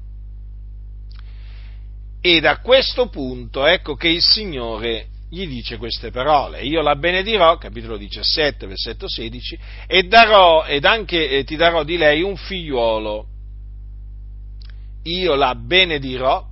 E 2.21 2.39
da 2.39 2.59
questo 2.59 3.09
punto 3.09 3.65
ecco 3.65 3.95
che 3.95 4.07
il 4.07 4.21
Signore 4.21 5.07
gli 5.29 5.47
dice 5.47 5.77
queste 5.77 6.11
parole, 6.11 6.63
io 6.63 6.81
la 6.81 6.95
benedirò, 6.95 7.57
capitolo 7.57 7.97
17, 7.97 8.67
versetto 8.67 9.09
16, 9.09 9.59
e 9.87 10.03
darò, 10.03 10.65
ed 10.65 10.85
anche 10.85 11.29
eh, 11.29 11.43
ti 11.43 11.55
darò 11.55 11.83
di 11.83 11.97
lei 11.97 12.21
un 12.21 12.35
figliuolo, 12.37 13.27
io 15.03 15.35
la 15.35 15.55
benedirò 15.55 16.45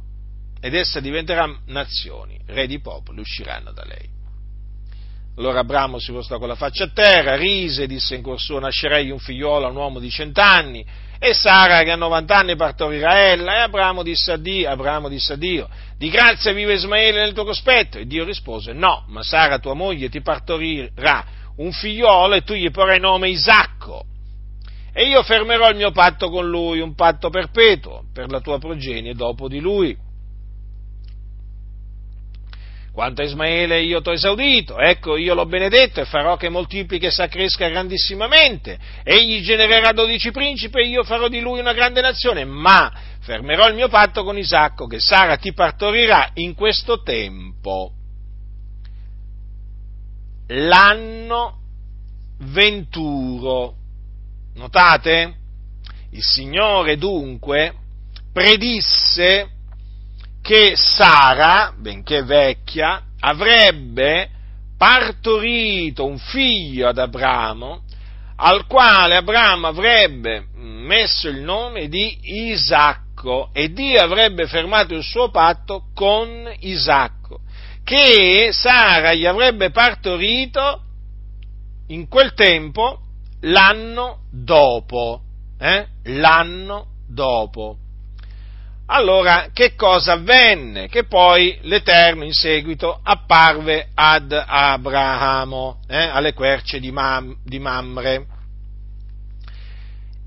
ed 0.60 0.76
essa 0.76 1.00
diventerà 1.00 1.52
nazioni, 1.68 2.40
re 2.48 2.68
di 2.68 2.80
popoli 2.80 3.20
usciranno 3.20 3.72
da 3.72 3.84
lei. 3.86 4.12
Allora 5.36 5.60
Abramo 5.60 5.98
si 5.98 6.12
postò 6.12 6.38
con 6.38 6.48
la 6.48 6.56
faccia 6.56 6.84
a 6.84 6.90
terra, 6.90 7.36
rise, 7.36 7.88
disse 7.88 8.16
in 8.16 8.22
cuor 8.22 8.40
suo, 8.40 8.60
nascerei 8.60 9.10
un 9.10 9.18
figliolo 9.18 9.66
a 9.66 9.70
un 9.70 9.76
uomo 9.76 10.00
di 10.00 10.10
cent'anni, 10.10 10.86
e 11.26 11.34
Sara 11.34 11.84
che 11.84 11.92
a 11.92 11.96
90 11.96 12.36
anni 12.36 12.56
partorirà 12.58 13.32
ella, 13.32 13.56
e 13.56 13.60
Abramo 13.60 14.04
disse 14.04 14.34
a 14.34 14.36
Dio, 14.36 14.70
Abramo 14.70 15.08
disse 15.08 15.32
a 15.32 15.36
Dio, 15.38 15.70
di 15.98 16.10
grazia 16.10 16.52
vive 16.52 16.74
Ismaele 16.74 17.22
nel 17.22 17.32
tuo 17.32 17.46
cospetto, 17.46 17.98
e 17.98 18.06
Dio 18.06 18.26
rispose, 18.26 18.74
no, 18.74 19.06
ma 19.08 19.24
Sara 19.24 19.58
tua 19.58 19.74
moglie 19.74 20.10
ti 20.10 20.20
partorirà 20.20 21.24
un 21.56 21.72
figliolo 21.72 22.34
e 22.36 22.42
tu 22.44 22.56
gli 22.56 22.70
porrai 22.72 23.00
nome 23.00 23.30
Isacco, 23.30 24.04
e 24.92 25.06
io 25.06 25.24
fermerò 25.24 25.70
il 25.70 25.78
mio 25.78 25.92
patto 25.92 26.30
con 26.30 26.46
lui, 26.50 26.82
un 26.82 26.94
patto 26.94 27.30
perpetuo 27.30 28.04
per 28.14 28.30
la 28.30 28.42
tua 28.42 28.60
progenie 28.60 29.14
dopo 29.14 29.48
di 29.48 29.62
lui. 29.62 30.03
Quanto 32.94 33.24
a 33.24 33.26
Ismaele 33.26 33.82
io 33.82 34.02
t'ho 34.02 34.12
esaudito, 34.12 34.78
ecco 34.78 35.18
io 35.18 35.34
l'ho 35.34 35.48
benedetto 35.48 36.00
e 36.00 36.06
farò 36.06 36.38
che 36.38 36.50
moltiplichi 36.50 37.08
e 37.08 37.12
s'accresca 37.12 37.68
grandissimamente, 37.68 38.78
egli 39.04 39.42
genererà 39.42 39.94
dodici 39.94 40.30
principi 40.30 40.78
e 40.78 40.88
io 40.90 41.04
farò 41.04 41.28
di 41.28 41.40
lui 41.40 41.60
una 41.60 41.74
grande 41.74 42.02
nazione, 42.02 42.46
ma 42.46 42.94
fermerò 43.22 43.68
il 43.68 43.74
mio 43.74 43.88
patto 43.88 44.24
con 44.24 44.38
Isacco 44.38 44.86
che 44.86 45.00
Sara 45.00 45.38
ti 45.38 45.54
partorirà 45.54 46.30
in 46.36 46.54
questo 46.54 47.02
tempo. 47.02 47.94
L'anno 50.50 51.62
venturo. 52.42 53.74
Notate? 54.54 55.34
Il 56.12 56.22
Signore 56.22 56.98
dunque 56.98 57.74
predisse 58.32 59.53
che 60.44 60.74
Sara, 60.76 61.74
benché 61.74 62.22
vecchia, 62.24 63.02
avrebbe 63.22 64.30
partorito 64.78 66.06
un 66.06 66.18
figlio 66.18 66.90
ad 66.90 66.98
Abramo, 66.98 67.84
al 68.36 68.68
quale 68.68 69.16
Abramo 69.16 69.68
avrebbe 69.68 70.48
messo 70.56 71.30
il 71.30 71.40
nome 71.40 71.88
di 71.88 72.20
Isacco 72.24 73.52
e 73.54 73.72
Dio 73.72 74.02
avrebbe 74.02 74.46
fermato 74.48 74.94
il 74.94 75.04
suo 75.04 75.30
patto 75.30 75.86
con 75.96 76.54
Isacco, 76.60 77.40
che 77.86 78.50
Sara 78.52 79.14
gli 79.14 79.26
avrebbe 79.26 79.72
partorito 79.72 80.82
in 81.88 82.10
quel 82.10 82.34
tempo 82.34 83.00
l'anno 83.44 84.24
dopo, 84.30 85.22
eh? 85.58 85.88
l'anno 86.04 86.88
dopo. 87.08 87.78
Allora, 88.88 89.50
che 89.54 89.76
cosa 89.76 90.14
avvenne? 90.14 90.88
Che 90.90 91.06
poi 91.06 91.58
l'Eterno 91.62 92.26
in 92.26 92.34
seguito 92.34 93.00
apparve 93.02 93.90
ad 93.94 94.32
Abramo, 94.32 95.80
eh, 95.88 95.98
alle 95.98 96.34
querce 96.34 96.80
di, 96.80 96.92
Mam, 96.92 97.38
di 97.44 97.60
Mamre. 97.60 98.26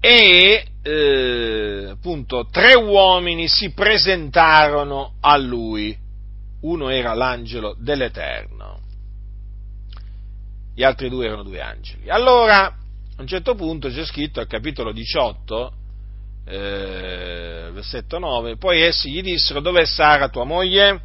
E 0.01 0.67
eh, 0.83 1.89
appunto 1.91 2.47
tre 2.51 2.75
uomini 2.75 3.47
si 3.47 3.73
presentarono 3.73 5.15
a 5.21 5.37
lui. 5.37 5.97
Uno 6.63 6.89
era 6.89 7.13
l'angelo 7.13 7.77
dell'Eterno, 7.79 8.81
gli 10.75 10.83
altri 10.83 11.11
due 11.11 11.27
erano 11.27 11.43
due 11.43 11.61
angeli. 11.61 12.09
Allora, 12.09 12.65
a 12.65 13.21
un 13.21 13.27
certo 13.27 13.55
punto 13.55 13.89
c'è 13.89 14.05
scritto 14.05 14.41
al 14.41 14.47
capitolo 14.47 14.93
18, 14.93 15.73
eh, 16.49 17.71
versetto 17.73 18.19
9, 18.19 18.57
poi 18.57 18.83
essi 18.83 19.11
gli 19.11 19.21
dissero 19.21 19.61
dov'è 19.61 19.85
Sara 19.85 20.29
tua 20.29 20.45
moglie? 20.45 21.01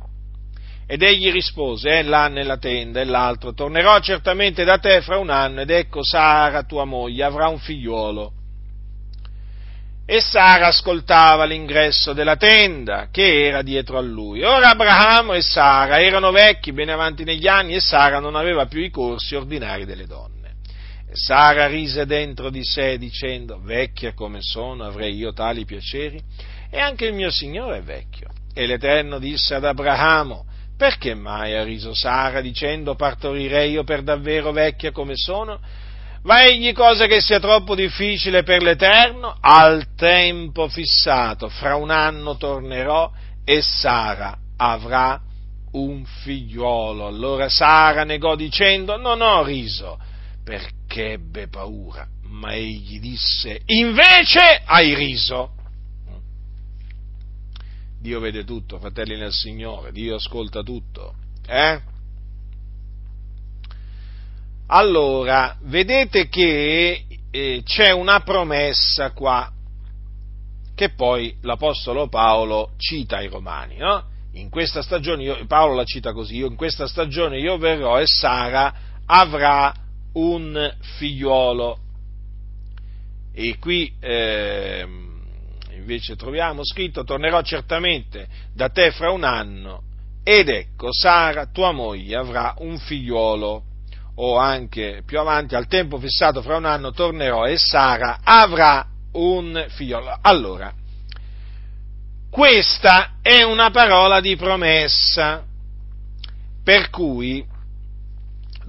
Ed 0.86 1.01
egli 1.01 1.32
rispose, 1.32 1.89
è 1.99 2.04
là 2.04 2.27
nella 2.27 2.58
tenda, 2.58 2.99
e 2.99 3.06
l'altro, 3.06 3.54
tornerò 3.54 3.99
certamente 3.99 4.63
da 4.63 4.77
te 4.77 5.01
fra 5.01 5.17
un 5.17 5.30
anno, 5.30 5.62
ed 5.62 5.69
ecco 5.69 6.04
Sara 6.04 6.63
tua 6.63 6.86
moglie 6.86 7.23
avrà 7.23 7.47
un 7.47 7.60
figliuolo. 7.60 8.34
E 10.06 10.19
Sara 10.19 10.67
ascoltava 10.67 11.45
l'ingresso 11.45 12.12
della 12.12 12.36
tenda 12.36 13.08
che 13.10 13.45
era 13.45 13.62
dietro 13.62 13.97
a 13.97 14.01
lui. 14.01 14.43
Ora 14.43 14.71
Abramo 14.71 15.34
e 15.34 15.41
Sara 15.41 16.01
erano 16.01 16.32
vecchi, 16.32 16.73
ben 16.73 16.89
avanti 16.89 17.23
negli 17.23 17.47
anni, 17.47 17.75
e 17.75 17.80
Sara 17.80 18.19
non 18.19 18.36
aveva 18.36 18.65
più 18.65 18.82
i 18.82 18.89
corsi 18.89 19.36
ordinari 19.36 19.86
delle 19.86 20.06
donne. 20.06 20.40
Sara 21.13 21.67
rise 21.67 22.06
dentro 22.06 22.50
di 22.50 22.63
sé 22.63 22.97
dicendo, 22.97 23.60
vecchia 23.62 24.13
come 24.13 24.41
sono, 24.41 24.86
avrei 24.86 25.13
io 25.15 25.34
tali 25.34 25.65
piaceri? 25.65 26.21
E 26.69 26.80
anche 26.80 27.06
il 27.06 27.13
mio 27.13 27.30
Signore 27.30 27.80
è 27.80 27.82
vecchio. 27.82 28.30
E 28.54 28.65
l'Eterno 28.65 29.19
disse 29.19 29.56
ad 29.56 29.65
Abramo, 29.65 30.45
perché 30.78 31.13
mai 31.13 31.54
ha 31.56 31.63
riso 31.63 31.93
Sara 31.93 32.39
dicendo, 32.39 32.95
partorirei 32.95 33.71
io 33.71 33.84
per 33.84 34.04
davvero 34.04 34.52
vecchia 34.52 34.91
come 34.91 35.15
sono? 35.15 35.60
Va 36.24 36.43
egli 36.45 36.71
cosa 36.71 37.08
che 37.08 37.19
sia 37.19 37.39
troppo 37.39 37.76
difficile 37.76 38.43
per 38.43 38.62
l'Eterno? 38.62 39.36
Al 39.41 39.95
tempo 39.95 40.69
fissato, 40.69 41.50
fra 41.50 41.76
un 41.76 41.89
anno 41.89 42.38
tornerò 42.38 43.12
e 43.43 43.62
Sara 43.62 44.38
avrà 44.56 45.19
un 45.74 46.06
figliuolo. 46.06 47.06
Allora 47.06 47.50
Sara 47.50 48.04
negò 48.04 48.36
dicendo, 48.36 48.97
non 48.97 49.21
ho 49.21 49.43
riso 49.43 50.00
perché 50.43 50.81
ebbe 50.95 51.47
paura, 51.47 52.08
ma 52.23 52.54
egli 52.54 52.99
disse, 52.99 53.62
invece 53.65 54.62
hai 54.65 54.93
riso. 54.95 55.54
Dio 57.99 58.19
vede 58.19 58.43
tutto, 58.43 58.80
fratelli 58.80 59.17
nel 59.17 59.32
Signore, 59.32 59.91
Dio 59.91 60.15
ascolta 60.15 60.63
tutto. 60.63 61.13
Eh? 61.45 61.82
Allora, 64.67 65.58
vedete 65.63 66.27
che 66.30 67.06
eh, 67.30 67.62
c'è 67.63 67.91
una 67.91 68.21
promessa 68.21 69.12
qua 69.12 69.51
che 70.73 70.89
poi 70.93 71.38
l'Apostolo 71.41 72.08
Paolo 72.08 72.71
cita 72.77 73.17
ai 73.17 73.27
Romani, 73.27 73.77
no? 73.77 74.04
In 74.34 74.49
questa 74.49 74.82
stagione, 74.82 75.23
io, 75.23 75.45
Paolo 75.45 75.75
la 75.75 75.84
cita 75.84 76.13
così, 76.13 76.38
io 76.38 76.47
in 76.47 76.56
questa 76.56 76.88
stagione 76.88 77.38
io 77.38 77.58
verrò 77.58 77.99
e 77.99 78.08
Sara 78.08 78.73
avrà 79.06 79.73
un 80.13 80.76
figliuolo. 80.97 81.78
E 83.34 83.58
qui 83.60 83.93
eh, 84.00 84.86
invece 85.74 86.15
troviamo 86.15 86.65
scritto, 86.65 87.04
tornerò 87.04 87.41
certamente 87.41 88.28
da 88.54 88.69
te 88.69 88.91
fra 88.91 89.12
un 89.12 89.24
anno 89.24 89.84
ed 90.24 90.50
ecco 90.50 90.89
Sara, 90.91 91.47
tua 91.47 91.71
moglie, 91.71 92.15
avrà 92.15 92.56
un 92.60 92.78
figliuolo. 92.78 93.63
O 94.15 94.38
anche 94.38 95.02
più 95.06 95.19
avanti, 95.19 95.56
al 95.56 95.67
tempo 95.67 95.97
fissato 95.97 96.41
fra 96.41 96.58
un 96.58 96.65
anno 96.65 96.91
tornerò 96.91 97.45
e 97.45 97.58
Sara 97.58 98.19
avrà 98.24 98.86
un 99.13 99.65
figliolo. 99.69 100.19
Allora, 100.21 100.71
questa 102.30 103.13
è 103.21 103.41
una 103.41 103.71
parola 103.71 104.19
di 104.19 104.36
promessa, 104.36 105.43
per 106.63 106.89
cui 106.89 107.43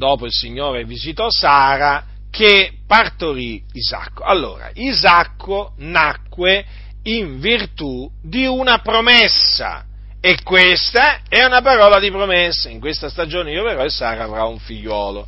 dopo 0.02 0.26
il 0.26 0.32
Signore 0.32 0.84
visitò 0.84 1.30
Sara 1.30 2.04
che 2.28 2.72
partorì 2.88 3.62
Isacco. 3.72 4.24
Allora, 4.24 4.68
Isacco 4.74 5.74
nacque 5.76 6.64
in 7.04 7.38
virtù 7.38 8.10
di 8.20 8.44
una 8.44 8.78
promessa. 8.78 9.84
E 10.20 10.42
questa 10.42 11.20
è 11.28 11.44
una 11.44 11.62
parola 11.62 12.00
di 12.00 12.10
promessa. 12.10 12.68
In 12.68 12.80
questa 12.80 13.08
stagione 13.08 13.52
io 13.52 13.62
verrò 13.62 13.84
e 13.84 13.90
Sara 13.90 14.24
avrà 14.24 14.44
un 14.44 14.58
figliolo. 14.58 15.24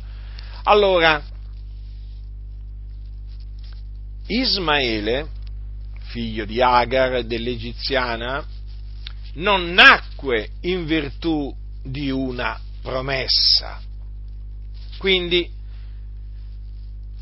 Allora, 0.63 1.23
Ismaele, 4.27 5.27
figlio 6.07 6.43
di 6.43 6.61
Agar, 6.61 7.23
dell'Egiziana, 7.23 8.45
non 9.35 9.71
nacque 9.71 10.49
in 10.61 10.85
virtù 10.85 11.53
di 11.81 12.09
una 12.09 12.59
promessa, 12.81 13.79
quindi 15.05 15.47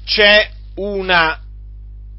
c'è 0.06 0.50
una 0.76 1.38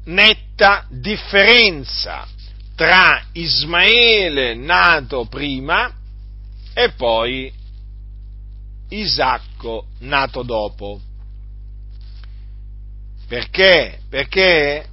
netta 0.03 0.85
differenza 0.91 2.27
tra 2.75 3.25
Ismaele 3.31 4.53
nato 4.53 5.25
prima 5.25 5.91
e 6.71 6.91
poi 6.91 7.51
Isacco 8.89 9.87
nato 10.01 10.43
dopo. 10.43 11.01
Perché? 13.27 14.01
Perché 14.07 14.85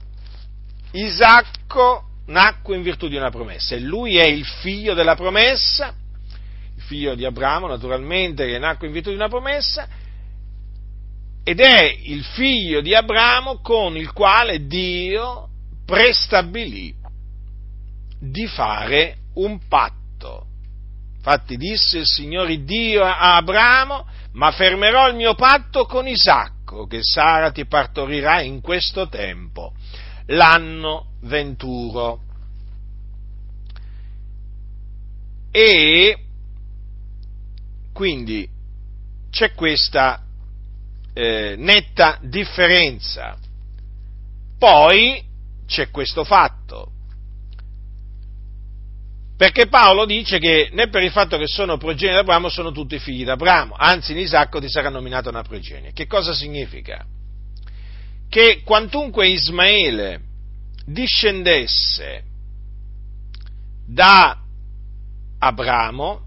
Isacco 0.92 2.04
nacque 2.28 2.76
in 2.76 2.82
virtù 2.82 3.08
di 3.08 3.16
una 3.16 3.28
promessa 3.28 3.74
e 3.74 3.80
lui 3.80 4.16
è 4.16 4.24
il 4.24 4.46
figlio 4.46 4.94
della 4.94 5.16
promessa, 5.16 5.94
il 6.74 6.82
figlio 6.82 7.14
di 7.14 7.26
Abramo 7.26 7.66
naturalmente 7.66 8.46
che 8.46 8.58
nacque 8.58 8.86
in 8.86 8.94
virtù 8.94 9.10
di 9.10 9.16
una 9.16 9.28
promessa 9.28 10.00
ed 11.44 11.60
è 11.60 11.98
il 12.04 12.22
figlio 12.22 12.80
di 12.80 12.94
Abramo 12.94 13.60
con 13.60 13.96
il 13.96 14.12
quale 14.12 14.66
Dio 14.66 15.48
prestabilì 15.84 16.94
di 18.20 18.46
fare 18.46 19.16
un 19.34 19.58
patto. 19.66 20.46
Infatti 21.16 21.56
disse 21.56 21.98
il 21.98 22.06
Signore 22.06 22.62
Dio 22.64 23.02
a 23.04 23.36
Abramo, 23.36 24.06
ma 24.32 24.50
fermerò 24.52 25.08
il 25.08 25.16
mio 25.16 25.34
patto 25.34 25.84
con 25.86 26.06
Isacco, 26.06 26.86
che 26.86 27.00
Sara 27.02 27.50
ti 27.50 27.66
partorirà 27.66 28.40
in 28.40 28.60
questo 28.60 29.08
tempo, 29.08 29.72
l'anno 30.26 31.14
venturo. 31.22 32.20
E 35.50 36.18
quindi 37.92 38.48
c'è 39.30 39.52
questa 39.52 40.24
eh, 41.12 41.54
netta 41.56 42.18
differenza. 42.22 43.36
Poi 44.58 45.22
c'è 45.66 45.90
questo 45.90 46.24
fatto, 46.24 46.92
perché 49.36 49.66
Paolo 49.66 50.04
dice 50.04 50.38
che 50.38 50.70
né 50.72 50.88
per 50.88 51.02
il 51.02 51.10
fatto 51.10 51.36
che 51.36 51.48
sono 51.48 51.76
progenie 51.76 52.14
di 52.14 52.20
Abramo 52.20 52.48
sono 52.48 52.70
tutti 52.70 52.98
figli 53.00 53.24
di 53.24 53.30
Abramo, 53.30 53.74
anzi 53.76 54.12
in 54.12 54.18
Isacco 54.18 54.60
ti 54.60 54.68
sarà 54.68 54.88
nominata 54.88 55.30
una 55.30 55.42
progenie. 55.42 55.92
Che 55.92 56.06
cosa 56.06 56.32
significa? 56.32 57.04
Che 58.28 58.62
quantunque 58.62 59.28
Ismaele 59.28 60.20
discendesse 60.86 62.22
da 63.84 64.38
Abramo, 65.38 66.20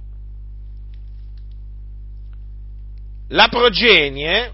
la 3.29 3.47
progenie 3.47 4.53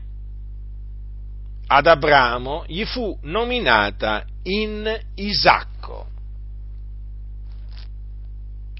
ad 1.73 1.87
Abramo 1.87 2.65
gli 2.67 2.83
fu 2.83 3.17
nominata 3.21 4.25
in 4.43 4.99
Isacco 5.15 6.07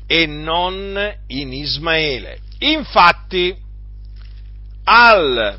e 0.05 0.25
non 0.25 0.99
in 1.27 1.53
Ismaele. 1.53 2.39
Infatti, 2.59 3.55
al 4.83 5.57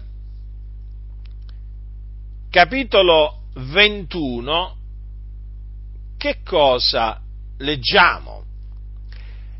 capitolo 2.50 3.44
21, 3.54 4.76
che 6.18 6.40
cosa 6.44 7.18
leggiamo? 7.56 8.44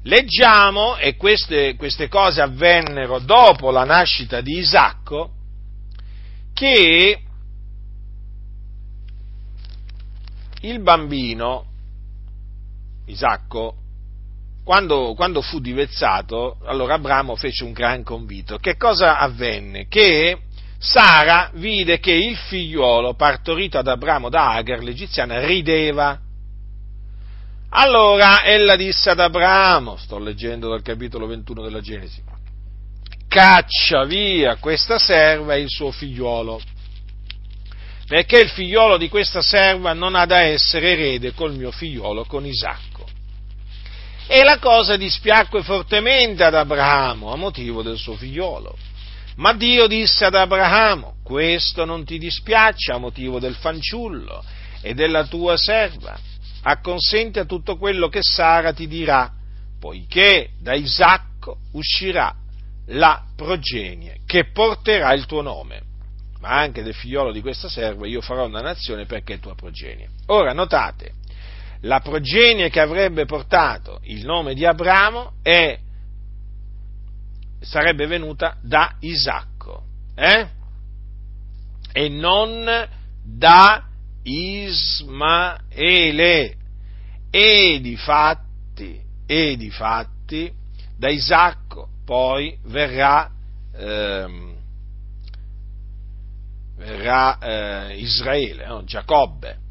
Leggiamo, 0.02 0.98
e 0.98 1.16
queste, 1.16 1.76
queste 1.76 2.08
cose 2.08 2.42
avvennero 2.42 3.18
dopo 3.18 3.70
la 3.70 3.84
nascita 3.84 4.42
di 4.42 4.58
Isacco, 4.58 5.30
che 6.52 7.18
il 10.62 10.80
bambino, 10.80 11.64
Isacco, 13.06 13.76
quando, 14.64 15.14
quando, 15.14 15.42
fu 15.42 15.60
divezzato, 15.60 16.58
allora 16.64 16.94
Abramo 16.94 17.34
fece 17.34 17.64
un 17.64 17.72
gran 17.72 18.02
convito. 18.04 18.58
Che 18.58 18.76
cosa 18.76 19.18
avvenne? 19.18 19.88
Che 19.88 20.38
Sara 20.78 21.50
vide 21.54 21.98
che 21.98 22.12
il 22.12 22.36
figliuolo 22.36 23.14
partorito 23.14 23.78
ad 23.78 23.88
Abramo 23.88 24.28
da 24.28 24.52
Agar, 24.52 24.82
l'egiziana, 24.82 25.44
rideva. 25.44 26.18
Allora 27.70 28.44
ella 28.44 28.76
disse 28.76 29.10
ad 29.10 29.20
Abramo, 29.20 29.96
sto 29.96 30.18
leggendo 30.18 30.68
dal 30.68 30.82
capitolo 30.82 31.26
21 31.26 31.62
della 31.62 31.80
Genesi, 31.80 32.22
caccia 33.28 34.04
via 34.04 34.56
questa 34.56 34.98
serva 34.98 35.54
e 35.54 35.62
il 35.62 35.70
suo 35.70 35.90
figliuolo, 35.90 36.60
perché 38.06 38.40
il 38.40 38.50
figliolo 38.50 38.96
di 38.96 39.08
questa 39.08 39.42
serva 39.42 39.92
non 39.92 40.14
ha 40.14 40.26
da 40.26 40.40
essere 40.40 40.92
erede 40.92 41.32
col 41.32 41.54
mio 41.54 41.70
figliolo, 41.70 42.24
con 42.24 42.44
Isacco. 42.44 43.08
E 44.26 44.42
la 44.44 44.58
cosa 44.58 44.96
dispiacque 44.96 45.62
fortemente 45.62 46.44
ad 46.44 46.54
Abramo 46.54 47.32
a 47.32 47.36
motivo 47.36 47.82
del 47.82 47.96
suo 47.96 48.14
figliolo. 48.14 48.76
Ma 49.36 49.52
Dio 49.54 49.86
disse 49.86 50.24
ad 50.24 50.34
Abramo, 50.34 51.16
questo 51.22 51.84
non 51.84 52.04
ti 52.04 52.18
dispiace 52.18 52.92
a 52.92 52.98
motivo 52.98 53.38
del 53.38 53.54
fanciullo 53.54 54.44
e 54.80 54.94
della 54.94 55.24
tua 55.24 55.56
serva, 55.56 56.18
acconsenti 56.62 57.38
a 57.38 57.44
tutto 57.44 57.76
quello 57.76 58.08
che 58.08 58.20
Sara 58.22 58.72
ti 58.72 58.86
dirà, 58.86 59.30
poiché 59.80 60.50
da 60.60 60.74
Isacco 60.74 61.58
uscirà 61.72 62.34
la 62.86 63.22
progenie 63.34 64.18
che 64.26 64.50
porterà 64.50 65.12
il 65.14 65.26
tuo 65.26 65.40
nome. 65.40 65.91
Ma 66.42 66.58
anche 66.58 66.82
del 66.82 66.92
figliolo 66.92 67.30
di 67.30 67.40
questa 67.40 67.68
serva 67.68 68.04
io 68.08 68.20
farò 68.20 68.46
una 68.46 68.60
nazione 68.60 69.06
perché 69.06 69.34
è 69.34 69.38
tua 69.38 69.54
progenie. 69.54 70.08
Ora 70.26 70.52
notate, 70.52 71.12
la 71.82 72.00
progenie 72.00 72.68
che 72.68 72.80
avrebbe 72.80 73.26
portato 73.26 74.00
il 74.02 74.24
nome 74.24 74.54
di 74.54 74.66
Abramo 74.66 75.34
è, 75.40 75.78
sarebbe 77.60 78.06
venuta 78.06 78.56
da 78.60 78.96
Isacco 78.98 79.84
eh? 80.16 80.48
e 81.92 82.08
non 82.08 82.88
da 83.22 83.86
Ismaele. 84.24 85.36
E 87.30 87.78
di 87.80 87.96
fatti, 87.96 89.00
e 89.26 89.56
di 89.56 89.70
fatti, 89.70 90.52
da 90.98 91.08
Isacco 91.08 91.88
poi 92.04 92.58
verrà, 92.64 93.30
ehm, 93.74 94.51
verrà 96.76 97.38
eh, 97.38 97.98
Israele, 97.98 98.66
no? 98.66 98.84
Giacobbe 98.84 99.62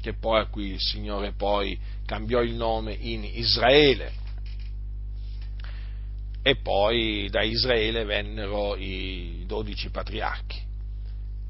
che 0.00 0.14
poi 0.14 0.40
a 0.40 0.46
cui 0.46 0.72
il 0.72 0.80
Signore 0.80 1.32
poi 1.32 1.78
cambiò 2.06 2.40
il 2.40 2.54
nome 2.54 2.96
in 2.98 3.22
Israele. 3.24 4.18
E 6.42 6.56
poi 6.56 7.28
da 7.30 7.42
Israele 7.42 8.04
vennero 8.04 8.74
i 8.76 9.44
dodici 9.46 9.90
patriarchi, 9.90 10.58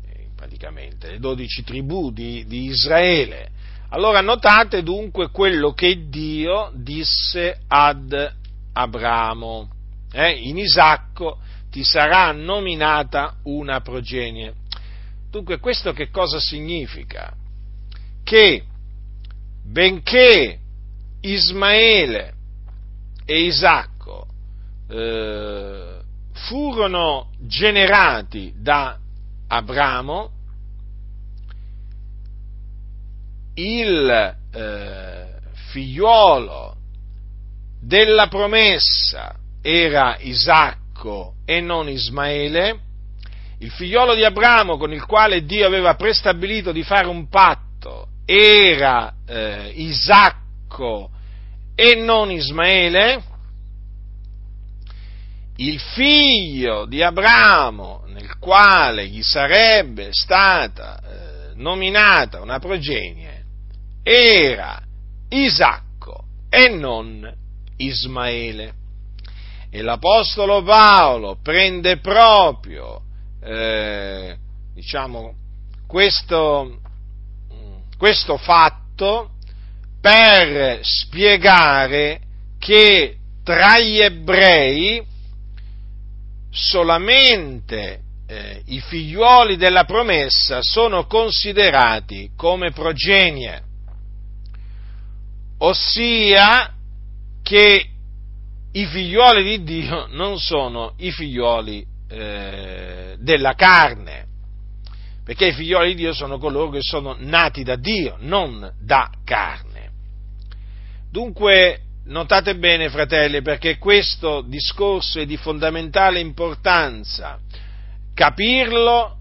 eh, 0.09 0.27
praticamente, 0.35 1.12
le 1.12 1.19
dodici 1.21 1.62
tribù 1.62 2.11
di, 2.11 2.45
di 2.47 2.64
Israele. 2.64 3.51
Allora 3.90 4.21
notate 4.21 4.83
dunque 4.83 5.31
quello 5.31 5.73
che 5.73 6.09
Dio 6.09 6.73
disse 6.75 7.61
ad 7.69 8.35
Abramo. 8.73 9.71
Eh? 10.12 10.33
In 10.33 10.59
Isacco 10.59 11.38
ti 11.71 11.85
sarà 11.85 12.33
nominata 12.33 13.37
una 13.45 13.81
progenie. 13.81 14.55
Dunque 15.31 15.59
questo 15.59 15.93
che 15.93 16.11
cosa 16.11 16.40
significa? 16.40 17.35
che 18.31 18.62
benché 19.64 20.59
Ismaele 21.21 22.35
e 23.25 23.40
Isacco 23.43 24.27
eh, 24.88 26.01
furono 26.33 27.31
generati 27.40 28.53
da 28.57 28.97
Abramo, 29.49 30.31
il 33.55 34.37
eh, 34.53 35.27
figliuolo 35.73 36.77
della 37.81 38.29
promessa 38.29 39.35
era 39.61 40.16
Isacco 40.21 41.35
e 41.45 41.61
non 41.61 41.88
Ismaele, 41.88 42.79
il 43.61 43.70
figliolo 43.70 44.14
di 44.14 44.25
Abramo 44.25 44.77
con 44.77 44.92
il 44.92 45.05
quale 45.05 45.44
Dio 45.44 45.66
aveva 45.66 45.94
prestabilito 45.94 46.73
di 46.73 46.83
fare 46.83 47.07
un 47.07 47.29
patto 47.29 48.09
era 48.25 49.14
eh, 49.27 49.73
Isacco 49.75 51.11
e 51.75 51.94
non 51.96 52.31
Ismaele, 52.31 53.23
il 55.57 55.81
figlio 55.81 56.87
di 56.87 57.03
Abramo 57.03 58.05
nel 58.07 58.38
quale 58.38 59.07
gli 59.09 59.23
sarebbe 59.23 60.09
stata 60.12 61.01
eh, 61.01 61.55
nominata 61.55 62.40
una 62.40 62.59
progenie 62.59 63.44
era 64.03 64.81
Isacco 65.29 66.25
e 66.49 66.68
non 66.68 67.31
Ismaele. 67.77 68.75
E 69.70 69.83
l'Apostolo 69.83 70.62
Paolo 70.62 71.38
prende 71.42 71.99
proprio, 71.99 73.03
eh, 73.42 74.37
diciamo, 74.74 75.35
questo, 75.87 76.81
questo 77.96 78.37
fatto 78.37 79.31
per 80.00 80.81
spiegare 80.83 82.20
che 82.59 83.16
tra 83.42 83.79
gli 83.79 84.00
ebrei 84.00 85.03
solamente 86.50 88.00
eh, 88.26 88.62
i 88.66 88.81
figliuoli 88.81 89.57
della 89.57 89.85
promessa 89.85 90.62
sono 90.62 91.07
considerati 91.07 92.31
come 92.37 92.70
progenie, 92.70 93.62
ossia 95.59 96.72
che 97.42 97.87
i 98.72 98.87
figliuoli 98.87 99.42
di 99.42 99.64
Dio 99.64 100.07
non 100.11 100.38
sono 100.38 100.95
i 100.99 101.11
figliuoli 101.11 101.84
eh, 102.11 103.16
della 103.20 103.54
carne, 103.54 104.26
perché 105.24 105.46
i 105.46 105.52
figlioli 105.52 105.94
di 105.94 106.02
Dio 106.02 106.12
sono 106.12 106.38
coloro 106.38 106.70
che 106.70 106.82
sono 106.82 107.14
nati 107.18 107.62
da 107.62 107.76
Dio, 107.76 108.16
non 108.18 108.68
da 108.80 109.11
carne. 109.24 109.90
Dunque, 111.11 111.82
notate 112.06 112.56
bene, 112.56 112.88
fratelli, 112.88 113.40
perché 113.42 113.78
questo 113.78 114.42
discorso 114.42 115.20
è 115.20 115.26
di 115.26 115.36
fondamentale 115.36 116.18
importanza, 116.18 117.38
capirlo 118.12 119.18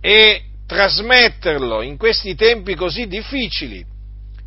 e 0.00 0.42
trasmetterlo 0.66 1.82
in 1.82 1.96
questi 1.96 2.34
tempi 2.34 2.74
così 2.74 3.06
difficili, 3.06 3.84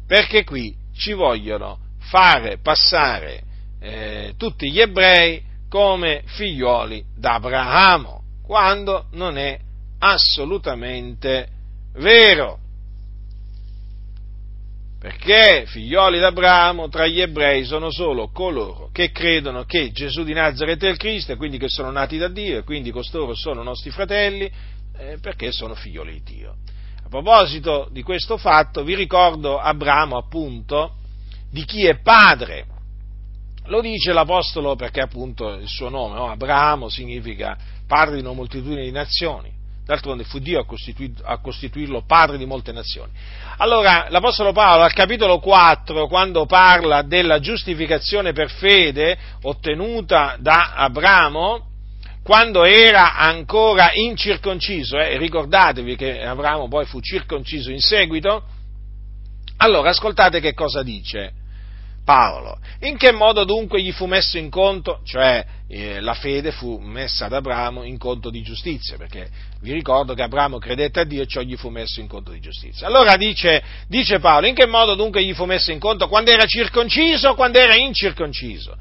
perché 0.05 0.43
qui 0.43 0.75
ci 0.93 1.13
vogliono 1.13 1.79
fare 1.99 2.59
passare 2.59 3.43
eh, 3.79 4.33
tutti 4.37 4.71
gli 4.71 4.79
ebrei 4.79 5.41
come 5.69 6.23
figlioli 6.25 7.03
d'Abramo, 7.15 8.21
quando 8.43 9.07
non 9.11 9.37
è 9.37 9.59
assolutamente 9.99 11.47
vero. 11.95 12.59
Perché 14.99 15.65
figlioli 15.67 16.19
d'Abramo 16.19 16.89
tra 16.89 17.05
gli 17.05 17.21
ebrei 17.21 17.63
sono 17.65 17.91
solo 17.91 18.29
coloro 18.29 18.89
che 18.91 19.11
credono 19.11 19.63
che 19.63 19.91
Gesù 19.91 20.23
di 20.23 20.33
Nazareth 20.33 20.83
è 20.83 20.89
il 20.89 20.97
Cristo 20.97 21.33
e 21.33 21.35
quindi 21.35 21.59
che 21.59 21.69
sono 21.69 21.91
nati 21.91 22.17
da 22.17 22.27
Dio 22.27 22.57
e 22.57 22.63
quindi 22.63 22.89
costoro 22.89 23.35
sono 23.35 23.61
nostri 23.61 23.91
fratelli 23.91 24.51
eh, 24.97 25.17
perché 25.21 25.51
sono 25.51 25.75
figlioli 25.75 26.13
di 26.13 26.23
Dio. 26.23 26.55
A 27.03 27.09
proposito 27.09 27.87
di 27.91 28.01
questo 28.01 28.37
fatto 28.37 28.83
vi 28.83 28.95
ricordo 28.95 29.59
Abramo 29.59 30.17
appunto 30.17 30.95
di 31.49 31.63
chi 31.63 31.85
è 31.85 31.99
padre. 31.99 32.65
Lo 33.67 33.81
dice 33.81 34.13
l'Apostolo 34.13 34.75
perché 34.75 35.01
appunto 35.01 35.53
il 35.53 35.67
suo 35.67 35.89
nome, 35.89 36.15
no? 36.15 36.29
Abramo 36.29 36.89
significa 36.89 37.57
padre 37.85 38.15
di 38.15 38.21
una 38.21 38.33
moltitudine 38.33 38.83
di 38.83 38.91
nazioni. 38.91 39.55
D'altronde 39.85 40.25
fu 40.25 40.39
Dio 40.39 40.65
a, 41.23 41.37
costituirlo 41.39 42.03
padre 42.05 42.37
di 42.37 42.45
molte 42.45 42.73
nazioni. 42.73 43.09
Allora, 43.57 44.07
l'Apostolo 44.09 44.51
Paolo 44.51 44.83
al 44.83 44.91
capitolo 44.91 45.39
4, 45.39 46.07
quando 46.07 46.45
parla 46.45 47.03
della 47.03 47.39
giustificazione 47.39 48.33
per 48.33 48.49
fede 48.49 49.17
ottenuta 49.43 50.35
da 50.39 50.73
Abramo, 50.75 51.67
quando 52.21 52.65
era 52.65 53.15
ancora 53.15 53.93
incirconciso, 53.93 54.97
eh, 54.97 55.17
ricordatevi 55.17 55.95
che 55.95 56.21
Abramo 56.21 56.67
poi 56.67 56.85
fu 56.85 56.99
circonciso 56.99 57.71
in 57.71 57.79
seguito, 57.79 58.43
allora 59.57 59.91
ascoltate 59.91 60.41
che 60.41 60.53
cosa 60.53 60.83
dice 60.83 61.45
Paolo. 62.07 62.57
In 62.83 62.95
che 62.95 63.11
modo 63.11 63.43
dunque 63.43 63.81
gli 63.81 63.91
fu 63.91 64.05
messo 64.05 64.37
in 64.37 64.49
conto, 64.49 65.01
cioè 65.03 65.45
eh, 65.67 65.99
la 65.99 66.13
fede 66.13 66.53
fu 66.53 66.77
messa 66.77 67.25
ad 67.25 67.33
Abramo 67.33 67.83
in 67.83 67.97
conto 67.97 68.29
di 68.29 68.41
giustizia, 68.43 68.95
perché 68.95 69.27
vi 69.59 69.73
ricordo 69.73 70.13
che 70.13 70.21
Abramo 70.21 70.57
credette 70.57 71.01
a 71.01 71.03
Dio 71.03 71.23
e 71.23 71.27
ciò 71.27 71.41
gli 71.41 71.57
fu 71.57 71.67
messo 71.67 71.99
in 71.99 72.07
conto 72.07 72.31
di 72.31 72.39
giustizia. 72.39 72.87
Allora 72.87 73.17
dice, 73.17 73.61
dice 73.89 74.19
Paolo, 74.19 74.47
in 74.47 74.55
che 74.55 74.65
modo 74.65 74.95
dunque 74.95 75.21
gli 75.21 75.33
fu 75.33 75.43
messo 75.43 75.73
in 75.73 75.79
conto? 75.79 76.07
Quando 76.07 76.31
era 76.31 76.45
circonciso 76.45 77.31
o 77.31 77.35
quando 77.35 77.59
era 77.59 77.75
incirconciso? 77.75 78.77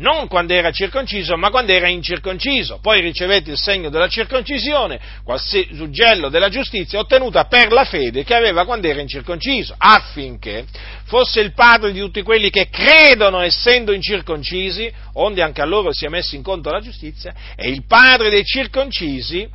Non 0.00 0.28
quando 0.28 0.52
era 0.52 0.70
circonciso, 0.70 1.36
ma 1.36 1.50
quando 1.50 1.72
era 1.72 1.88
incirconciso. 1.88 2.78
Poi 2.80 3.00
ricevette 3.00 3.50
il 3.50 3.58
segno 3.58 3.88
della 3.88 4.08
circoncisione, 4.08 5.00
qual 5.24 5.40
suggello 5.40 6.28
della 6.28 6.48
giustizia 6.48 6.98
ottenuta 6.98 7.44
per 7.44 7.72
la 7.72 7.84
fede 7.84 8.24
che 8.24 8.34
aveva 8.34 8.64
quando 8.64 8.88
era 8.88 9.00
incirconciso, 9.00 9.74
affinché 9.76 10.64
fosse 11.04 11.40
il 11.40 11.52
padre 11.52 11.92
di 11.92 12.00
tutti 12.00 12.22
quelli 12.22 12.50
che 12.50 12.68
credono 12.68 13.40
essendo 13.40 13.92
incirconcisi, 13.92 14.90
onde 15.14 15.42
anche 15.42 15.60
a 15.60 15.66
loro 15.66 15.92
sia 15.92 16.10
messo 16.10 16.34
in 16.34 16.42
conto 16.42 16.70
la 16.70 16.80
giustizia, 16.80 17.32
e 17.56 17.68
il 17.68 17.84
padre 17.86 18.30
dei 18.30 18.44
circoncisi 18.44 19.48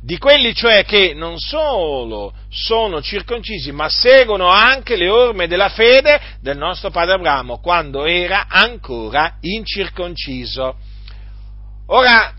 di 0.00 0.16
quelli 0.16 0.54
cioè 0.54 0.84
che 0.84 1.12
non 1.14 1.38
solo 1.38 2.32
sono 2.48 3.02
circoncisi, 3.02 3.72
ma 3.72 3.88
seguono 3.88 4.46
anche 4.46 4.96
le 4.96 5.08
orme 5.08 5.48
della 5.48 5.68
fede 5.68 6.20
del 6.40 6.56
nostro 6.56 6.90
padre 6.90 7.14
Abramo 7.14 7.58
quando 7.58 8.04
era 8.04 8.46
ancora 8.48 9.36
incirconciso. 9.40 10.76
Ora, 11.86 12.32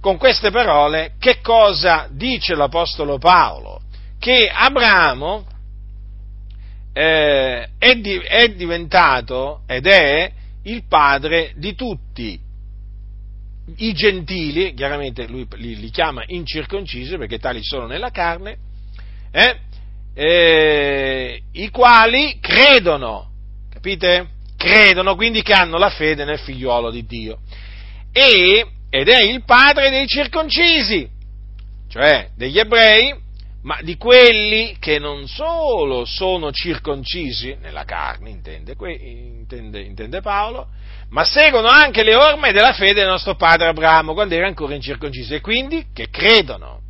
con 0.00 0.16
queste 0.16 0.50
parole, 0.50 1.14
che 1.18 1.40
cosa 1.40 2.08
dice 2.10 2.54
l'Apostolo 2.54 3.18
Paolo? 3.18 3.82
Che 4.18 4.48
Abramo 4.52 5.46
eh, 6.92 7.68
è, 7.78 7.94
di, 7.96 8.16
è 8.18 8.48
diventato 8.50 9.62
ed 9.66 9.86
è 9.86 10.30
il 10.64 10.84
padre 10.86 11.52
di 11.56 11.74
tutti 11.74 12.48
i 13.78 13.92
gentili, 13.92 14.74
chiaramente 14.74 15.26
lui 15.26 15.46
li, 15.56 15.78
li, 15.78 15.90
chiama 15.90 16.22
incirconcisi 16.26 17.16
perché 17.16 17.38
tali 17.38 17.62
sono 17.62 17.86
nella 17.86 18.10
carne, 18.10 18.56
eh, 19.30 19.58
eh, 20.14 21.42
i 21.52 21.70
quali 21.70 22.38
credono, 22.40 23.30
capite? 23.70 24.28
Credono, 24.56 25.14
quindi 25.14 25.42
che 25.42 25.52
hanno 25.52 25.78
la 25.78 25.90
fede 25.90 26.24
nel 26.24 26.38
figliuolo 26.38 26.90
di 26.90 27.06
Dio. 27.06 27.38
E, 28.12 28.66
ed 28.90 29.08
è 29.08 29.22
il 29.22 29.44
padre 29.44 29.90
dei 29.90 30.06
circoncisi, 30.06 31.08
cioè 31.88 32.30
degli 32.36 32.58
ebrei, 32.58 33.14
ma 33.62 33.78
di 33.82 33.96
quelli 33.96 34.76
che 34.78 34.98
non 34.98 35.28
solo 35.28 36.04
sono 36.04 36.50
circoncisi 36.50 37.56
nella 37.60 37.84
carne, 37.84 38.30
intende, 38.30 38.74
intende, 38.78 39.80
intende 39.82 40.20
Paolo, 40.20 40.68
ma 41.10 41.24
seguono 41.24 41.68
anche 41.68 42.02
le 42.02 42.14
orme 42.14 42.52
della 42.52 42.72
fede 42.72 43.00
del 43.00 43.08
nostro 43.08 43.34
padre 43.34 43.68
Abramo 43.68 44.14
quando 44.14 44.34
era 44.34 44.46
ancora 44.46 44.74
incirconciso 44.74 45.34
e 45.34 45.40
quindi 45.40 45.86
che 45.92 46.08
credono. 46.08 46.80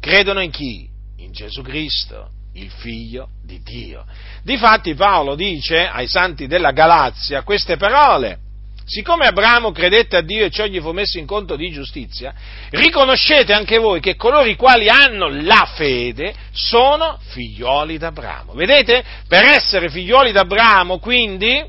Credono 0.00 0.40
in 0.40 0.50
chi? 0.50 0.88
In 1.18 1.32
Gesù 1.32 1.62
Cristo, 1.62 2.30
il 2.54 2.70
figlio 2.70 3.30
di 3.44 3.60
Dio. 3.62 4.04
Difatti 4.42 4.94
Paolo 4.94 5.34
dice 5.34 5.86
ai 5.86 6.06
santi 6.06 6.46
della 6.46 6.70
Galazia 6.70 7.42
queste 7.42 7.76
parole. 7.76 8.38
Siccome 8.86 9.26
Abramo 9.26 9.72
credette 9.72 10.18
a 10.18 10.20
Dio 10.20 10.44
e 10.44 10.50
ciò 10.50 10.66
gli 10.66 10.78
fu 10.78 10.92
messo 10.92 11.18
in 11.18 11.24
conto 11.24 11.56
di 11.56 11.70
giustizia, 11.70 12.34
riconoscete 12.68 13.54
anche 13.54 13.78
voi 13.78 13.98
che 13.98 14.14
coloro 14.14 14.44
i 14.44 14.56
quali 14.56 14.90
hanno 14.90 15.28
la 15.28 15.66
fede 15.74 16.34
sono 16.52 17.18
figlioli 17.30 17.96
d'Abramo. 17.96 18.52
Vedete? 18.52 19.02
Per 19.26 19.42
essere 19.42 19.88
figlioli 19.88 20.32
d'Abramo, 20.32 20.98
quindi, 20.98 21.64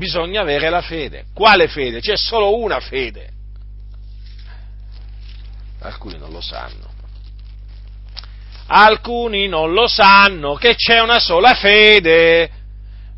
bisogna 0.00 0.40
avere 0.40 0.70
la 0.70 0.80
fede. 0.80 1.26
Quale 1.34 1.68
fede? 1.68 2.00
C'è 2.00 2.16
solo 2.16 2.58
una 2.58 2.80
fede. 2.80 3.28
Alcuni 5.80 6.16
non 6.16 6.30
lo 6.30 6.40
sanno. 6.40 6.88
Alcuni 8.66 9.46
non 9.46 9.72
lo 9.72 9.86
sanno 9.86 10.54
che 10.54 10.74
c'è 10.74 11.00
una 11.00 11.18
sola 11.18 11.52
fede. 11.52 12.50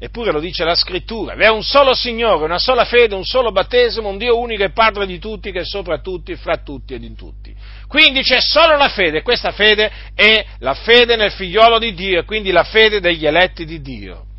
Eppure 0.00 0.32
lo 0.32 0.40
dice 0.40 0.64
la 0.64 0.74
scrittura. 0.74 1.34
È 1.34 1.48
un 1.48 1.62
solo 1.62 1.94
Signore, 1.94 2.44
una 2.44 2.58
sola 2.58 2.84
fede, 2.84 3.14
un 3.14 3.24
solo 3.24 3.52
battesimo, 3.52 4.08
un 4.08 4.18
Dio 4.18 4.36
unico 4.36 4.64
e 4.64 4.70
Padre 4.70 5.06
di 5.06 5.20
tutti, 5.20 5.52
che 5.52 5.60
è 5.60 5.64
sopra 5.64 6.00
tutti, 6.00 6.34
fra 6.34 6.56
tutti 6.56 6.94
ed 6.94 7.04
in 7.04 7.14
tutti. 7.14 7.54
Quindi 7.86 8.22
c'è 8.22 8.40
solo 8.40 8.76
la 8.76 8.88
fede, 8.88 9.18
e 9.18 9.22
questa 9.22 9.52
fede 9.52 9.92
è 10.14 10.44
la 10.58 10.74
fede 10.74 11.14
nel 11.14 11.30
figliolo 11.30 11.78
di 11.78 11.94
Dio, 11.94 12.18
e 12.18 12.24
quindi 12.24 12.50
la 12.50 12.64
fede 12.64 12.98
degli 12.98 13.24
eletti 13.24 13.64
di 13.64 13.80
Dio 13.80 14.30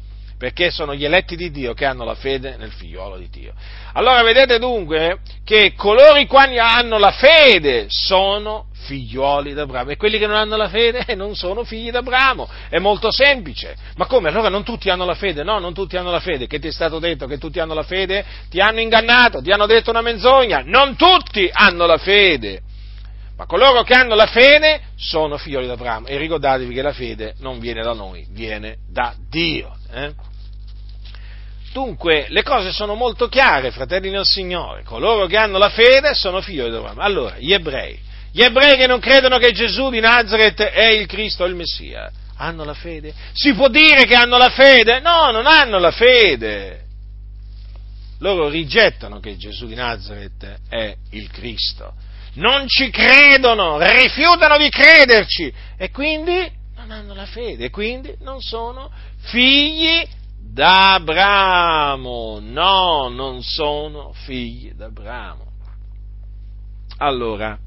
perché 0.43 0.71
sono 0.71 0.93
gli 0.93 1.05
eletti 1.05 1.37
di 1.37 1.51
Dio 1.51 1.73
che 1.73 1.85
hanno 1.85 2.03
la 2.03 2.15
fede 2.15 2.57
nel 2.57 2.73
figliolo 2.73 3.15
di 3.15 3.29
Dio. 3.29 3.53
Allora 3.93 4.21
vedete 4.23 4.59
dunque 4.59 5.19
che 5.45 5.71
coloro 5.73 6.17
i 6.17 6.27
quali 6.27 6.59
hanno 6.59 6.97
la 6.97 7.11
fede 7.11 7.85
sono 7.87 8.65
figlioli 8.73 9.53
d'Abramo 9.53 9.91
e 9.91 9.95
quelli 9.95 10.17
che 10.17 10.27
non 10.27 10.35
hanno 10.35 10.57
la 10.57 10.67
fede 10.67 11.15
non 11.15 11.33
sono 11.33 11.63
figli 11.63 11.91
d'Abramo. 11.91 12.49
È 12.67 12.77
molto 12.79 13.09
semplice. 13.09 13.73
Ma 13.95 14.05
come? 14.05 14.27
Allora 14.27 14.49
non 14.49 14.65
tutti 14.65 14.89
hanno 14.89 15.05
la 15.05 15.15
fede? 15.15 15.43
No, 15.43 15.59
non 15.59 15.73
tutti 15.73 15.95
hanno 15.95 16.11
la 16.11 16.19
fede. 16.19 16.45
Che 16.45 16.59
ti 16.59 16.67
è 16.67 16.73
stato 16.73 16.99
detto 16.99 17.25
che 17.25 17.37
tutti 17.37 17.61
hanno 17.61 17.73
la 17.73 17.83
fede? 17.83 18.25
Ti 18.49 18.59
hanno 18.59 18.81
ingannato, 18.81 19.41
ti 19.41 19.49
hanno 19.49 19.65
detto 19.65 19.91
una 19.91 20.01
menzogna. 20.01 20.61
Non 20.65 20.97
tutti 20.97 21.49
hanno 21.53 21.85
la 21.85 21.97
fede. 21.97 22.59
Ma 23.37 23.45
coloro 23.45 23.83
che 23.83 23.93
hanno 23.93 24.13
la 24.13 24.27
fede 24.27 24.81
sono 24.97 25.37
figlioli 25.37 25.67
d'Abramo. 25.67 26.05
E 26.05 26.17
ricordatevi 26.17 26.73
che 26.73 26.81
la 26.81 26.91
fede 26.91 27.33
non 27.39 27.59
viene 27.59 27.81
da 27.81 27.93
noi, 27.93 28.27
viene 28.29 28.79
da 28.91 29.15
Dio. 29.29 29.73
Eh? 29.89 30.31
Dunque, 31.73 32.27
le 32.29 32.43
cose 32.43 32.71
sono 32.71 32.93
molto 32.93 33.27
chiare, 33.27 33.71
fratelli 33.71 34.11
del 34.11 34.25
Signore. 34.25 34.83
Coloro 34.83 35.25
che 35.25 35.37
hanno 35.37 35.57
la 35.57 35.69
fede 35.69 36.13
sono 36.13 36.39
figli 36.39 36.61
di 36.61 36.75
Abramo. 36.75 37.01
Allora, 37.01 37.35
gli 37.39 37.51
ebrei, 37.51 37.99
gli 38.31 38.43
ebrei 38.43 38.77
che 38.77 38.85
non 38.85 38.99
credono 38.99 39.39
che 39.39 39.51
Gesù 39.51 39.89
di 39.89 39.99
Nazareth 39.99 40.61
è 40.61 40.85
il 40.85 41.07
Cristo, 41.07 41.45
il 41.45 41.55
Messia, 41.55 42.11
hanno 42.37 42.63
la 42.63 42.75
fede? 42.75 43.11
Si 43.33 43.55
può 43.55 43.69
dire 43.69 44.05
che 44.05 44.13
hanno 44.13 44.37
la 44.37 44.51
fede? 44.51 44.99
No, 44.99 45.31
non 45.31 45.47
hanno 45.47 45.79
la 45.79 45.89
fede. 45.89 46.81
Loro 48.19 48.49
rigettano 48.49 49.19
che 49.19 49.35
Gesù 49.35 49.65
di 49.65 49.73
Nazareth 49.73 50.59
è 50.69 50.95
il 51.09 51.31
Cristo. 51.31 51.93
Non 52.35 52.67
ci 52.67 52.91
credono, 52.91 53.79
rifiutano 53.79 54.57
di 54.57 54.69
crederci 54.69 55.51
e 55.75 55.89
quindi 55.89 56.51
non 56.75 56.91
hanno 56.91 57.15
la 57.15 57.25
fede, 57.25 57.65
e 57.65 57.69
quindi 57.71 58.15
non 58.19 58.41
sono 58.41 58.91
figli 59.21 60.21
di 60.53 60.61
d'Abramo. 60.61 62.39
No, 62.39 63.09
non 63.09 63.41
sono 63.41 64.13
figli 64.13 64.71
d'Abramo. 64.73 65.51
Allora, 66.97 67.57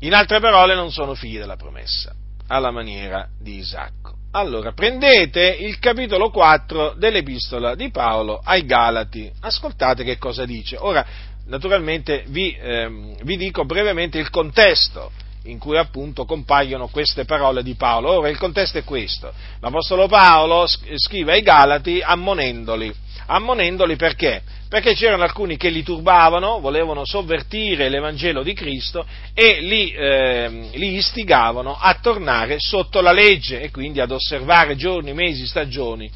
in 0.00 0.14
altre 0.14 0.40
parole, 0.40 0.74
non 0.74 0.90
sono 0.90 1.14
figli 1.14 1.38
della 1.38 1.56
promessa, 1.56 2.14
alla 2.48 2.70
maniera 2.70 3.28
di 3.38 3.58
Isacco. 3.58 4.16
Allora, 4.32 4.72
prendete 4.72 5.58
il 5.60 5.78
capitolo 5.78 6.30
4 6.30 6.94
dell'epistola 6.96 7.74
di 7.74 7.90
Paolo 7.90 8.40
ai 8.42 8.64
Galati, 8.64 9.30
ascoltate 9.40 10.04
che 10.04 10.16
cosa 10.16 10.46
dice. 10.46 10.78
Ora, 10.80 11.04
naturalmente 11.46 12.24
vi, 12.28 12.56
ehm, 12.58 13.22
vi 13.24 13.36
dico 13.36 13.66
brevemente 13.66 14.18
il 14.18 14.30
contesto 14.30 15.12
in 15.44 15.58
cui 15.58 15.76
appunto 15.76 16.24
compaiono 16.24 16.88
queste 16.88 17.24
parole 17.24 17.62
di 17.62 17.74
Paolo. 17.74 18.18
Ora 18.18 18.28
il 18.28 18.38
contesto 18.38 18.78
è 18.78 18.84
questo. 18.84 19.32
L'Apostolo 19.60 20.06
Paolo 20.06 20.66
scrive 20.66 21.32
ai 21.32 21.42
Galati 21.42 22.00
ammonendoli. 22.00 22.92
Ammonendoli 23.26 23.96
perché? 23.96 24.42
Perché 24.68 24.94
c'erano 24.94 25.22
alcuni 25.22 25.56
che 25.56 25.68
li 25.68 25.82
turbavano, 25.82 26.58
volevano 26.60 27.04
sovvertire 27.04 27.88
l'Evangelo 27.88 28.42
di 28.42 28.54
Cristo 28.54 29.06
e 29.34 29.60
li, 29.60 29.90
eh, 29.90 30.70
li 30.72 30.96
istigavano 30.96 31.76
a 31.78 31.94
tornare 32.00 32.56
sotto 32.58 33.00
la 33.00 33.12
legge 33.12 33.60
e 33.60 33.70
quindi 33.70 34.00
ad 34.00 34.10
osservare 34.10 34.76
giorni, 34.76 35.12
mesi, 35.12 35.46
stagioni. 35.46 36.10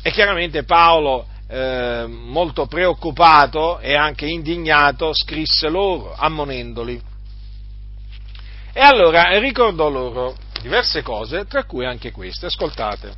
E 0.00 0.10
chiaramente 0.10 0.64
Paolo 0.64 1.26
eh, 1.48 2.06
molto 2.08 2.66
preoccupato 2.66 3.78
e 3.78 3.94
anche 3.94 4.26
indignato, 4.26 5.12
scrisse 5.12 5.68
loro, 5.68 6.14
ammonendoli. 6.16 7.10
E 8.74 8.80
allora 8.80 9.38
ricordò 9.38 9.90
loro 9.90 10.34
diverse 10.62 11.02
cose, 11.02 11.44
tra 11.46 11.64
cui 11.64 11.84
anche 11.84 12.10
queste. 12.10 12.46
Ascoltate, 12.46 13.12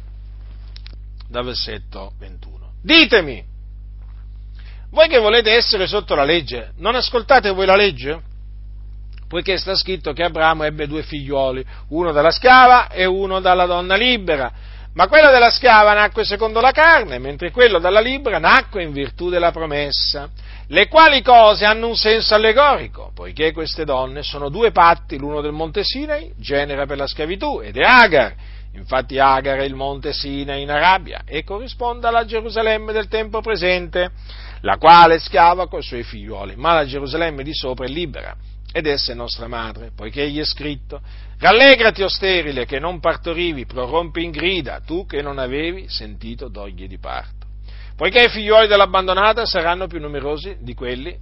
dal 1.29 1.45
versetto 1.45 2.13
21. 2.19 2.73
Ditemi, 2.83 3.45
voi 4.91 5.09
che 5.09 5.19
volete 5.19 5.53
essere 5.53 5.87
sotto 5.87 6.15
la 6.15 6.25
legge, 6.25 6.73
non 6.79 6.95
ascoltate 6.95 7.51
voi 7.51 7.67
la 7.67 7.77
legge? 7.77 8.33
Poiché 9.29 9.57
sta 9.57 9.75
scritto 9.75 10.13
che 10.13 10.23
Abramo 10.23 10.65
ebbe 10.65 10.87
due 10.87 11.03
figlioli, 11.03 11.65
uno 11.89 12.13
dalla 12.13 12.31
schiava 12.31 12.89
e 12.89 13.05
uno 13.05 13.41
dalla 13.41 13.67
donna 13.67 13.97
libera. 13.97 14.53
Ma 14.95 15.09
quello 15.09 15.31
della 15.31 15.51
schiava 15.51 15.93
nacque 15.93 16.25
secondo 16.25 16.61
la 16.61 16.71
carne, 16.71 17.19
mentre 17.19 17.51
quello 17.51 17.79
dalla 17.81 18.01
libera 18.01 18.39
nacque 18.39 18.85
in 18.85 18.93
virtù 18.93 19.29
della 19.29 19.51
promessa 19.51 20.31
le 20.69 20.89
quali 20.89 21.21
cose 21.21 21.67
hanno 21.67 21.89
un 21.89 21.97
senso 21.97 22.35
allegorico, 22.35 23.11
poiché 23.15 23.53
queste 23.53 23.85
donne 23.85 24.23
sono 24.23 24.49
due 24.49 24.71
patti, 24.71 25.19
l'uno 25.19 25.43
del 25.43 25.53
monte 25.53 25.85
Sinai, 25.85 26.33
genera 26.39 26.87
per 26.87 26.97
la 26.97 27.07
schiavitù, 27.07 27.61
ed 27.61 27.77
è 27.77 27.83
Agar. 27.83 28.35
Infatti 28.73 29.19
Agar 29.19 29.59
è 29.59 29.65
il 29.65 29.75
monte 29.75 30.13
Sinai 30.13 30.63
in 30.63 30.71
Arabia 30.71 31.23
e 31.27 31.45
corrisponde 31.45 32.07
alla 32.07 32.25
Gerusalemme 32.25 32.93
del 32.93 33.09
tempo 33.09 33.41
presente, 33.41 34.11
la 34.63 34.79
quale 34.79 35.17
è 35.17 35.19
schiava 35.19 35.69
coi 35.69 35.83
suoi 35.83 36.03
figlioli, 36.03 36.57
ma 36.57 36.73
la 36.73 36.87
Gerusalemme 36.87 37.43
di 37.43 37.55
sopra 37.55 37.85
è 37.85 37.89
libera 37.89 38.35
ed 38.73 38.87
essa 38.87 39.13
è 39.13 39.15
nostra 39.15 39.47
madre, 39.47 39.93
poiché 39.95 40.29
gli 40.29 40.41
è 40.41 40.45
scritto, 40.45 41.01
rallegrati 41.39 42.03
o 42.03 42.09
sterile 42.09 42.65
che 42.65 42.81
non 42.81 42.99
partorivi, 42.99 43.67
prorompi 43.67 44.25
in 44.25 44.31
grida, 44.31 44.81
tu 44.81 45.07
che 45.07 45.23
non 45.23 45.39
avevi 45.39 45.89
sentito 45.89 46.49
doglie 46.49 46.89
di 46.89 46.99
parto 46.99 47.44
poiché 47.97 48.25
i 48.25 48.29
figlioli 48.29 48.67
dell'abbandonata 48.67 49.45
saranno 49.47 49.87
più 49.87 50.01
numerosi 50.01 50.57
di 50.61 50.75
quelli 50.75 51.17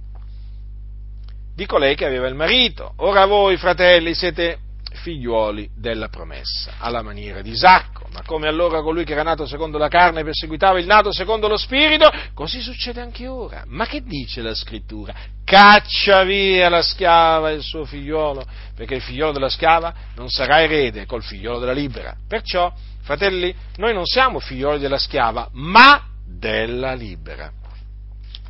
di 1.55 1.65
colei 1.65 1.95
che 1.95 2.05
aveva 2.05 2.27
il 2.27 2.35
marito. 2.35 2.93
Ora 2.97 3.25
voi, 3.25 3.57
fratelli, 3.57 4.13
siete 4.15 4.57
figliuoli 4.93 5.69
della 5.75 6.07
promessa, 6.07 6.73
alla 6.79 7.01
maniera 7.01 7.41
di 7.41 7.49
Isacco, 7.51 8.07
ma 8.11 8.21
come 8.25 8.47
allora 8.47 8.81
colui 8.81 9.03
che 9.03 9.13
era 9.13 9.23
nato 9.23 9.45
secondo 9.45 9.77
la 9.77 9.87
carne 9.87 10.23
perseguitava 10.23 10.79
il 10.79 10.85
nato 10.85 11.11
secondo 11.11 11.47
lo 11.47 11.57
spirito, 11.57 12.11
così 12.33 12.61
succede 12.61 13.01
anche 13.01 13.27
ora. 13.27 13.63
Ma 13.67 13.85
che 13.85 14.03
dice 14.03 14.41
la 14.41 14.53
scrittura? 14.53 15.13
Caccia 15.43 16.23
via 16.23 16.69
la 16.69 16.81
schiava 16.81 17.49
e 17.49 17.55
il 17.55 17.63
suo 17.63 17.85
figliolo, 17.85 18.43
perché 18.75 18.95
il 18.95 19.01
figliolo 19.01 19.31
della 19.31 19.49
schiava 19.49 19.93
non 20.15 20.29
sarà 20.29 20.61
erede 20.61 21.05
col 21.05 21.23
figliolo 21.23 21.59
della 21.59 21.73
libera. 21.73 22.15
Perciò, 22.27 22.71
fratelli, 23.01 23.53
noi 23.77 23.93
non 23.93 24.05
siamo 24.05 24.39
figlioli 24.39 24.79
della 24.79 24.99
schiava, 24.99 25.49
ma 25.53 26.11
della 26.25 26.93
libera. 26.93 27.51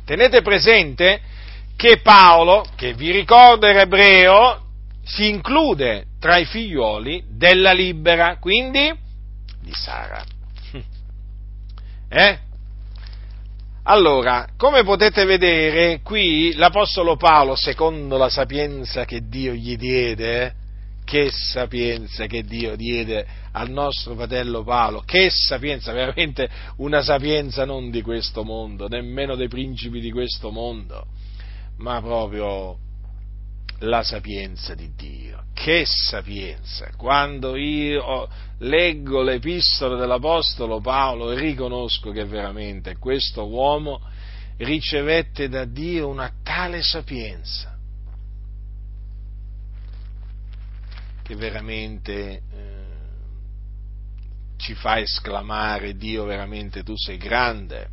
Tenete 0.04 0.42
presente 0.42 1.20
che 1.76 2.00
Paolo, 2.00 2.64
che 2.76 2.94
vi 2.94 3.10
ricordo 3.10 3.66
era 3.66 3.82
ebreo, 3.82 4.62
si 5.04 5.28
include 5.28 6.06
tra 6.18 6.36
i 6.36 6.44
figlioli 6.44 7.24
della 7.28 7.72
libera, 7.72 8.38
quindi 8.38 8.92
di 9.60 9.72
Sara. 9.72 10.24
Eh? 12.08 12.38
Allora, 13.84 14.46
come 14.56 14.82
potete 14.82 15.24
vedere, 15.24 16.00
qui 16.02 16.54
l'Apostolo 16.54 17.16
Paolo, 17.16 17.54
secondo 17.56 18.16
la 18.16 18.28
sapienza 18.28 19.04
che 19.04 19.28
Dio 19.28 19.52
gli 19.52 19.76
diede, 19.76 20.54
che 21.04 21.30
sapienza 21.30 22.26
che 22.26 22.44
Dio 22.44 22.76
diede 22.76 23.26
al 23.56 23.70
nostro 23.70 24.14
fratello 24.14 24.64
Paolo, 24.64 25.00
che 25.00 25.30
sapienza, 25.30 25.92
veramente 25.92 26.48
una 26.76 27.02
sapienza 27.02 27.64
non 27.64 27.90
di 27.90 28.02
questo 28.02 28.42
mondo, 28.42 28.88
nemmeno 28.88 29.36
dei 29.36 29.48
principi 29.48 30.00
di 30.00 30.10
questo 30.10 30.50
mondo, 30.50 31.06
ma 31.78 32.00
proprio 32.00 32.78
la 33.80 34.02
sapienza 34.02 34.74
di 34.74 34.90
Dio. 34.96 35.44
Che 35.52 35.84
sapienza! 35.86 36.90
Quando 36.96 37.54
io 37.54 38.28
leggo 38.58 39.22
l'epistolo 39.22 39.96
dell'Apostolo 39.96 40.80
Paolo 40.80 41.32
riconosco 41.32 42.10
che 42.10 42.24
veramente 42.24 42.96
questo 42.98 43.46
uomo 43.46 44.00
ricevette 44.56 45.48
da 45.48 45.64
Dio 45.64 46.08
una 46.08 46.32
tale 46.42 46.82
sapienza 46.82 47.76
che 51.22 51.36
veramente 51.36 52.42
eh, 52.52 52.73
ci 54.56 54.74
fa 54.74 54.98
esclamare 54.98 55.96
Dio 55.96 56.24
veramente 56.24 56.82
tu 56.82 56.96
sei 56.96 57.16
grande. 57.16 57.88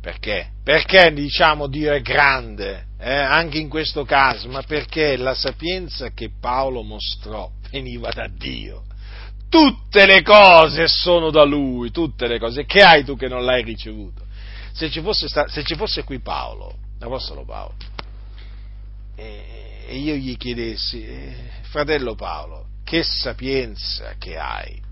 Perché? 0.00 0.52
Perché 0.62 1.12
diciamo 1.12 1.66
Dio 1.66 1.92
è 1.92 2.00
grande, 2.00 2.86
eh? 2.98 3.12
anche 3.12 3.58
in 3.58 3.68
questo 3.68 4.04
caso, 4.04 4.48
ma 4.48 4.62
perché 4.62 5.16
la 5.16 5.34
sapienza 5.34 6.10
che 6.10 6.30
Paolo 6.40 6.82
mostrò 6.82 7.50
veniva 7.70 8.10
da 8.10 8.28
Dio. 8.28 8.84
Tutte 9.48 10.06
le 10.06 10.22
cose 10.22 10.86
sono 10.88 11.30
da 11.30 11.42
Lui, 11.44 11.90
tutte 11.90 12.26
le 12.26 12.38
cose. 12.38 12.64
Che 12.64 12.82
hai 12.82 13.04
tu 13.04 13.16
che 13.16 13.28
non 13.28 13.44
l'hai 13.44 13.62
ricevuto? 13.62 14.26
Se 14.72 14.90
ci 14.90 15.00
fosse, 15.00 15.26
se 15.28 15.64
ci 15.64 15.74
fosse 15.74 16.04
qui 16.04 16.20
Paolo, 16.20 16.74
l'Apostolo 16.98 17.44
Paolo, 17.44 17.74
e 19.16 19.96
io 19.96 20.14
gli 20.14 20.36
chiedessi, 20.36 21.04
eh, 21.04 21.34
fratello 21.62 22.14
Paolo, 22.14 22.66
che 22.84 23.02
sapienza 23.02 24.14
che 24.18 24.38
hai? 24.38 24.87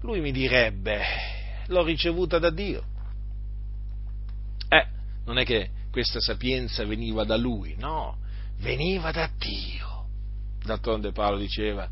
Lui 0.00 0.20
mi 0.20 0.32
direbbe, 0.32 1.00
l'ho 1.66 1.82
ricevuta 1.82 2.38
da 2.38 2.50
Dio. 2.50 2.84
Eh, 4.68 4.86
non 5.24 5.38
è 5.38 5.44
che 5.44 5.70
questa 5.90 6.20
sapienza 6.20 6.84
veniva 6.84 7.24
da 7.24 7.36
lui, 7.36 7.74
no, 7.78 8.18
veniva 8.58 9.10
da 9.10 9.30
Dio. 9.38 10.04
D'altronde 10.62 11.12
Paolo 11.12 11.38
diceva, 11.38 11.88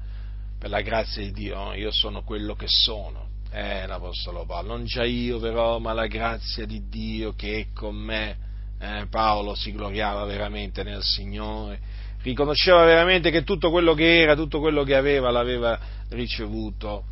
per 0.58 0.70
la 0.70 0.80
grazia 0.80 1.22
di 1.22 1.32
Dio, 1.32 1.72
io 1.74 1.90
sono 1.90 2.22
quello 2.22 2.54
che 2.54 2.66
sono. 2.68 3.32
Eh, 3.50 3.86
l'Apostolo 3.86 4.44
Paolo, 4.44 4.68
non 4.68 4.84
già 4.84 5.04
io 5.04 5.38
però, 5.38 5.78
ma 5.78 5.92
la 5.92 6.06
grazia 6.06 6.66
di 6.66 6.88
Dio 6.88 7.34
che 7.34 7.60
è 7.60 7.66
con 7.72 7.94
me. 7.94 8.36
Eh, 8.78 9.06
Paolo 9.08 9.54
si 9.54 9.72
gloriava 9.72 10.24
veramente 10.24 10.82
nel 10.82 11.02
Signore 11.02 12.02
riconosceva 12.24 12.84
veramente 12.84 13.30
che 13.30 13.44
tutto 13.44 13.70
quello 13.70 13.92
che 13.92 14.22
era, 14.22 14.34
tutto 14.34 14.58
quello 14.58 14.82
che 14.82 14.96
aveva, 14.96 15.30
l'aveva 15.30 15.78
ricevuto, 16.08 17.04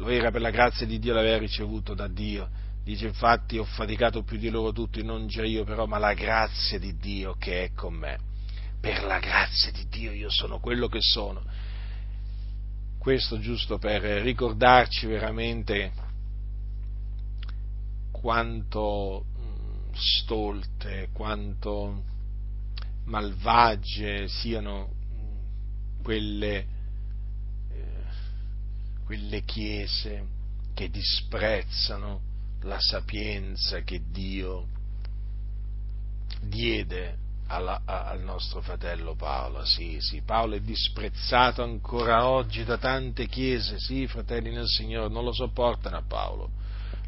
lo 0.00 0.08
era 0.08 0.30
per 0.30 0.40
la 0.40 0.50
grazia 0.50 0.86
di 0.86 0.98
Dio, 0.98 1.12
l'aveva 1.12 1.38
ricevuto 1.38 1.94
da 1.94 2.08
Dio. 2.08 2.48
Dice 2.82 3.06
infatti 3.06 3.58
ho 3.58 3.64
faticato 3.64 4.22
più 4.22 4.38
di 4.38 4.48
loro 4.48 4.72
tutti, 4.72 5.02
non 5.02 5.26
già 5.26 5.44
io 5.44 5.64
però, 5.64 5.84
ma 5.84 5.98
la 5.98 6.14
grazia 6.14 6.78
di 6.78 6.96
Dio 6.96 7.34
che 7.38 7.64
è 7.64 7.72
con 7.74 7.94
me. 7.94 8.18
Per 8.80 9.04
la 9.04 9.18
grazia 9.18 9.70
di 9.70 9.86
Dio 9.88 10.10
io 10.12 10.30
sono 10.30 10.58
quello 10.58 10.88
che 10.88 11.00
sono. 11.02 11.42
Questo 12.98 13.38
giusto 13.38 13.76
per 13.76 14.00
ricordarci 14.02 15.06
veramente 15.06 15.92
quanto 18.10 19.26
mm, 19.38 19.92
stolte, 19.92 21.10
quanto 21.12 22.04
malvagie 23.04 24.28
siano 24.28 24.88
quelle, 26.02 26.56
eh, 26.56 26.66
quelle 29.10 29.42
chiese 29.42 30.24
che 30.72 30.88
disprezzano 30.88 32.20
la 32.62 32.78
sapienza 32.78 33.80
che 33.80 34.02
Dio 34.08 34.68
diede 36.42 37.16
alla, 37.48 37.82
al 37.84 38.20
nostro 38.20 38.60
fratello 38.60 39.16
Paolo. 39.16 39.64
Sì, 39.64 39.96
sì, 39.98 40.22
Paolo 40.22 40.54
è 40.54 40.60
disprezzato 40.60 41.64
ancora 41.64 42.28
oggi 42.28 42.62
da 42.62 42.78
tante 42.78 43.26
chiese, 43.26 43.80
sì, 43.80 44.06
fratelli 44.06 44.52
nel 44.52 44.68
Signore, 44.68 45.12
non 45.12 45.24
lo 45.24 45.32
sopportano 45.32 45.96
a 45.96 46.04
Paolo. 46.06 46.50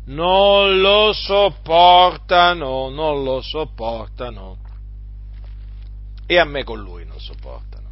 Non 0.06 0.80
lo 0.80 1.12
sopportano, 1.12 2.88
non 2.88 3.22
lo 3.22 3.40
sopportano 3.40 4.58
e 6.26 6.36
a 6.36 6.44
me 6.44 6.64
con 6.64 6.80
lui 6.80 7.06
non 7.06 7.20
sopportano. 7.20 7.88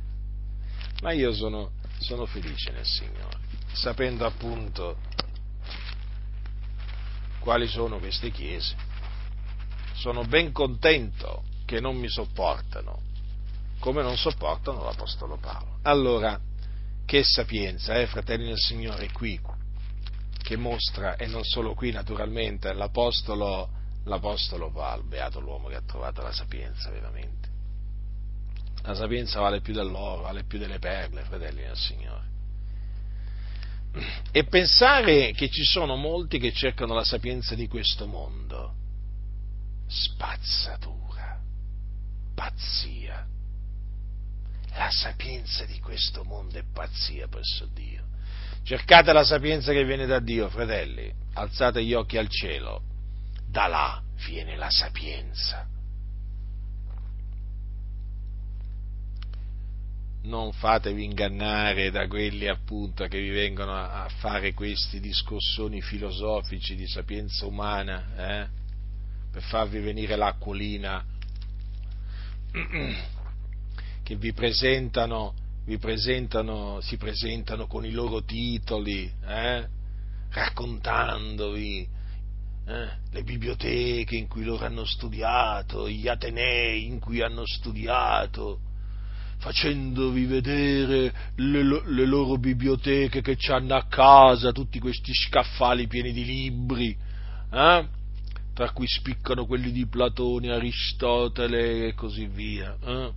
Ma 1.01 1.13
io 1.13 1.33
sono, 1.33 1.71
sono 2.01 2.27
felice 2.27 2.73
nel 2.73 2.85
Signore. 2.85 3.40
Sapendo 3.73 4.27
appunto 4.27 4.97
quali 7.41 7.67
sono 7.67 7.99
queste 7.99 8.31
chiese. 8.31 8.77
Sono 9.95 10.25
ben 10.25 10.53
contento 10.53 11.45
che 11.65 11.81
non 11.81 11.97
mi 11.97 12.09
sopportano, 12.09 13.03
come 13.79 14.03
non 14.03 14.17
sopportano 14.17 14.85
l'Apostolo 14.85 15.37
Paolo. 15.37 15.79
Allora, 15.83 16.39
che 17.05 17.23
sapienza, 17.25 17.99
eh, 17.99 18.07
fratelli 18.07 18.47
del 18.47 18.59
Signore, 18.59 19.11
qui, 19.11 19.41
che 20.43 20.57
mostra, 20.57 21.17
e 21.17 21.27
non 21.27 21.45
solo 21.45 21.75
qui 21.75 21.91
naturalmente, 21.91 22.73
l'Apostolo, 22.73 23.69
l'Apostolo 24.05 24.71
Paolo, 24.71 25.03
beato 25.05 25.41
l'uomo 25.41 25.69
che 25.69 25.77
ha 25.77 25.83
trovato 25.83 26.23
la 26.23 26.33
sapienza 26.33 26.91
veramente. 26.91 27.49
La 28.83 28.95
sapienza 28.95 29.41
vale 29.41 29.61
più 29.61 29.75
dell'oro, 29.75 30.23
vale 30.23 30.45
più 30.45 30.59
delle 30.59 30.79
perle, 30.79 31.25
fratelli 31.25 31.63
del 31.63 31.77
Signore. 31.77 32.29
E 34.31 34.45
pensare 34.45 35.33
che 35.33 35.49
ci 35.49 35.65
sono 35.65 35.97
molti 35.97 36.39
che 36.39 36.53
cercano 36.53 36.95
la 36.95 37.05
sapienza 37.05 37.55
di 37.55 37.67
questo 37.67 38.07
mondo, 38.07 38.75
spazzatura, 39.89 41.41
pazzia. 42.35 43.27
La 44.75 44.91
sapienza 44.91 45.65
di 45.65 45.81
questo 45.81 46.23
mondo 46.23 46.59
è 46.59 46.65
pazzia 46.73 47.27
presso 47.27 47.67
Dio. 47.75 48.07
Cercate 48.63 49.13
la 49.13 49.25
sapienza 49.25 49.73
che 49.73 49.85
viene 49.85 50.07
da 50.07 50.21
Dio, 50.21 50.49
fratelli, 50.49 51.13
alzate 51.35 51.85
gli 51.85 51.93
occhi 51.93 52.17
al 52.19 52.29
cielo, 52.29 52.83
da 53.49 53.67
là 53.67 54.03
viene 54.27 54.57
la 54.57 54.71
sapienza. 54.71 55.67
Non 60.23 60.53
fatevi 60.53 61.05
ingannare 61.05 61.91
da 61.91 62.07
quelli 62.07 62.47
appunto 62.47 63.07
che 63.07 63.19
vi 63.19 63.31
vengono 63.31 63.75
a, 63.75 64.07
fare 64.19 64.53
questi 64.53 65.01
discorsoni 65.01 65.81
filosofici 65.81 66.75
di 66.75 66.87
sapienza 66.87 67.47
umana, 67.47 68.05
eh? 68.17 68.49
per 69.31 69.43
farvi 69.43 69.79
venire 69.81 70.17
l'acquolina, 70.17 71.05
che 74.03 74.17
vi 74.17 74.33
presentano, 74.33 75.35
vi 75.65 75.79
presentano, 75.79 76.81
si 76.81 76.97
presentano 76.99 77.67
con 77.67 77.87
i 77.87 77.91
loro 77.91 78.23
titoli, 78.23 79.11
eh? 79.27 79.67
raccontandovi 80.31 81.89
eh? 82.67 82.89
le 83.11 83.23
biblioteche 83.23 84.17
in 84.17 84.29
cui 84.29 84.45
loro 84.45 84.67
hanno 84.67 84.85
studiato, 84.85 85.89
gli 85.89 86.09
atenei 86.09 86.85
in 86.85 86.99
cui 86.99 87.23
hanno 87.23 87.47
studiato, 87.47 88.69
facendovi 89.41 90.27
vedere 90.27 91.13
le, 91.37 91.63
le 91.63 92.05
loro 92.05 92.37
biblioteche 92.37 93.23
che 93.23 93.39
hanno 93.49 93.75
a 93.75 93.87
casa, 93.87 94.53
tutti 94.53 94.79
questi 94.79 95.15
scaffali 95.15 95.87
pieni 95.87 96.13
di 96.13 96.25
libri, 96.25 96.97
eh? 97.51 97.89
tra 98.53 98.71
cui 98.73 98.87
spiccano 98.87 99.47
quelli 99.47 99.73
di 99.73 99.87
Platone, 99.87 100.53
Aristotele 100.53 101.89
e 101.89 101.95
così 101.95 102.27
via. 102.27 102.77
Eh? 102.85 103.13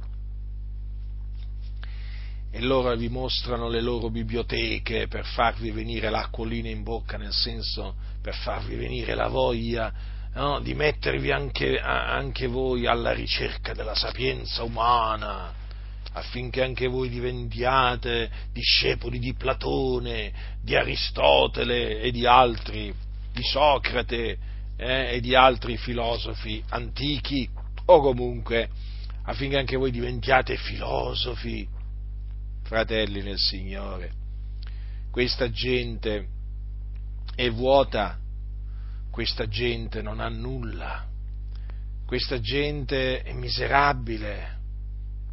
E 2.52 2.62
loro 2.62 2.96
vi 2.96 3.10
mostrano 3.10 3.68
le 3.68 3.82
loro 3.82 4.10
biblioteche 4.10 5.08
per 5.10 5.26
farvi 5.26 5.72
venire 5.72 6.10
l'acquolina 6.10 6.70
in 6.70 6.84
bocca, 6.84 7.18
nel 7.18 7.34
senso 7.34 7.96
per 8.22 8.36
farvi 8.36 8.76
venire 8.76 9.14
la 9.14 9.28
voglia 9.28 9.92
no? 10.36 10.62
di 10.62 10.74
mettervi 10.74 11.32
anche, 11.32 11.80
anche 11.80 12.48
voi 12.48 12.86
alla 12.86 13.12
ricerca 13.12 13.74
della 13.74 13.96
sapienza 13.96 14.64
umana 14.64 15.62
affinché 16.14 16.64
anche 16.64 16.88
voi 16.88 17.10
diventiate 17.10 18.30
discepoli 18.52 19.20
di 19.20 19.34
Platone, 19.34 20.32
di 20.62 20.76
Aristotele 20.76 22.00
e 22.02 22.12
di 22.12 22.26
altri, 22.26 22.94
di 23.32 23.44
Socrate 23.44 24.38
eh, 24.78 25.16
e 25.16 25.20
di 25.20 25.36
altri 25.36 25.78
filosofi 25.78 26.64
antichi, 26.70 27.50
o 27.86 28.00
comunque 28.02 28.70
affinché 29.26 29.58
anche 29.58 29.78
voi 29.78 29.92
diventiate 29.92 30.58
filosofi, 30.58 31.68
fratelli 32.64 33.22
nel 33.22 33.38
Signore. 33.38 34.12
Questa 35.12 35.50
gente 35.50 36.28
è 37.36 37.50
vuota, 37.50 38.18
questa 39.12 39.48
gente 39.48 40.02
non 40.02 40.20
ha 40.20 40.30
nulla, 40.30 41.08
questa 42.06 42.40
gente 42.40 43.22
è 43.22 43.34
miserabile, 43.34 44.60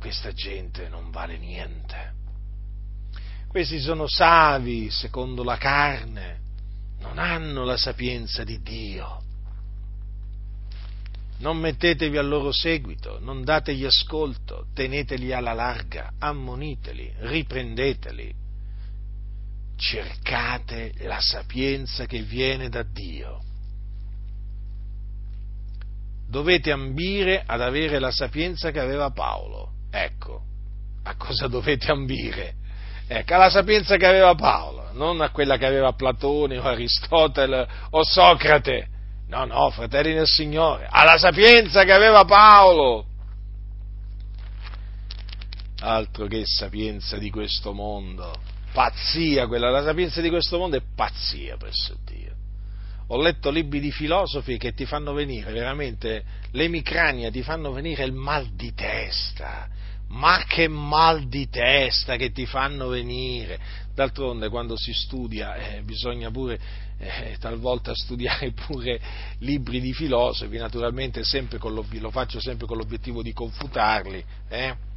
questa 0.00 0.32
gente 0.32 0.88
non 0.88 1.10
vale 1.10 1.36
niente. 1.36 2.14
Questi 3.46 3.78
sono 3.80 4.08
savi 4.08 4.90
secondo 4.90 5.44
la 5.44 5.58
carne, 5.58 6.38
non 7.00 7.18
hanno 7.18 7.64
la 7.64 7.76
sapienza 7.76 8.42
di 8.42 8.60
Dio. 8.62 9.22
Non 11.38 11.58
mettetevi 11.58 12.16
al 12.16 12.28
loro 12.28 12.50
seguito, 12.50 13.18
non 13.20 13.44
dategli 13.44 13.84
ascolto, 13.84 14.66
teneteli 14.74 15.32
alla 15.32 15.52
larga, 15.52 16.12
ammoniteli, 16.18 17.12
riprendeteli. 17.18 18.34
Cercate 19.76 20.92
la 21.00 21.20
sapienza 21.20 22.06
che 22.06 22.22
viene 22.22 22.68
da 22.68 22.82
Dio 22.82 23.40
dovete 26.30 26.70
ambire 26.70 27.42
ad 27.44 27.60
avere 27.60 27.98
la 27.98 28.12
sapienza 28.12 28.70
che 28.70 28.78
aveva 28.78 29.10
Paolo. 29.10 29.72
Ecco, 29.90 30.42
a 31.04 31.16
cosa 31.16 31.48
dovete 31.48 31.90
ambire? 31.90 32.54
Ecco, 33.06 33.34
alla 33.34 33.50
sapienza 33.50 33.96
che 33.96 34.06
aveva 34.06 34.34
Paolo, 34.34 34.90
non 34.92 35.20
a 35.20 35.30
quella 35.30 35.56
che 35.56 35.66
aveva 35.66 35.92
Platone 35.92 36.58
o 36.58 36.62
Aristotele 36.62 37.68
o 37.90 38.04
Socrate. 38.04 38.88
No, 39.28 39.44
no, 39.44 39.70
fratelli 39.70 40.14
del 40.14 40.26
Signore, 40.26 40.86
alla 40.88 41.18
sapienza 41.18 41.84
che 41.84 41.92
aveva 41.92 42.24
Paolo. 42.24 43.06
Altro 45.80 46.26
che 46.26 46.42
sapienza 46.44 47.16
di 47.16 47.30
questo 47.30 47.72
mondo. 47.72 48.32
Pazzia 48.72 49.46
quella, 49.46 49.70
la 49.70 49.82
sapienza 49.82 50.20
di 50.20 50.28
questo 50.28 50.58
mondo 50.58 50.76
è 50.76 50.82
pazzia 50.94 51.56
presso 51.56 51.96
Dio 52.04 52.30
ho 53.12 53.20
letto 53.20 53.50
libri 53.50 53.80
di 53.80 53.90
filosofi 53.90 54.56
che 54.56 54.72
ti 54.72 54.86
fanno 54.86 55.12
venire 55.12 55.50
veramente 55.50 56.22
l'emicrania, 56.52 57.30
ti 57.30 57.42
fanno 57.42 57.72
venire 57.72 58.04
il 58.04 58.12
mal 58.12 58.54
di 58.54 58.72
testa. 58.72 59.68
Ma 60.10 60.44
che 60.46 60.68
mal 60.68 61.28
di 61.28 61.48
testa 61.48 62.16
che 62.16 62.32
ti 62.32 62.46
fanno 62.46 62.88
venire! 62.88 63.58
D'altronde, 63.94 64.48
quando 64.48 64.76
si 64.76 64.92
studia, 64.92 65.54
eh, 65.54 65.82
bisogna 65.82 66.30
pure 66.30 66.58
eh, 66.98 67.36
talvolta 67.38 67.94
studiare 67.94 68.52
pure 68.66 69.00
libri 69.38 69.80
di 69.80 69.92
filosofi, 69.92 70.56
naturalmente 70.56 71.22
lo 71.62 72.10
faccio 72.10 72.40
sempre 72.40 72.66
con 72.66 72.76
l'obiettivo 72.76 73.22
di 73.22 73.32
confutarli. 73.32 74.24
Eh? 74.48 74.88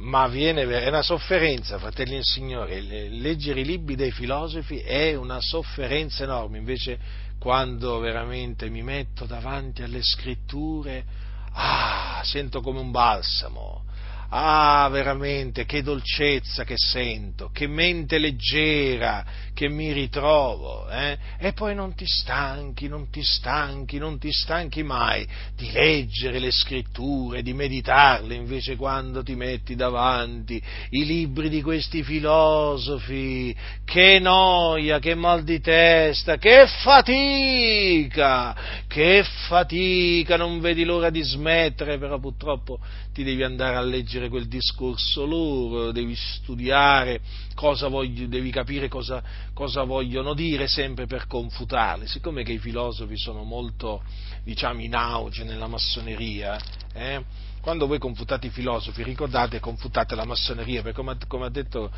ma 0.00 0.28
viene, 0.28 0.62
è 0.62 0.88
una 0.88 1.02
sofferenza, 1.02 1.78
fratelli 1.78 2.12
del 2.12 2.24
Signore, 2.24 2.80
leggere 2.80 3.60
i 3.60 3.64
libri 3.64 3.96
dei 3.96 4.10
filosofi 4.10 4.78
è 4.78 5.14
una 5.14 5.40
sofferenza 5.40 6.24
enorme, 6.24 6.58
invece 6.58 6.98
quando 7.38 7.98
veramente 7.98 8.70
mi 8.70 8.82
metto 8.82 9.26
davanti 9.26 9.82
alle 9.82 10.02
scritture, 10.02 11.04
ah, 11.52 12.22
sento 12.24 12.62
come 12.62 12.80
un 12.80 12.90
balsamo, 12.90 13.84
Ah, 14.32 14.88
veramente, 14.90 15.64
che 15.64 15.82
dolcezza 15.82 16.62
che 16.62 16.76
sento, 16.76 17.50
che 17.52 17.66
mente 17.66 18.18
leggera 18.18 19.24
che 19.54 19.68
mi 19.68 19.92
ritrovo, 19.92 20.88
eh? 20.88 21.18
E 21.38 21.52
poi 21.52 21.74
non 21.74 21.94
ti 21.94 22.06
stanchi, 22.06 22.88
non 22.88 23.10
ti 23.10 23.22
stanchi, 23.22 23.98
non 23.98 24.18
ti 24.18 24.32
stanchi 24.32 24.82
mai 24.82 25.26
di 25.56 25.70
leggere 25.70 26.38
le 26.38 26.50
scritture, 26.50 27.42
di 27.42 27.52
meditarle, 27.52 28.34
invece 28.34 28.76
quando 28.76 29.22
ti 29.22 29.34
metti 29.34 29.74
davanti 29.74 30.62
i 30.90 31.04
libri 31.04 31.48
di 31.48 31.62
questi 31.62 32.02
filosofi, 32.02 33.54
che 33.84 34.18
noia, 34.18 34.98
che 34.98 35.14
mal 35.14 35.42
di 35.44 35.60
testa, 35.60 36.36
che 36.36 36.66
fatica, 36.82 38.56
che 38.86 39.24
fatica, 39.48 40.36
non 40.36 40.60
vedi 40.60 40.84
l'ora 40.84 41.10
di 41.10 41.22
smettere, 41.22 41.98
però 41.98 42.18
purtroppo 42.18 42.78
ti 43.12 43.24
devi 43.24 43.42
andare 43.42 43.76
a 43.76 43.82
leggere 43.82 44.28
quel 44.28 44.46
discorso 44.46 45.26
loro, 45.26 45.92
devi 45.92 46.14
studiare 46.14 47.20
cosa 47.54 47.88
voglio, 47.88 48.26
devi 48.26 48.50
capire 48.50 48.88
cosa, 48.88 49.22
cosa, 49.60 49.82
vogliono 49.82 50.32
dire 50.32 50.66
sempre 50.66 51.04
per 51.04 51.26
confutarli. 51.26 52.06
Siccome 52.06 52.44
che 52.44 52.52
i 52.52 52.58
filosofi 52.58 53.18
sono 53.18 53.42
molto, 53.42 54.02
diciamo, 54.42 54.80
in 54.80 54.94
auge 54.94 55.44
nella 55.44 55.66
massoneria, 55.66 56.58
Eh? 56.92 57.24
quando 57.60 57.86
voi 57.86 57.98
confutate 57.98 58.46
i 58.46 58.50
filosofi, 58.50 59.02
ricordate, 59.02 59.60
confutate 59.60 60.14
la 60.14 60.24
massoneria, 60.24 60.82
perché 60.82 60.96
come, 60.96 61.16
come, 61.26 61.46
ha, 61.46 61.50
detto 61.50 61.90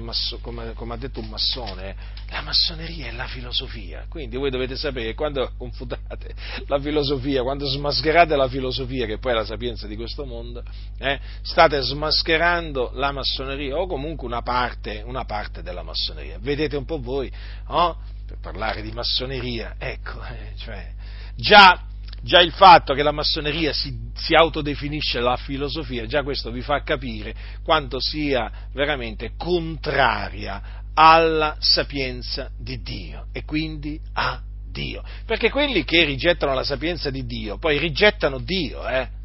masso, 0.00 0.38
come, 0.38 0.72
come 0.74 0.94
ha, 0.94 0.96
detto 0.96 1.20
un 1.20 1.28
massone, 1.28 1.96
la 2.30 2.40
massoneria 2.40 3.08
è 3.08 3.12
la 3.12 3.26
filosofia, 3.26 4.06
quindi 4.08 4.36
voi 4.36 4.50
dovete 4.50 4.76
sapere 4.76 5.06
che 5.06 5.14
quando 5.14 5.50
confutate 5.56 6.34
la 6.66 6.78
filosofia, 6.78 7.42
quando 7.42 7.66
smascherate 7.66 8.36
la 8.36 8.48
filosofia, 8.48 9.06
che 9.06 9.18
poi 9.18 9.32
è 9.32 9.34
la 9.34 9.44
sapienza 9.44 9.86
di 9.86 9.96
questo 9.96 10.24
mondo, 10.24 10.62
eh, 10.98 11.18
state 11.42 11.80
smascherando 11.82 12.92
la 12.94 13.10
massoneria 13.10 13.76
o 13.76 13.86
comunque 13.86 14.26
una 14.26 14.42
parte, 14.42 15.02
una 15.04 15.24
parte 15.24 15.62
della 15.62 15.82
massoneria. 15.82 16.38
Vedete 16.40 16.76
un 16.76 16.84
po' 16.84 17.00
voi, 17.00 17.30
oh? 17.66 17.96
per 18.24 18.38
parlare 18.40 18.82
di 18.82 18.92
massoneria, 18.92 19.74
ecco, 19.78 20.22
eh, 20.22 20.52
cioè, 20.56 20.92
già 21.34 21.87
Già 22.20 22.40
il 22.40 22.52
fatto 22.52 22.94
che 22.94 23.02
la 23.02 23.12
massoneria 23.12 23.72
si, 23.72 23.96
si, 24.14 24.34
autodefinisce 24.34 25.20
la 25.20 25.36
filosofia, 25.36 26.06
già 26.06 26.22
questo 26.22 26.50
vi 26.50 26.62
fa 26.62 26.82
capire 26.82 27.34
quanto 27.62 28.00
sia 28.00 28.50
veramente 28.72 29.32
contraria 29.36 30.82
alla 30.94 31.56
sapienza 31.60 32.50
di 32.58 32.82
Dio 32.82 33.26
e 33.32 33.44
quindi 33.44 34.00
a 34.14 34.40
Dio. 34.70 35.02
Perché 35.24 35.50
quelli 35.50 35.84
che 35.84 36.04
rigettano 36.04 36.54
la 36.54 36.64
sapienza 36.64 37.10
di 37.10 37.24
Dio, 37.24 37.58
poi 37.58 37.78
rigettano 37.78 38.38
Dio, 38.38 38.86
eh? 38.88 39.16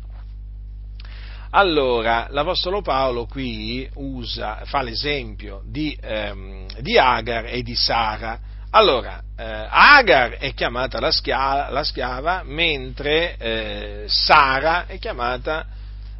Allora, 1.56 2.28
l'Apostolo 2.32 2.82
Paolo 2.82 3.26
qui 3.26 3.88
usa, 3.96 4.62
fa 4.66 4.82
l'esempio 4.82 5.62
di, 5.66 5.96
ehm, 6.02 6.82
di 6.82 6.98
Agar 6.98 7.46
e 7.46 7.62
di 7.62 7.76
Sara 7.76 8.40
allora, 8.76 9.22
eh, 9.38 9.68
Agar 9.70 10.32
è 10.38 10.52
chiamata 10.56 11.00
la 11.00 11.12
schiava, 11.12 11.70
la 11.70 11.84
schiava 11.84 12.42
mentre 12.44 13.38
eh, 13.38 14.06
Sara 14.08 14.88
è 14.88 14.98
chiamata 14.98 15.68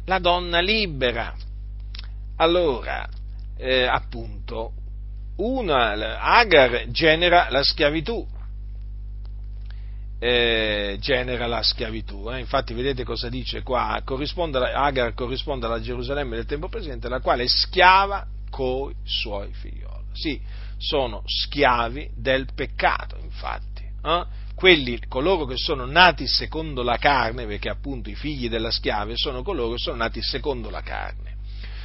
la 0.04 0.20
donna 0.20 0.60
libera. 0.60 1.34
Allora, 2.36 3.08
eh, 3.56 3.86
appunto, 3.86 4.72
una, 5.36 6.20
Agar 6.20 6.90
genera 6.90 7.48
la 7.50 7.64
schiavitù, 7.64 8.24
eh, 10.20 10.96
genera 11.00 11.48
la 11.48 11.60
schiavitù. 11.60 12.30
Eh. 12.30 12.38
Infatti, 12.38 12.72
vedete 12.72 13.02
cosa 13.02 13.28
dice 13.28 13.62
qua? 13.62 14.00
Corrisponde, 14.04 14.58
Agar 14.58 15.12
corrisponde 15.14 15.66
alla 15.66 15.80
Gerusalemme 15.80 16.36
del 16.36 16.46
tempo 16.46 16.68
presente, 16.68 17.08
la 17.08 17.18
quale 17.18 17.42
è 17.42 17.48
schiava 17.48 18.24
coi 18.48 18.94
suoi 19.02 19.52
figlioli. 19.52 20.04
Sì, 20.12 20.40
sono 20.84 21.22
schiavi 21.24 22.10
del 22.14 22.46
peccato, 22.54 23.16
infatti. 23.22 23.82
Eh? 24.04 24.24
Quelli, 24.54 25.00
coloro 25.08 25.46
che 25.46 25.56
sono 25.56 25.84
nati 25.86 26.26
secondo 26.26 26.82
la 26.82 26.98
carne, 26.98 27.46
perché 27.46 27.68
appunto 27.68 28.10
i 28.10 28.14
figli 28.14 28.48
della 28.48 28.70
schiave 28.70 29.16
sono 29.16 29.42
coloro 29.42 29.72
che 29.72 29.78
sono 29.78 29.96
nati 29.96 30.22
secondo 30.22 30.70
la 30.70 30.82
carne, 30.82 31.36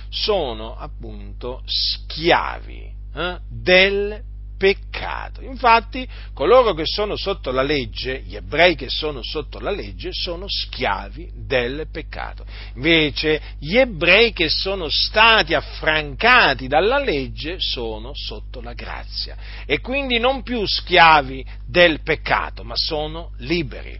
sono 0.09 0.75
appunto 0.75 1.63
schiavi 1.65 2.93
eh? 3.15 3.39
del 3.47 4.23
peccato. 4.59 5.41
Infatti, 5.41 6.07
coloro 6.33 6.73
che 6.73 6.83
sono 6.85 7.15
sotto 7.15 7.49
la 7.49 7.61
legge, 7.61 8.21
gli 8.25 8.35
ebrei 8.35 8.75
che 8.75 8.89
sono 8.89 9.23
sotto 9.23 9.59
la 9.59 9.71
legge, 9.71 10.09
sono 10.11 10.45
schiavi 10.47 11.31
del 11.33 11.87
peccato. 11.89 12.45
Invece, 12.75 13.41
gli 13.57 13.77
ebrei 13.77 14.33
che 14.33 14.49
sono 14.49 14.89
stati 14.89 15.53
affrancati 15.53 16.67
dalla 16.67 16.99
legge 16.99 17.55
sono 17.59 18.11
sotto 18.13 18.59
la 18.59 18.73
grazia 18.73 19.37
e 19.65 19.79
quindi 19.79 20.19
non 20.19 20.43
più 20.43 20.67
schiavi 20.67 21.45
del 21.65 22.01
peccato, 22.01 22.65
ma 22.65 22.75
sono 22.75 23.31
liberi. 23.37 23.97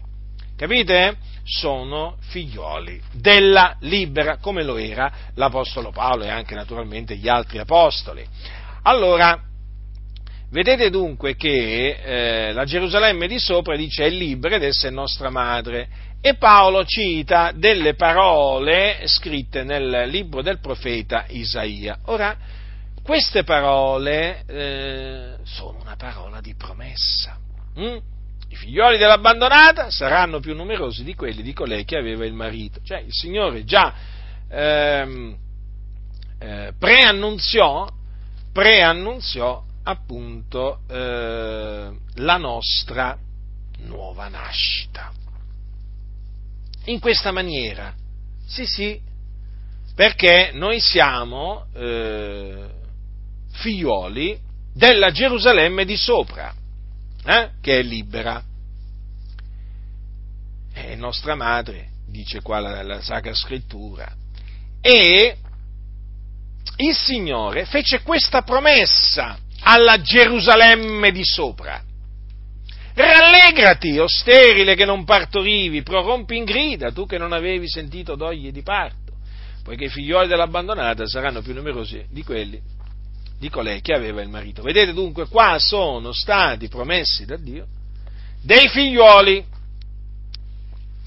Capite? 0.56 1.16
Sono 1.42 2.16
figlioli 2.20 3.00
della 3.12 3.76
libera, 3.80 4.36
come 4.36 4.62
lo 4.62 4.76
era 4.76 5.10
l'Apostolo 5.34 5.90
Paolo 5.90 6.24
e 6.24 6.28
anche 6.28 6.54
naturalmente 6.54 7.16
gli 7.16 7.28
altri 7.28 7.58
apostoli. 7.58 8.22
Allora, 8.82 9.49
Vedete 10.52 10.90
dunque 10.90 11.36
che 11.36 12.00
eh, 12.02 12.52
la 12.52 12.64
Gerusalemme 12.64 13.28
di 13.28 13.38
sopra 13.38 13.76
dice 13.76 14.06
è 14.06 14.10
libera 14.10 14.56
ed 14.56 14.64
essa 14.64 14.88
è 14.88 14.90
nostra 14.90 15.30
madre 15.30 15.88
e 16.20 16.34
Paolo 16.34 16.84
cita 16.84 17.52
delle 17.54 17.94
parole 17.94 19.02
scritte 19.04 19.62
nel 19.62 20.08
libro 20.08 20.42
del 20.42 20.58
profeta 20.58 21.24
Isaia. 21.28 22.00
Ora, 22.06 22.36
queste 23.00 23.44
parole 23.44 24.42
eh, 24.48 25.34
sono 25.44 25.78
una 25.80 25.94
parola 25.94 26.40
di 26.40 26.56
promessa. 26.56 27.38
Mm? 27.78 27.96
I 28.48 28.56
figlioli 28.56 28.98
dell'abbandonata 28.98 29.88
saranno 29.90 30.40
più 30.40 30.56
numerosi 30.56 31.04
di 31.04 31.14
quelli 31.14 31.42
di 31.42 31.52
colei 31.52 31.84
che 31.84 31.96
aveva 31.96 32.24
il 32.24 32.34
marito. 32.34 32.80
Cioè 32.82 32.98
il 32.98 33.12
Signore 33.12 33.62
già 33.62 33.94
ehm, 34.48 35.36
eh, 36.40 36.72
preannunziò, 36.76 37.88
preannunziò 38.52 39.68
appunto 39.82 40.80
eh, 40.88 41.90
la 42.14 42.36
nostra 42.36 43.18
nuova 43.78 44.28
nascita. 44.28 45.12
In 46.84 46.98
questa 46.98 47.30
maniera, 47.30 47.94
sì 48.46 48.66
sì, 48.66 49.00
perché 49.94 50.50
noi 50.54 50.80
siamo 50.80 51.66
eh, 51.74 52.68
figlioli 53.52 54.38
della 54.72 55.10
Gerusalemme 55.10 55.84
di 55.84 55.96
sopra, 55.96 56.54
eh, 57.24 57.50
che 57.60 57.80
è 57.80 57.82
libera. 57.82 58.42
È 60.72 60.94
nostra 60.94 61.34
madre, 61.34 61.90
dice 62.06 62.40
qua 62.40 62.60
la, 62.60 62.82
la 62.82 63.02
Sacra 63.02 63.34
Scrittura. 63.34 64.10
E 64.80 65.36
il 66.76 66.96
Signore 66.96 67.66
fece 67.66 68.00
questa 68.00 68.42
promessa 68.42 69.38
alla 69.70 70.00
Gerusalemme 70.00 71.12
di 71.12 71.24
sopra. 71.24 71.80
Rallegrati, 72.92 73.98
o 73.98 74.06
sterile 74.08 74.74
che 74.74 74.84
non 74.84 75.04
partorivi, 75.04 75.82
prorompi 75.82 76.36
in 76.36 76.44
grida, 76.44 76.90
tu 76.90 77.06
che 77.06 77.18
non 77.18 77.32
avevi 77.32 77.68
sentito 77.68 78.16
doglie 78.16 78.50
di 78.50 78.62
parto, 78.62 79.12
poiché 79.62 79.84
i 79.84 79.88
figlioli 79.88 80.26
dell'abbandonata 80.26 81.06
saranno 81.06 81.40
più 81.40 81.54
numerosi 81.54 82.04
di 82.10 82.24
quelli 82.24 82.60
di 83.38 83.48
colei 83.48 83.80
che 83.80 83.94
aveva 83.94 84.20
il 84.20 84.28
marito. 84.28 84.60
Vedete 84.60 84.92
dunque, 84.92 85.28
qua 85.28 85.56
sono 85.58 86.12
stati 86.12 86.68
promessi 86.68 87.24
da 87.24 87.36
Dio 87.36 87.66
dei 88.42 88.68
figlioli 88.68 89.44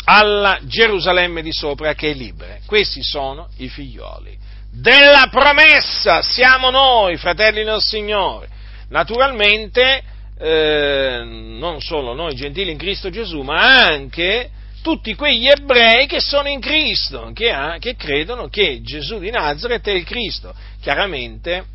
alla 0.05 0.59
Gerusalemme 0.63 1.41
di 1.41 1.51
sopra 1.51 1.93
che 1.93 2.11
è 2.11 2.13
libera. 2.13 2.57
Questi 2.65 3.03
sono 3.03 3.49
i 3.57 3.67
figlioli 3.67 4.39
della 4.73 5.27
promessa 5.29 6.23
siamo 6.23 6.71
noi, 6.71 7.17
fratelli 7.17 7.63
del 7.63 7.79
Signore. 7.79 8.49
Naturalmente, 8.93 10.03
eh, 10.37 11.23
non 11.25 11.81
solo 11.81 12.13
noi 12.13 12.35
gentili 12.35 12.69
in 12.71 12.77
Cristo 12.77 13.09
Gesù, 13.09 13.41
ma 13.41 13.85
anche 13.87 14.51
tutti 14.83 15.15
quegli 15.15 15.47
ebrei 15.47 16.05
che 16.05 16.19
sono 16.19 16.47
in 16.47 16.59
Cristo, 16.59 17.31
che, 17.33 17.49
ha, 17.51 17.77
che 17.79 17.95
credono 17.95 18.49
che 18.49 18.81
Gesù 18.83 19.17
di 19.17 19.31
Nazareth 19.31 19.87
è 19.87 19.93
il 19.93 20.03
Cristo. 20.03 20.53
Chiaramente, 20.79 21.65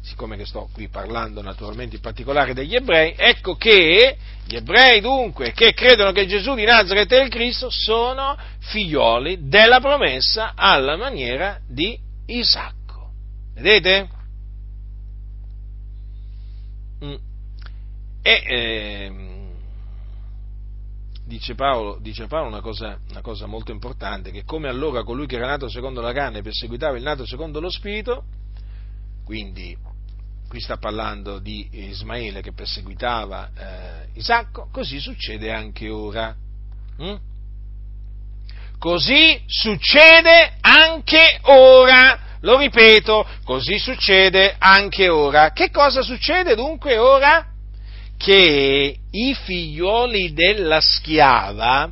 siccome 0.00 0.36
che 0.36 0.46
sto 0.46 0.68
qui 0.72 0.86
parlando 0.86 1.42
naturalmente 1.42 1.96
in 1.96 2.02
particolare 2.02 2.54
degli 2.54 2.76
ebrei, 2.76 3.14
ecco 3.16 3.56
che 3.56 4.16
gli 4.46 4.54
ebrei 4.54 5.00
dunque 5.00 5.50
che 5.50 5.74
credono 5.74 6.12
che 6.12 6.28
Gesù 6.28 6.54
di 6.54 6.64
Nazareth 6.64 7.12
è 7.12 7.20
il 7.20 7.30
Cristo 7.30 7.68
sono 7.68 8.38
figlioli 8.60 9.48
della 9.48 9.80
promessa 9.80 10.52
alla 10.54 10.96
maniera 10.96 11.58
di 11.66 11.98
Isacco. 12.26 13.10
Vedete? 13.54 14.18
Mm. 17.04 17.14
E 18.22 18.42
eh, 18.46 19.12
dice 21.24 21.54
Paolo, 21.54 21.98
dice 22.00 22.26
Paolo 22.26 22.48
una, 22.48 22.60
cosa, 22.60 22.98
una, 23.10 23.20
cosa, 23.20 23.46
molto 23.46 23.70
importante, 23.70 24.30
che 24.30 24.44
come 24.44 24.68
allora 24.68 25.04
colui 25.04 25.26
che 25.26 25.36
era 25.36 25.46
nato 25.46 25.68
secondo 25.68 26.00
la 26.00 26.12
carne 26.12 26.42
perseguitava 26.42 26.96
il 26.96 27.02
nato 27.02 27.24
secondo 27.24 27.60
lo 27.60 27.70
spirito, 27.70 28.24
quindi 29.24 29.76
qui 30.48 30.60
sta 30.60 30.78
parlando 30.78 31.38
di 31.38 31.68
Ismaele 31.70 32.42
che 32.42 32.52
perseguitava 32.52 33.50
eh, 33.54 34.08
Isacco, 34.14 34.68
così 34.72 34.98
succede 34.98 35.52
anche 35.52 35.88
ora. 35.88 36.34
Mm? 37.00 37.14
Così 38.76 39.40
succede 39.46 40.56
anche 40.60 41.38
ora. 41.42 42.29
Lo 42.42 42.56
ripeto, 42.56 43.26
così 43.44 43.78
succede 43.78 44.56
anche 44.58 45.08
ora. 45.08 45.52
Che 45.52 45.70
cosa 45.70 46.02
succede 46.02 46.54
dunque 46.54 46.96
ora? 46.96 47.46
Che 48.16 48.96
i 49.10 49.34
figlioli 49.34 50.32
della 50.32 50.80
schiava, 50.80 51.90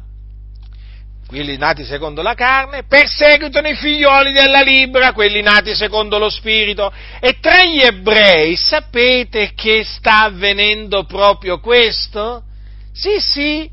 quelli 1.27 1.59
nati 1.59 1.85
secondo 1.85 2.23
la 2.23 2.33
carne, 2.33 2.85
perseguitano 2.85 3.69
i 3.69 3.75
figlioli 3.77 4.33
della 4.33 4.63
libera, 4.63 5.13
quelli 5.13 5.43
nati 5.43 5.75
secondo 5.75 6.19
lo 6.19 6.31
spirito. 6.31 6.91
E 7.21 7.39
tra 7.41 7.65
gli 7.65 7.81
ebrei 7.81 8.57
sapete 8.57 9.53
che 9.55 9.85
sta 9.85 10.25
avvenendo 10.25 11.05
proprio 11.05 11.61
questo? 11.61 12.45
Sì, 12.93 13.21
sì, 13.21 13.71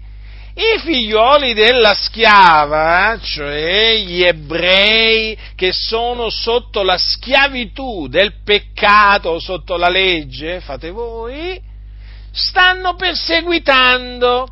I 0.57 0.79
figlioli 0.79 1.53
della 1.53 1.93
schiava, 1.93 3.19
cioè 3.21 3.97
gli 3.97 4.23
ebrei 4.23 5.37
che 5.53 5.73
sono 5.73 6.29
sotto 6.29 6.81
la 6.81 6.97
schiavitù 6.97 8.07
del 8.07 8.41
peccato, 8.41 9.37
sotto 9.39 9.75
la 9.75 9.89
legge, 9.89 10.61
fate 10.61 10.91
voi, 10.91 11.61
stanno 12.31 12.95
perseguitando 12.95 14.47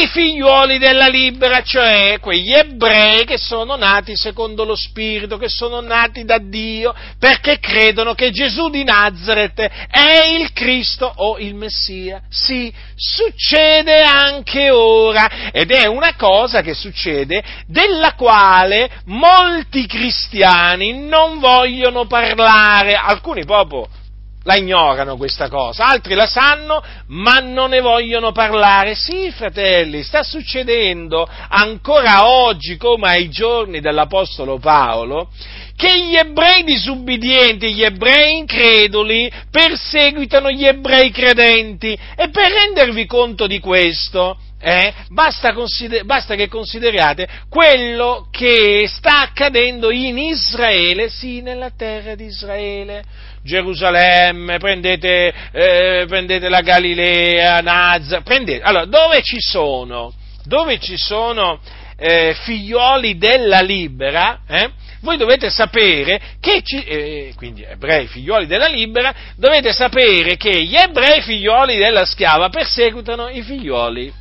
i 0.00 0.06
figliuoli 0.06 0.78
della 0.78 1.08
libera, 1.08 1.62
cioè 1.62 2.18
quegli 2.20 2.52
ebrei 2.52 3.24
che 3.24 3.38
sono 3.38 3.76
nati 3.76 4.16
secondo 4.16 4.64
lo 4.64 4.74
Spirito, 4.74 5.36
che 5.36 5.48
sono 5.48 5.80
nati 5.80 6.24
da 6.24 6.38
Dio, 6.38 6.94
perché 7.18 7.58
credono 7.58 8.14
che 8.14 8.30
Gesù 8.30 8.68
di 8.68 8.84
Nazareth 8.84 9.60
è 9.90 10.26
il 10.38 10.52
Cristo 10.52 11.12
o 11.14 11.38
il 11.38 11.54
Messia. 11.54 12.22
Sì, 12.28 12.72
succede 12.94 14.00
anche 14.02 14.70
ora 14.70 15.50
ed 15.52 15.70
è 15.70 15.86
una 15.86 16.14
cosa 16.16 16.62
che 16.62 16.74
succede 16.74 17.42
della 17.66 18.14
quale 18.14 18.90
molti 19.06 19.86
cristiani 19.86 21.06
non 21.06 21.38
vogliono 21.38 22.06
parlare, 22.06 22.94
alcuni 22.94 23.44
proprio 23.44 24.00
la 24.44 24.56
ignorano 24.56 25.16
questa 25.16 25.48
cosa, 25.48 25.86
altri 25.86 26.14
la 26.14 26.26
sanno 26.26 26.82
ma 27.08 27.38
non 27.38 27.70
ne 27.70 27.80
vogliono 27.80 28.32
parlare. 28.32 28.94
Sì, 28.94 29.30
fratelli, 29.30 30.02
sta 30.02 30.22
succedendo 30.22 31.28
ancora 31.48 32.26
oggi 32.26 32.76
come 32.76 33.08
ai 33.10 33.28
giorni 33.28 33.80
dell'Apostolo 33.80 34.58
Paolo 34.58 35.30
che 35.74 36.06
gli 36.06 36.14
ebrei 36.14 36.62
disubbidienti, 36.64 37.74
gli 37.74 37.82
ebrei 37.82 38.38
increduli 38.38 39.30
perseguitano 39.50 40.50
gli 40.50 40.64
ebrei 40.64 41.10
credenti 41.10 41.98
e 42.16 42.28
per 42.28 42.52
rendervi 42.52 43.06
conto 43.06 43.46
di 43.46 43.58
questo 43.58 44.38
eh, 44.64 44.94
basta, 45.08 45.52
consider- 45.52 46.04
basta, 46.04 46.36
che 46.36 46.46
consideriate 46.46 47.28
quello 47.48 48.28
che 48.30 48.84
sta 48.86 49.22
accadendo 49.22 49.90
in 49.90 50.16
Israele, 50.16 51.08
sì, 51.08 51.40
nella 51.40 51.70
terra 51.76 52.14
di 52.14 52.26
Israele. 52.26 53.02
Gerusalemme, 53.42 54.58
prendete, 54.58 55.34
eh, 55.50 56.04
prendete 56.06 56.48
la 56.48 56.60
Galilea, 56.60 57.60
Nazareth, 57.60 58.24
prendete, 58.24 58.62
allora, 58.62 58.84
dove 58.84 59.20
ci 59.22 59.40
sono, 59.40 60.12
dove 60.44 60.78
ci 60.78 60.96
sono 60.96 61.58
eh, 61.96 62.32
figlioli 62.44 63.18
della 63.18 63.62
libera, 63.62 64.42
eh, 64.46 64.70
voi 65.00 65.16
dovete 65.16 65.50
sapere 65.50 66.20
che, 66.38 66.62
ci, 66.62 66.80
eh, 66.84 67.32
quindi 67.34 67.64
ebrei 67.64 68.06
figlioli 68.06 68.46
della 68.46 68.68
libera, 68.68 69.12
dovete 69.34 69.72
sapere 69.72 70.36
che 70.36 70.62
gli 70.62 70.76
ebrei 70.76 71.20
figlioli 71.20 71.76
della 71.76 72.04
schiava 72.04 72.48
perseguitano 72.48 73.28
i 73.28 73.42
figlioli 73.42 74.20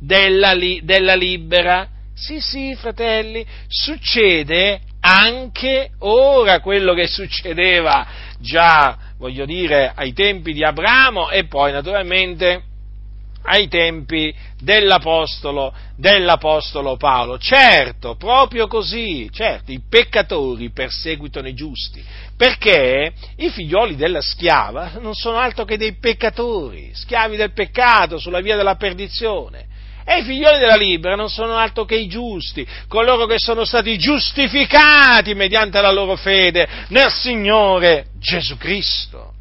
della, 0.00 0.54
della 0.82 1.14
libera. 1.14 1.88
Sì, 2.14 2.40
sì, 2.40 2.74
fratelli, 2.74 3.46
succede 3.68 4.80
anche 5.00 5.92
ora 6.00 6.60
quello 6.60 6.92
che 6.92 7.06
succedeva 7.06 8.06
già, 8.38 8.96
voglio 9.16 9.44
dire, 9.46 9.92
ai 9.94 10.12
tempi 10.12 10.52
di 10.52 10.64
Abramo 10.64 11.30
e 11.30 11.46
poi 11.46 11.72
naturalmente 11.72 12.64
ai 13.42 13.68
tempi 13.68 14.34
dell'apostolo, 14.60 15.72
dell'apostolo 15.96 16.96
Paolo. 16.96 17.38
Certo, 17.38 18.16
proprio 18.16 18.66
così, 18.66 19.30
certo, 19.32 19.72
i 19.72 19.80
peccatori 19.88 20.70
perseguitano 20.70 21.48
i 21.48 21.54
giusti, 21.54 22.04
perché 22.36 23.12
i 23.36 23.48
figlioli 23.48 23.96
della 23.96 24.20
schiava 24.20 24.92
non 25.00 25.14
sono 25.14 25.38
altro 25.38 25.64
che 25.64 25.78
dei 25.78 25.94
peccatori, 25.94 26.90
schiavi 26.92 27.36
del 27.36 27.52
peccato 27.52 28.18
sulla 28.18 28.40
via 28.40 28.56
della 28.56 28.76
perdizione. 28.76 29.68
E 30.10 30.18
i 30.18 30.24
figlioli 30.24 30.58
della 30.58 30.74
libera 30.74 31.14
non 31.14 31.28
sono 31.28 31.54
altro 31.54 31.84
che 31.84 31.94
i 31.94 32.08
giusti, 32.08 32.66
coloro 32.88 33.26
che 33.26 33.38
sono 33.38 33.64
stati 33.64 33.96
giustificati 33.96 35.34
mediante 35.34 35.80
la 35.80 35.92
loro 35.92 36.16
fede 36.16 36.66
nel 36.88 37.12
Signore 37.12 38.06
Gesù 38.18 38.56
Cristo. 38.56 39.34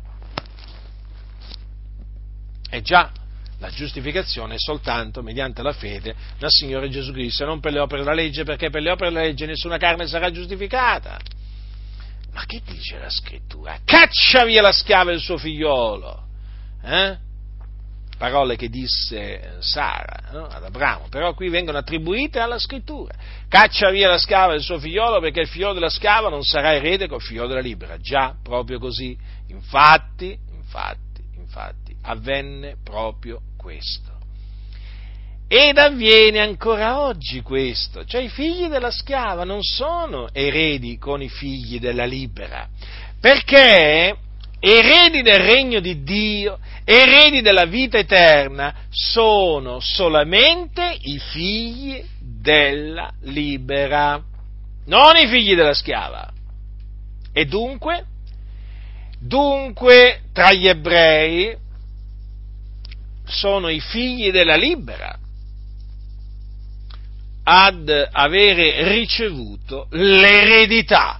E 2.70 2.84
già, 2.84 3.10
la 3.58 3.72
giustificazione 3.72 4.54
è 4.54 4.60
soltanto 4.60 5.24
mediante 5.24 5.64
la 5.64 5.74
fede 5.74 6.14
nel 6.38 6.52
Signore 6.52 6.88
Gesù 6.90 7.14
Cristo 7.14 7.42
e 7.42 7.48
non 7.48 7.60
per 7.60 7.72
le 7.72 7.80
opere 7.80 8.04
della 8.04 8.14
legge, 8.14 8.44
perché 8.44 8.70
per 8.70 8.84
le 8.84 8.92
opere 8.92 9.10
della 9.10 9.24
legge 9.24 9.48
nessuna 9.48 9.80
carne 9.80 10.06
sarà 10.06 10.30
giustificata. 10.30 11.18
Ma 12.32 12.46
che 12.46 12.62
dice 12.64 13.00
la 13.00 13.10
scrittura? 13.10 13.80
Caccia 13.84 14.46
via 14.46 14.62
la 14.62 14.72
schiava 14.72 15.10
e 15.10 15.16
il 15.16 15.20
suo 15.20 15.40
figliolo. 15.40 16.28
Eh? 16.84 17.28
Parole 18.20 18.58
che 18.58 18.68
disse 18.68 19.56
Sara 19.60 20.30
no? 20.34 20.46
ad 20.46 20.62
Abramo, 20.62 21.08
però 21.10 21.34
qui 21.34 21.48
vengono 21.48 21.78
attribuite 21.78 22.40
alla 22.40 22.60
scrittura. 22.60 23.14
Caccia 23.48 23.90
via 23.90 24.10
la 24.10 24.18
scava 24.18 24.52
del 24.52 24.62
suo 24.62 24.78
figliolo 24.78 25.22
perché 25.22 25.40
il 25.40 25.48
figliolo 25.48 25.74
della 25.74 25.90
scava 25.90 26.28
non 26.28 26.44
sarà 26.44 26.74
erede 26.76 27.08
col 27.08 27.22
figliolo 27.22 27.48
della 27.48 27.62
libera. 27.62 27.98
Già, 27.98 28.36
proprio 28.44 28.78
così. 28.78 29.18
Infatti, 29.48 30.38
infatti, 30.54 31.24
infatti, 31.38 31.96
avvenne 32.04 32.76
proprio 32.84 33.40
questo. 33.58 34.18
Ed 35.48 35.78
avviene 35.78 36.42
ancora 36.42 37.00
oggi 37.00 37.42
questo, 37.42 38.06
cioè 38.06 38.22
i 38.22 38.30
figli 38.30 38.68
della 38.68 38.92
schiava 38.92 39.46
non 39.46 39.64
sono 39.64 40.28
eredi 40.32 40.98
con 41.00 41.24
i 41.24 41.30
figli 41.30 41.80
della 41.80 42.06
libera, 42.06 42.68
perché 43.20 44.16
eredi 44.60 45.22
del 45.22 45.40
regno 45.40 45.80
di 45.80 46.04
Dio, 46.04 46.60
eredi 46.84 47.42
della 47.42 47.66
vita 47.66 47.98
eterna, 47.98 48.74
sono 48.90 49.80
solamente 49.80 50.98
i 51.02 51.20
figli 51.20 52.04
della 52.20 53.12
libera, 53.22 54.22
non 54.86 55.16
i 55.18 55.28
figli 55.28 55.56
della 55.56 55.74
schiava. 55.74 56.32
E 57.32 57.46
dunque, 57.46 58.06
dunque 59.20 60.22
tra 60.34 60.52
gli 60.52 60.68
ebrei 60.68 61.56
sono 63.26 63.70
i 63.70 63.80
figli 63.80 64.32
della 64.32 64.56
libera 64.56 65.18
ad 67.44 68.10
avere 68.12 68.90
ricevuto 68.90 69.88
l'eredità. 69.92 71.20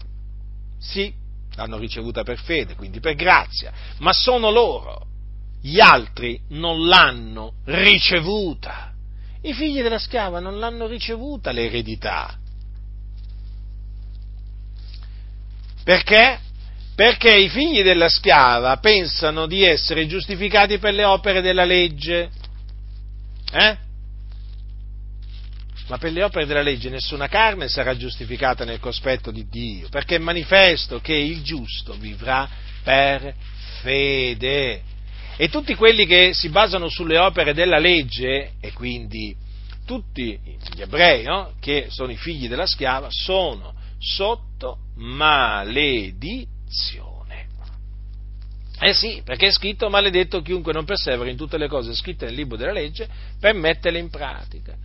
Sì, 0.80 1.14
l'hanno 1.60 1.78
ricevuta 1.78 2.24
per 2.24 2.40
fede, 2.40 2.76
quindi 2.76 3.00
per 3.00 3.16
grazia, 3.16 3.72
ma 3.98 4.14
sono 4.14 4.50
loro. 4.50 5.08
Gli 5.62 5.80
altri 5.80 6.40
non 6.50 6.88
l'hanno 6.88 7.56
ricevuta. 7.66 8.94
I 9.42 9.54
figli 9.54 9.82
della 9.82 10.00
schiava 10.00 10.40
non 10.40 10.58
l'hanno 10.58 10.88
ricevuta 10.88 11.52
l'eredità. 11.52 12.38
Perché? 15.84 16.40
Perché 16.96 17.36
i 17.36 17.50
figli 17.50 17.84
della 17.84 18.10
schiava 18.10 18.78
pensano 18.78 19.46
di 19.46 19.64
essere 19.64 20.08
giustificati 20.08 20.78
per 20.78 20.94
le 20.94 21.04
opere 21.04 21.42
della 21.42 21.66
legge. 21.66 22.30
Eh? 23.52 23.78
Ma 25.90 25.98
per 25.98 26.12
le 26.12 26.24
opere 26.24 26.46
della 26.46 26.62
legge 26.62 26.90
nessuna 26.90 27.28
carne 27.28 27.68
sarà 27.68 27.98
giustificata 27.98 28.64
nel 28.64 28.80
cospetto 28.80 29.32
di 29.32 29.48
Dio, 29.50 29.90
perché 29.90 30.16
è 30.18 30.20
manifesto 30.20 31.00
che 31.02 31.16
il 31.16 31.42
giusto 31.42 31.96
vivrà 31.96 32.48
per 32.84 33.34
fede. 33.82 34.84
E 35.36 35.50
tutti 35.50 35.74
quelli 35.74 36.06
che 36.06 36.34
si 36.34 36.50
basano 36.50 36.90
sulle 36.90 37.18
opere 37.18 37.56
della 37.56 37.80
legge, 37.80 38.52
e 38.60 38.72
quindi 38.72 39.36
tutti 39.84 40.40
gli 40.76 40.82
ebrei, 40.82 41.24
no? 41.24 41.54
che 41.60 41.88
sono 41.90 42.12
i 42.12 42.18
figli 42.18 42.48
della 42.48 42.68
schiava, 42.68 43.08
sono 43.10 43.74
sotto 43.98 44.78
maledizione. 44.96 46.48
Eh 48.80 48.94
sì, 48.94 49.24
perché 49.26 49.48
è 49.48 49.52
scritto 49.52 49.90
maledetto 49.90 50.44
chiunque 50.44 50.72
non 50.72 50.86
persevera 50.86 51.32
in 51.32 51.36
tutte 51.36 51.58
le 51.58 51.68
cose 51.68 51.96
scritte 51.96 52.26
nel 52.26 52.36
libro 52.36 52.58
della 52.58 52.74
legge 52.74 53.10
per 53.40 53.56
metterle 53.56 53.98
in 53.98 54.12
pratica 54.12 54.78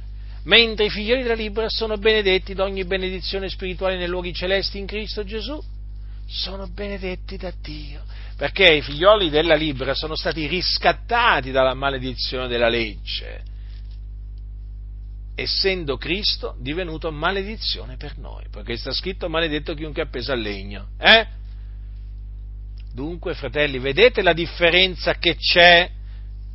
mentre 0.45 0.87
i 0.87 0.91
figlioli 0.91 1.23
della 1.23 1.35
libera 1.35 1.69
sono 1.69 1.97
benedetti 1.97 2.55
da 2.55 2.65
ogni 2.65 2.85
benedizione 2.85 3.49
spirituale 3.49 3.97
nei 3.97 4.09
luoghi 4.09 4.33
celesti 4.33 4.79
in 4.79 4.87
Cristo 4.87 5.25
Gesù, 5.25 5.63
sono 6.27 6.67
benedetti 6.67 7.37
da 7.37 7.53
Dio, 7.61 8.03
perché 8.37 8.75
i 8.75 8.83
figlioli 8.83 9.31
della 9.31 9.55
libera 9.55 9.95
sono 9.95 10.17
stati 10.17 10.47
riscattati 10.47 11.51
dalla 11.51 11.75
maledizione 11.75 12.49
della 12.49 12.69
legge, 12.69 13.43
essendo 15.35 15.97
Cristo 15.97 16.57
divenuto 16.59 17.11
maledizione 17.11 17.97
per 17.97 18.19
noi, 18.19 18.45
perché 18.51 18.77
sta 18.77 18.93
scritto 18.93 19.29
maledetto 19.29 19.75
chiunque 19.75 20.03
è 20.03 20.07
appeso 20.07 20.33
al 20.33 20.41
legno. 20.41 20.89
Eh? 20.99 21.27
Dunque, 22.93 23.35
fratelli, 23.35 23.79
vedete 23.79 24.23
la 24.23 24.33
differenza 24.33 25.15
che 25.15 25.37
c'è 25.37 25.91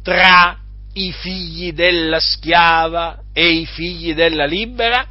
tra 0.02 0.58
i 0.94 1.12
figli 1.12 1.72
della 1.74 2.20
schiava 2.20 3.24
e 3.32 3.52
i 3.52 3.66
figli 3.66 4.14
della 4.14 4.46
libera, 4.46 5.08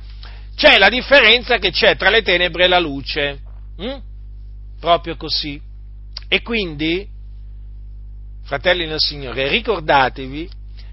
c'è 0.55 0.77
la 0.77 0.89
differenza 0.89 1.59
che 1.59 1.71
c'è 1.71 1.97
tra 1.97 2.11
le 2.11 2.23
tenebre 2.23 2.65
e 2.65 2.69
la 2.69 2.81
luce. 2.81 3.41
Mm? 3.81 3.99
Proprio 4.81 5.17
così. 5.17 5.61
E 6.27 6.43
quindi, 6.43 7.07
fratelli 8.43 8.87
nel 8.87 9.01
Signore, 9.01 9.49
ricordatevi 9.49 10.51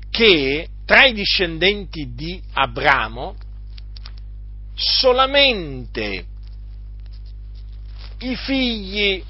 che 0.10 0.68
tra 0.86 1.06
i 1.06 1.14
discendenti 1.14 2.14
di 2.14 2.42
Abramo 2.54 3.36
solamente 4.76 6.26
i 8.20 8.36
figli 8.36 9.24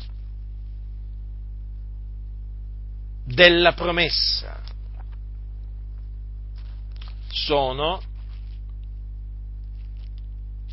della 3.26 3.74
promessa 3.74 4.65
sono 7.36 8.02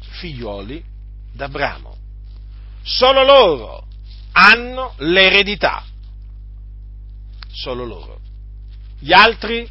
figlioli 0.00 0.82
d'Abramo. 1.32 1.96
Solo 2.82 3.24
loro 3.24 3.86
hanno 4.32 4.94
l'eredità. 4.98 5.84
Solo 7.50 7.84
loro. 7.84 8.20
Gli 8.98 9.12
altri, 9.12 9.68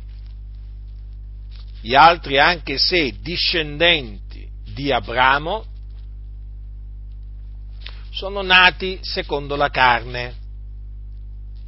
gli 1.79 1.95
altri 1.95 2.37
anche 2.37 2.77
se 2.77 3.17
discendenti 3.21 4.47
di 4.73 4.91
Abramo, 4.91 5.65
sono 8.11 8.41
nati 8.41 8.99
secondo 9.01 9.55
la 9.55 9.69
carne, 9.69 10.35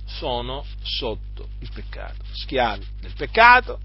sono 0.05 0.65
sotto 0.83 1.47
il 1.59 1.71
peccato, 1.73 2.23
schiavi 2.33 2.85
del 2.99 3.13
peccato 3.13 3.79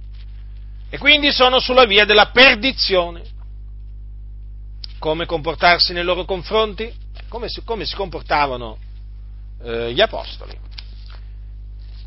e 0.91 0.99
quindi 0.99 1.32
sono 1.32 1.59
sulla 1.59 1.84
via 1.84 2.05
della 2.05 2.30
perdizione. 2.30 3.22
Come 4.99 5.26
comportarsi 5.26 5.93
nei 5.93 6.05
loro 6.05 6.24
confronti? 6.24 6.93
Come 7.28 7.49
si, 7.49 7.62
come 7.62 7.84
si 7.84 7.95
comportavano 7.95 8.78
eh, 9.62 9.93
gli 9.93 10.01
apostoli? 10.01 10.66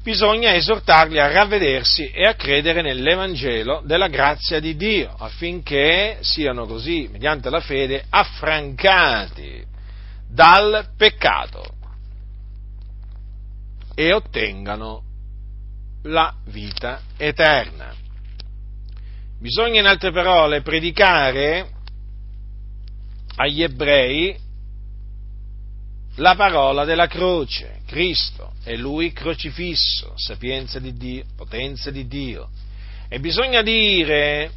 Bisogna 0.02 0.56
esortarli 0.56 1.20
a 1.20 1.32
ravvedersi 1.32 2.10
e 2.10 2.26
a 2.26 2.34
credere 2.34 2.82
nell'Evangelo 2.82 3.84
della 3.86 4.08
grazia 4.08 4.60
di 4.60 4.76
Dio, 4.76 5.14
affinché 5.16 6.18
siano 6.22 6.66
così, 6.66 7.08
mediante 7.12 7.52
la 7.52 7.60
fede, 7.60 8.06
affrancati 8.10 9.64
dal 10.28 10.88
peccato 10.98 11.64
e 13.94 14.12
ottengano 14.12 15.04
la 16.04 16.34
vita 16.46 17.02
eterna. 17.18 18.01
Bisogna 19.42 19.80
in 19.80 19.88
altre 19.88 20.12
parole 20.12 20.62
predicare 20.62 21.68
agli 23.38 23.64
ebrei 23.64 24.38
la 26.18 26.36
parola 26.36 26.86
della 26.86 27.08
croce, 27.08 27.80
Cristo 27.88 28.52
è 28.64 28.76
Lui 28.76 29.12
crocifisso, 29.12 30.14
sapienza 30.16 30.78
di 30.78 30.94
Dio, 30.94 31.24
potenza 31.36 31.90
di 31.90 32.06
Dio. 32.06 32.50
E 33.10 33.20
bisogna 33.20 33.64
dire 33.64 34.52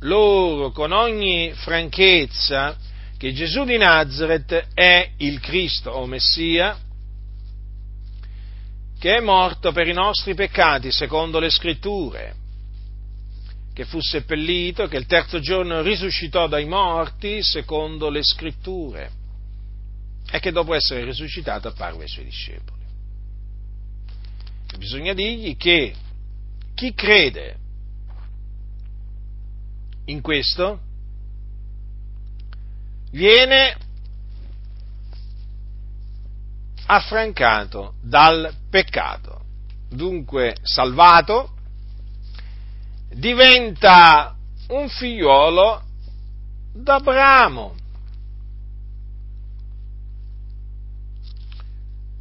loro 0.00 0.70
con 0.70 0.92
ogni 0.92 1.52
franchezza 1.54 2.76
che 3.16 3.32
Gesù 3.32 3.64
di 3.64 3.78
Nazareth 3.78 4.68
è 4.74 5.12
il 5.16 5.40
Cristo 5.40 5.92
o 5.92 6.04
Messia, 6.04 6.78
che 8.98 9.16
è 9.16 9.20
morto 9.20 9.72
per 9.72 9.88
i 9.88 9.94
nostri 9.94 10.34
peccati 10.34 10.92
secondo 10.92 11.38
le 11.38 11.48
scritture, 11.48 12.44
che 13.76 13.84
fu 13.84 14.00
seppellito, 14.00 14.88
che 14.88 14.96
il 14.96 15.04
terzo 15.04 15.38
giorno 15.38 15.82
risuscitò 15.82 16.48
dai 16.48 16.64
morti 16.64 17.42
secondo 17.42 18.08
le 18.08 18.22
scritture 18.22 19.10
e 20.30 20.40
che 20.40 20.50
dopo 20.50 20.72
essere 20.72 21.04
risuscitato 21.04 21.68
apparve 21.68 22.04
ai 22.04 22.08
suoi 22.08 22.24
discepoli. 22.24 22.82
E 24.72 24.78
bisogna 24.78 25.12
dirgli 25.12 25.58
che 25.58 25.94
chi 26.74 26.94
crede 26.94 27.58
in 30.06 30.22
questo 30.22 30.80
viene 33.10 33.76
affrancato 36.86 37.96
dal 38.00 38.54
peccato, 38.70 39.44
dunque 39.90 40.56
salvato, 40.62 41.55
diventa 43.16 44.36
un 44.68 44.88
figliolo 44.88 45.82
d'Abramo. 46.74 47.74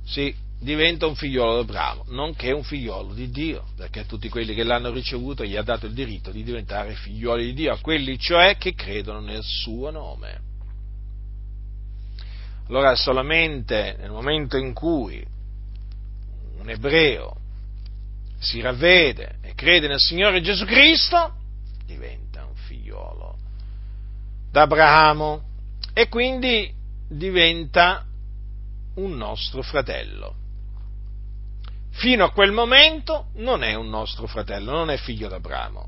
Sì, 0.05 0.33
diventa 0.59 1.07
un 1.07 1.15
figliolo 1.15 1.55
d'Abramo, 1.55 2.05
nonché 2.09 2.51
un 2.51 2.63
figliolo 2.63 3.13
di 3.13 3.29
Dio, 3.29 3.65
perché 3.75 4.01
a 4.01 4.05
tutti 4.05 4.29
quelli 4.29 4.53
che 4.53 4.63
l'hanno 4.63 4.91
ricevuto 4.91 5.43
gli 5.43 5.57
ha 5.57 5.63
dato 5.63 5.85
il 5.85 5.93
diritto 5.93 6.31
di 6.31 6.43
diventare 6.43 6.93
figlioli 6.93 7.45
di 7.45 7.53
Dio, 7.53 7.73
a 7.73 7.79
quelli 7.79 8.17
cioè 8.17 8.55
che 8.57 8.73
credono 8.73 9.19
nel 9.19 9.43
suo 9.43 9.89
nome. 9.89 10.43
Allora 12.67 12.95
solamente 12.95 13.95
nel 13.99 14.11
momento 14.11 14.57
in 14.57 14.73
cui 14.73 15.23
un 16.57 16.69
ebreo 16.69 17.43
si 18.39 18.61
ravvede 18.61 19.38
e 19.41 19.53
crede 19.53 19.88
nel 19.88 19.99
Signore 19.99 20.41
Gesù 20.41 20.65
Cristo, 20.65 21.33
diventa 21.86 22.45
un 22.45 22.55
figliolo 22.55 23.38
d'Abramo 24.51 25.43
e 25.93 26.07
quindi 26.07 26.73
diventa 27.07 28.05
un 28.95 29.15
nostro 29.15 29.61
fratello. 29.61 30.36
Fino 31.91 32.25
a 32.25 32.31
quel 32.31 32.51
momento 32.51 33.27
non 33.36 33.63
è 33.63 33.73
un 33.73 33.89
nostro 33.89 34.27
fratello, 34.27 34.71
non 34.71 34.89
è 34.89 34.97
figlio 34.97 35.27
d'Abramo, 35.27 35.88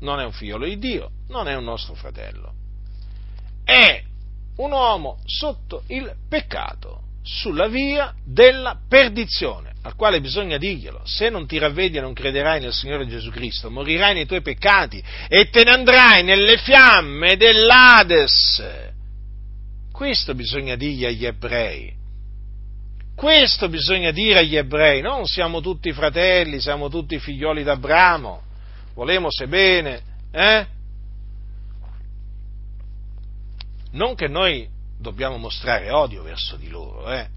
non 0.00 0.20
è 0.20 0.24
un 0.24 0.32
figliolo 0.32 0.66
di 0.66 0.78
Dio, 0.78 1.10
non 1.28 1.48
è 1.48 1.54
un 1.54 1.64
nostro 1.64 1.94
fratello. 1.94 2.52
È 3.64 4.02
un 4.56 4.70
uomo 4.72 5.18
sotto 5.24 5.84
il 5.88 6.14
peccato, 6.28 7.02
sulla 7.22 7.68
via 7.68 8.14
della 8.24 8.78
perdizione, 8.88 9.73
al 9.86 9.96
quale 9.96 10.20
bisogna 10.22 10.56
dirglielo, 10.56 11.02
se 11.04 11.28
non 11.28 11.46
ti 11.46 11.58
ravvedi 11.58 11.98
e 11.98 12.00
non 12.00 12.14
crederai 12.14 12.58
nel 12.58 12.72
Signore 12.72 13.06
Gesù 13.06 13.30
Cristo, 13.30 13.70
morirai 13.70 14.14
nei 14.14 14.24
tuoi 14.24 14.40
peccati 14.40 15.02
e 15.28 15.50
te 15.50 15.62
ne 15.62 15.72
andrai 15.72 16.22
nelle 16.22 16.56
fiamme 16.56 17.36
dell'Ades. 17.36 18.62
Questo 19.92 20.34
bisogna 20.34 20.74
dirgli 20.74 21.04
agli 21.04 21.26
ebrei. 21.26 21.92
Questo 23.14 23.68
bisogna 23.68 24.10
dire 24.10 24.38
agli 24.38 24.56
ebrei, 24.56 25.02
non 25.02 25.26
siamo 25.26 25.60
tutti 25.60 25.92
fratelli, 25.92 26.60
siamo 26.60 26.88
tutti 26.88 27.18
figlioli 27.18 27.62
d'Abramo, 27.62 28.42
volemo 28.94 29.30
se 29.30 29.46
bene, 29.46 30.02
eh? 30.32 30.66
Non 33.90 34.14
che 34.14 34.28
noi 34.28 34.66
dobbiamo 34.98 35.36
mostrare 35.36 35.90
odio 35.90 36.22
verso 36.22 36.56
di 36.56 36.68
loro, 36.68 37.12
eh? 37.12 37.33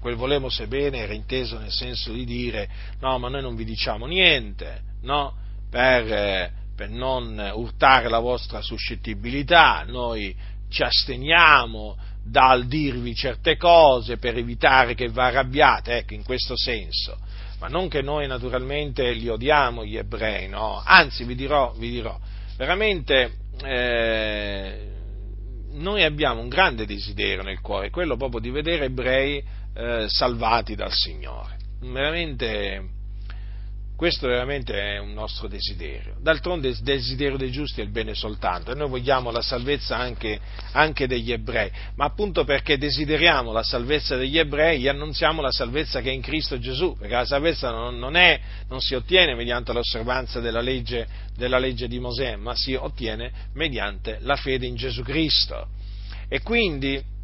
Quel 0.00 0.14
volemo 0.14 0.48
se 0.48 0.66
bene 0.66 0.98
era 0.98 1.12
inteso 1.12 1.58
nel 1.58 1.72
senso 1.72 2.12
di 2.12 2.24
dire 2.24 2.68
no, 3.00 3.18
ma 3.18 3.28
noi 3.28 3.42
non 3.42 3.56
vi 3.56 3.64
diciamo 3.64 4.06
niente, 4.06 4.82
no? 5.02 5.34
Per, 5.70 6.52
per 6.74 6.88
non 6.88 7.52
urtare 7.54 8.08
la 8.08 8.20
vostra 8.20 8.62
suscettibilità, 8.62 9.84
noi 9.86 10.34
ci 10.68 10.82
asteniamo 10.82 11.96
dal 12.24 12.66
dirvi 12.66 13.14
certe 13.14 13.56
cose 13.56 14.18
per 14.18 14.36
evitare 14.36 14.94
che 14.94 15.08
vi 15.08 15.18
arrabbiate, 15.18 15.98
ecco, 15.98 16.14
in 16.14 16.24
questo 16.24 16.56
senso. 16.56 17.18
Ma 17.58 17.68
non 17.68 17.88
che 17.88 18.02
noi 18.02 18.26
naturalmente 18.26 19.12
li 19.12 19.28
odiamo 19.28 19.84
gli 19.84 19.96
ebrei, 19.96 20.48
no? 20.48 20.80
Anzi, 20.84 21.24
vi 21.24 21.34
dirò, 21.34 21.72
vi 21.76 21.90
dirò 21.90 22.18
veramente 22.58 23.30
eh, 23.62 24.90
noi 25.70 26.02
abbiamo 26.02 26.40
un 26.40 26.48
grande 26.48 26.84
desiderio 26.84 27.42
nel 27.42 27.60
cuore, 27.60 27.88
quello 27.88 28.16
proprio 28.16 28.40
di 28.40 28.50
vedere 28.50 28.86
ebrei 28.86 29.42
eh, 29.78 30.06
salvati 30.08 30.74
dal 30.74 30.92
Signore. 30.92 31.56
Veramente, 31.80 32.82
questo 33.96 34.26
veramente 34.26 34.74
è 34.74 34.98
un 34.98 35.12
nostro 35.12 35.46
desiderio. 35.46 36.16
D'altronde 36.20 36.66
il 36.66 36.78
desiderio 36.80 37.36
dei 37.36 37.52
giusti 37.52 37.80
è 37.80 37.84
il 37.84 37.90
bene 37.90 38.14
soltanto 38.14 38.72
e 38.72 38.74
noi 38.74 38.88
vogliamo 38.88 39.30
la 39.30 39.40
salvezza 39.40 39.96
anche, 39.96 40.40
anche 40.72 41.06
degli 41.06 41.30
ebrei, 41.30 41.70
ma 41.94 42.06
appunto 42.06 42.42
perché 42.42 42.76
desideriamo 42.76 43.52
la 43.52 43.62
salvezza 43.62 44.16
degli 44.16 44.36
ebrei 44.36 44.80
gli 44.80 44.88
annunziamo 44.88 45.40
la 45.40 45.52
salvezza 45.52 46.00
che 46.00 46.10
è 46.10 46.12
in 46.12 46.22
Cristo 46.22 46.58
Gesù, 46.58 46.96
perché 46.98 47.14
la 47.14 47.24
salvezza 47.24 47.70
non, 47.70 47.98
non, 47.98 48.16
è, 48.16 48.40
non 48.68 48.80
si 48.80 48.96
ottiene 48.96 49.36
mediante 49.36 49.72
l'osservanza 49.72 50.40
della 50.40 50.60
legge, 50.60 51.06
della 51.36 51.58
legge 51.58 51.86
di 51.86 52.00
Mosè, 52.00 52.34
ma 52.34 52.56
si 52.56 52.74
ottiene 52.74 53.30
mediante 53.54 54.18
la 54.22 54.34
fede 54.34 54.66
in 54.66 54.74
Gesù 54.74 55.02
Cristo. 55.02 55.68
E 56.28 56.42
quindi 56.42 57.16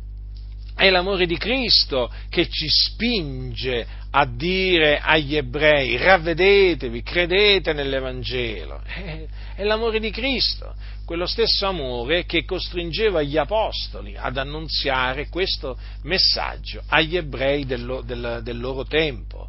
è 0.77 0.91
l'amore 0.91 1.27
di 1.27 1.37
Cristo 1.37 2.11
che 2.29 2.49
ci 2.49 2.67
spinge 2.69 3.87
a 4.11 4.27
dire 4.27 4.99
agli 4.99 5.37
ebrei 5.37 5.97
ravvedetevi, 5.97 7.03
credete 7.03 7.73
nell'Evangelo. 7.73 8.83
È 9.55 9.63
l'amore 9.63 10.01
di 10.01 10.11
Cristo, 10.11 10.75
quello 11.05 11.27
stesso 11.27 11.67
amore 11.67 12.25
che 12.25 12.45
costringeva 12.45 13.23
gli 13.23 13.37
apostoli 13.37 14.17
ad 14.17 14.37
annunziare 14.37 15.29
questo 15.29 15.79
messaggio 16.03 16.83
agli 16.89 17.17
ebrei 17.17 17.65
del, 17.65 18.03
del, 18.05 18.41
del 18.43 18.61
loro 18.61 18.85
tempo. 18.85 19.49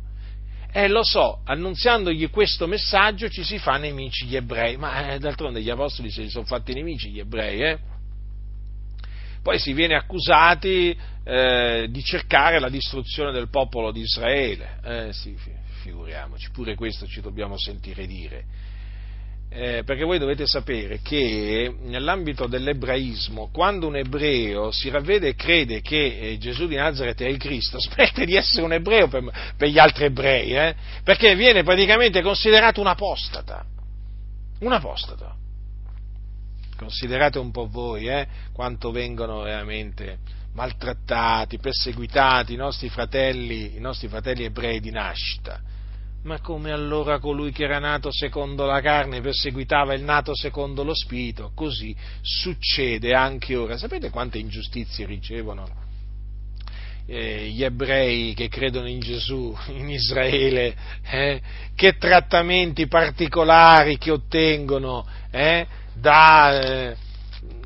Eh, 0.71 0.89
lo 0.89 1.03
so, 1.03 1.39
annunziandogli 1.45 2.29
questo 2.29 2.67
messaggio 2.67 3.29
ci 3.29 3.43
si 3.43 3.57
fa 3.57 3.77
nemici 3.77 4.25
gli 4.25 4.35
ebrei, 4.35 4.77
ma 4.77 5.13
eh, 5.13 5.19
d'altronde 5.19 5.61
gli 5.61 5.69
apostoli 5.69 6.11
si 6.11 6.29
sono 6.29 6.45
fatti 6.45 6.73
nemici 6.73 7.11
gli 7.11 7.19
ebrei, 7.19 7.61
eh? 7.61 7.79
Poi 9.45 9.59
si 9.59 9.73
viene 9.73 9.93
accusati 9.93 10.97
eh, 11.23 11.85
di 11.91 12.03
cercare 12.03 12.57
la 12.59 12.67
distruzione 12.67 13.31
del 13.31 13.47
popolo 13.49 13.91
di 13.91 13.99
Israele, 13.99 14.79
eh, 14.83 15.13
sì, 15.13 15.37
figuriamoci, 15.83 16.49
pure 16.49 16.73
questo 16.73 17.05
ci 17.05 17.21
dobbiamo 17.21 17.55
sentire 17.55 18.07
dire. 18.07 18.43
Eh, 19.51 19.83
perché 19.85 20.03
voi 20.03 20.17
dovete 20.17 20.47
sapere 20.47 20.99
che 21.03 21.71
nell'ambito 21.79 22.47
dell'ebraismo, 22.47 23.51
quando 23.53 23.85
un 23.85 23.97
ebreo 23.97 24.71
si 24.71 24.89
ravvede 24.89 25.27
e 25.27 25.35
crede 25.35 25.81
che 25.81 26.31
eh, 26.31 26.37
Gesù 26.39 26.65
di 26.65 26.73
Nazareth 26.73 27.21
è 27.21 27.27
il 27.27 27.37
Cristo, 27.37 27.77
smette 27.85 28.25
di 28.25 28.35
essere 28.35 28.63
un 28.63 28.73
ebreo 28.73 29.07
per, 29.07 29.53
per 29.55 29.69
gli 29.69 29.77
altri 29.77 30.05
ebrei, 30.05 30.55
eh? 30.55 30.75
perché 31.03 31.35
viene 31.35 31.61
praticamente 31.61 32.23
considerato 32.23 32.81
un 32.81 32.87
apostata. 32.87 33.63
Un 34.61 34.71
apostata. 34.71 35.35
Considerate 36.77 37.39
un 37.39 37.51
po' 37.51 37.67
voi 37.67 38.07
eh, 38.07 38.27
quanto 38.53 38.91
vengono 38.91 39.41
veramente 39.41 40.17
maltrattati, 40.53 41.57
perseguitati 41.57 42.53
i 42.53 42.57
nostri 42.57 42.89
fratelli, 42.89 43.75
i 43.75 43.79
nostri 43.79 44.07
fratelli 44.07 44.43
ebrei 44.43 44.79
di 44.79 44.91
nascita 44.91 45.61
ma 46.25 46.39
come 46.39 46.71
allora 46.71 47.19
colui 47.19 47.51
che 47.51 47.65
era 47.65 47.77
nato 47.77 48.11
secondo 48.11 48.65
la 48.65 48.81
carne 48.81 49.21
perseguitava 49.21 49.93
il 49.93 50.03
nato 50.03 50.35
secondo 50.35 50.83
lo 50.83 50.95
spirito, 50.95 51.51
così 51.53 51.95
succede 52.21 53.13
anche 53.13 53.55
ora. 53.55 53.77
Sapete 53.77 54.09
quante 54.09 54.39
ingiustizie 54.39 55.05
ricevono 55.05 55.83
eh, 57.07 57.49
gli 57.49 57.63
ebrei 57.63 58.33
che 58.33 58.47
credono 58.47 58.87
in 58.87 58.99
Gesù 58.99 59.55
in 59.69 59.89
Israele? 59.89 60.75
Eh? 61.03 61.41
Che 61.75 61.97
trattamenti 61.97 62.87
particolari 62.87 63.97
che 63.97 64.11
ottengono 64.11 65.05
eh? 65.29 65.67
Da, 65.95 66.61
eh, 66.61 66.95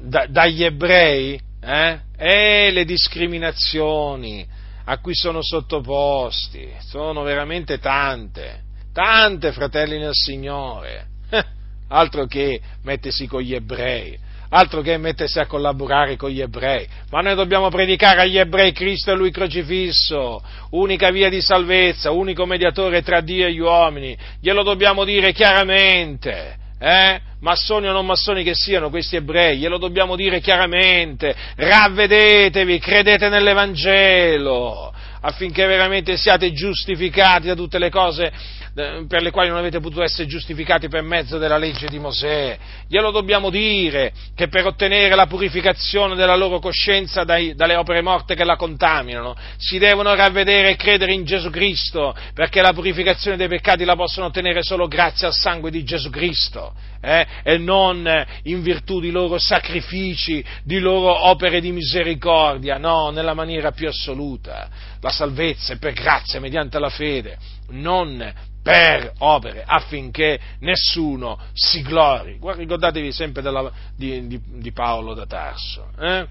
da, 0.01 0.25
dagli 0.27 0.63
ebrei? 0.63 1.39
Eh? 1.61 1.99
E 2.17 2.71
le 2.71 2.86
discriminazioni 2.86 4.47
a 4.86 4.97
cui 4.99 5.13
sono 5.13 5.39
sottoposti, 5.41 6.67
sono 6.80 7.21
veramente 7.21 7.77
tante, 7.77 8.63
tante 8.91 9.51
fratelli 9.51 9.99
nel 9.99 10.13
Signore, 10.13 11.07
eh, 11.30 11.45
altro 11.89 12.25
che 12.25 12.59
mettersi 12.82 13.27
con 13.27 13.41
gli 13.41 13.53
ebrei, 13.53 14.17
altro 14.49 14.82
che 14.82 14.97
mettersi 14.97 15.38
a 15.38 15.45
collaborare 15.45 16.15
con 16.15 16.32
gli 16.32 16.41
ebrei, 16.41 16.88
ma 17.11 17.21
noi 17.21 17.36
dobbiamo 17.36 17.69
predicare 17.69 18.21
agli 18.21 18.39
ebrei 18.39 18.71
Cristo 18.71 19.11
e 19.11 19.15
Lui 19.15 19.30
crocifisso, 19.30 20.43
unica 20.71 21.11
via 21.11 21.30
di 21.30 21.41
salvezza, 21.41 22.09
unico 22.09 22.47
mediatore 22.47 23.03
tra 23.03 23.21
Dio 23.21 23.45
e 23.45 23.53
gli 23.53 23.59
uomini, 23.59 24.17
glielo 24.39 24.63
dobbiamo 24.63 25.03
dire 25.03 25.34
chiaramente, 25.34 26.57
eh? 26.80 27.21
massoni 27.41 27.88
o 27.88 27.91
non 27.91 28.05
massoni 28.05 28.43
che 28.43 28.53
siano 28.53 28.89
questi 28.89 29.15
ebrei, 29.15 29.57
glielo 29.57 29.77
dobbiamo 29.77 30.15
dire 30.15 30.39
chiaramente, 30.39 31.36
ravvedetevi, 31.55 32.80
credete 32.80 33.30
nell'Evangelo, 33.30 34.93
affinché 35.21 35.65
veramente 35.65 36.17
siate 36.17 36.51
giustificati 36.53 37.47
da 37.47 37.55
tutte 37.55 37.80
le 37.80 37.89
cose 37.89 38.32
per 38.74 39.22
le 39.22 39.32
quali 39.32 39.49
non 39.49 39.57
avete 39.57 39.80
potuto 39.80 40.03
essere 40.03 40.28
giustificati 40.28 40.88
per 40.88 41.01
mezzo 41.01 41.38
della 41.38 41.57
legge 41.57 41.88
di 41.88 41.99
Mosè. 41.99 42.57
Glielo 42.88 43.11
dobbiamo 43.11 43.49
dire 43.49 44.11
che 44.36 44.47
per 44.47 44.65
ottenere 44.65 45.15
la 45.15 45.26
purificazione 45.26 46.15
della 46.15 46.36
loro 46.36 46.59
coscienza 46.59 47.24
dai, 47.24 47.55
dalle 47.55 47.76
opere 47.76 48.01
morte 48.01 48.36
che 48.36 48.43
la 48.43 48.55
contaminano, 48.55 49.36
si 49.57 49.78
devono 49.78 50.13
ravvedere 50.13 50.72
e 50.72 50.76
credere 50.76 51.13
in 51.13 51.26
Gesù 51.26 51.49
Cristo, 51.49 52.15
perché 52.34 52.61
la 52.61 52.74
purificazione 52.74 53.38
dei 53.38 53.47
peccati 53.47 53.84
la 53.86 53.95
possono 53.95 54.28
ottenere 54.28 54.63
solo 54.63 54.88
grazie 54.88 55.28
al 55.28 55.34
sangue 55.34 55.72
di 55.72 55.84
Gesù 55.84 56.09
Cristo. 56.09 56.74
Eh, 57.01 57.26
e 57.43 57.57
non 57.57 58.26
in 58.43 58.61
virtù 58.61 58.99
di 58.99 59.09
loro 59.09 59.38
sacrifici, 59.38 60.43
di 60.63 60.80
loro 60.80 61.28
opere 61.30 61.61
di 61.61 61.72
misericordia, 61.72 62.78
no, 62.78 63.09
nella 63.09 63.34
maniera 63.34 63.72
più 63.72 63.88
assoluta. 63.88 64.67
La 64.99 65.09
salvezza 65.09 65.74
è 65.74 65.78
per 65.78 65.93
grazia 65.93 66.41
mediante 66.41 66.78
la 66.78 66.89
fede, 66.89 67.38
non 67.70 68.47
per 68.70 69.13
opere 69.17 69.63
affinché 69.65 70.39
nessuno 70.59 71.39
si 71.53 71.82
glori. 71.82 72.38
Guarda, 72.38 72.61
ricordatevi 72.61 73.11
sempre 73.11 73.41
della, 73.41 73.72
di, 73.95 74.28
di, 74.28 74.39
di, 74.45 74.72
Paolo 74.72 75.15
da 75.15 75.26
Tarso. 75.26 75.88
Eh? 75.99 76.28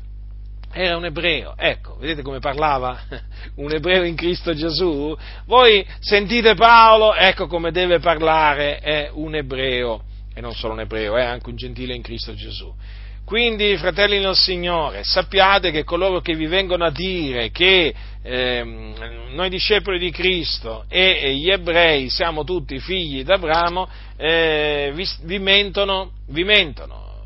Era 0.71 0.97
un 0.97 1.05
ebreo, 1.07 1.55
ecco, 1.57 1.97
vedete 1.97 2.23
come 2.23 2.39
parlava? 2.39 3.01
Un 3.57 3.73
ebreo 3.73 4.05
in 4.05 4.15
Cristo 4.15 4.55
Gesù? 4.55 5.17
Voi 5.47 5.85
sentite 5.99 6.55
Paolo, 6.55 7.15
ecco 7.15 7.47
come 7.47 7.73
deve 7.73 7.99
parlare 7.99 8.79
è 8.79 9.11
un 9.13 9.35
ebreo, 9.35 10.05
e 10.35 10.41
non 10.41 10.53
solo 10.53 10.75
un 10.75 10.81
ebreo, 10.81 11.17
è 11.17 11.25
anche 11.25 11.49
un 11.49 11.57
gentile 11.57 11.95
in 11.95 12.03
Cristo 12.03 12.35
Gesù. 12.35 12.73
Quindi, 13.29 13.77
fratelli 13.77 14.21
nel 14.21 14.35
Signore, 14.35 15.05
sappiate 15.05 15.71
che 15.71 15.85
coloro 15.85 16.23
che 16.23 16.35
vi 16.35 16.47
vengono 16.47 16.87
a 16.87 16.91
dire 16.91 17.51
che 17.51 17.95
eh, 18.23 18.65
noi 19.33 19.51
discepoli 19.51 19.99
di 19.99 20.11
Cristo 20.11 20.87
e, 20.89 21.21
e, 21.21 21.35
gli 21.35 21.51
ebrei 21.51 22.09
siamo 22.09 22.43
tutti 22.43 22.79
figli 22.79 23.23
d'Abramo, 23.25 23.87
eh, 24.17 24.93
vi, 24.95 25.07
vi, 25.25 25.39
mentono, 25.39 26.13
vi 26.29 26.43
mentono, 26.43 27.17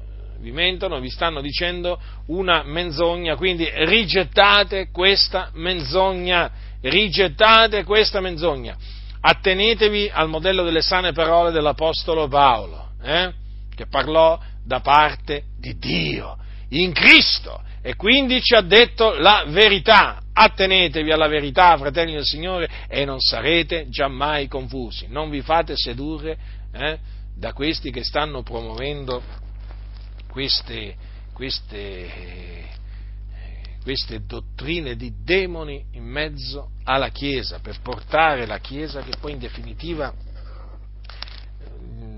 vi 0.40 0.50
mentono, 0.50 0.98
vi 0.98 1.08
stanno 1.08 1.40
dicendo 1.40 2.00
una 2.26 2.64
menzogna, 2.64 3.36
quindi 3.36 3.70
rigettate 3.72 4.88
questa 4.90 5.50
menzogna, 5.52 6.50
rigettate 6.80 7.84
questa 7.84 8.20
menzogna. 8.20 8.76
Attenetevi 9.20 10.10
al 10.12 10.28
modello 10.28 10.64
delle 10.64 10.82
sane 10.82 11.12
parole 11.12 11.52
dell'Apostolo 11.52 12.26
Paolo, 12.26 12.88
eh, 13.04 13.32
che 13.72 13.86
parlò 13.86 14.36
da 14.64 14.80
parte 14.80 15.44
di 15.58 15.76
Dio, 15.78 16.36
in 16.70 16.92
Cristo, 16.92 17.62
e 17.82 17.96
quindi 17.96 18.40
ci 18.40 18.54
ha 18.54 18.60
detto 18.60 19.14
la 19.14 19.44
verità. 19.48 20.18
Attenetevi 20.34 21.10
alla 21.12 21.26
verità, 21.26 21.76
fratelli 21.76 22.14
del 22.14 22.24
Signore, 22.24 22.70
e 22.88 23.04
non 23.04 23.20
sarete 23.20 23.88
giammai 23.90 24.48
confusi. 24.48 25.06
Non 25.08 25.28
vi 25.28 25.42
fate 25.42 25.74
sedurre 25.76 26.38
eh, 26.72 26.98
da 27.36 27.52
questi 27.52 27.90
che 27.90 28.02
stanno 28.02 28.42
promuovendo 28.42 29.22
queste, 30.30 30.94
queste, 31.34 32.68
queste 33.82 34.24
dottrine 34.24 34.96
di 34.96 35.12
demoni 35.22 35.84
in 35.92 36.04
mezzo 36.04 36.70
alla 36.84 37.08
Chiesa, 37.08 37.58
per 37.58 37.80
portare 37.82 38.46
la 38.46 38.58
Chiesa 38.58 39.02
che 39.02 39.12
poi 39.20 39.32
in 39.32 39.38
definitiva 39.38 40.14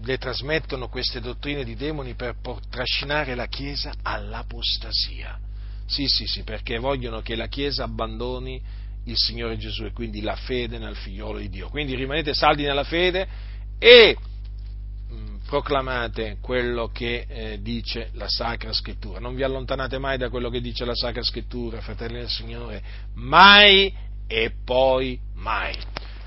le 0.05 0.19
trasmettono 0.19 0.89
queste 0.89 1.21
dottrine 1.21 1.65
di 1.65 1.75
demoni 1.75 2.15
per 2.15 2.37
trascinare 2.69 3.35
la 3.35 3.47
Chiesa 3.47 3.93
all'apostasia. 4.03 5.39
Sì, 5.87 6.07
sì, 6.07 6.27
sì, 6.27 6.43
perché 6.43 6.79
vogliono 6.79 7.21
che 7.21 7.37
la 7.37 7.47
Chiesa 7.47 7.85
abbandoni 7.85 8.61
il 9.05 9.17
Signore 9.17 9.59
Gesù 9.59 9.85
e 9.85 9.93
quindi 9.93 10.23
la 10.23 10.37
fede 10.37 10.79
nel 10.79 10.97
figliolo 10.97 11.39
di 11.39 11.49
Dio. 11.49 11.69
Quindi 11.69 11.95
rimanete 11.95 12.35
saldi 12.35 12.63
nella 12.63 12.85
fede 12.85 13.29
e 13.79 14.17
mm, 15.13 15.37
proclamate 15.47 16.39
quello 16.41 16.89
che 16.89 17.27
eh, 17.29 17.59
dice 17.61 18.11
la 18.15 18.29
Sacra 18.29 18.73
Scrittura. 18.73 19.21
Non 19.21 19.35
vi 19.35 19.43
allontanate 19.43 19.99
mai 19.99 20.17
da 20.17 20.31
quello 20.31 20.49
che 20.49 20.61
dice 20.61 20.85
la 20.85 20.95
Sacra 20.95 21.23
Scrittura, 21.23 21.81
fratelli 21.81 22.19
del 22.19 22.31
Signore, 22.31 22.83
mai 23.15 23.93
e 24.27 24.53
poi 24.65 25.19
mai. 25.35 25.77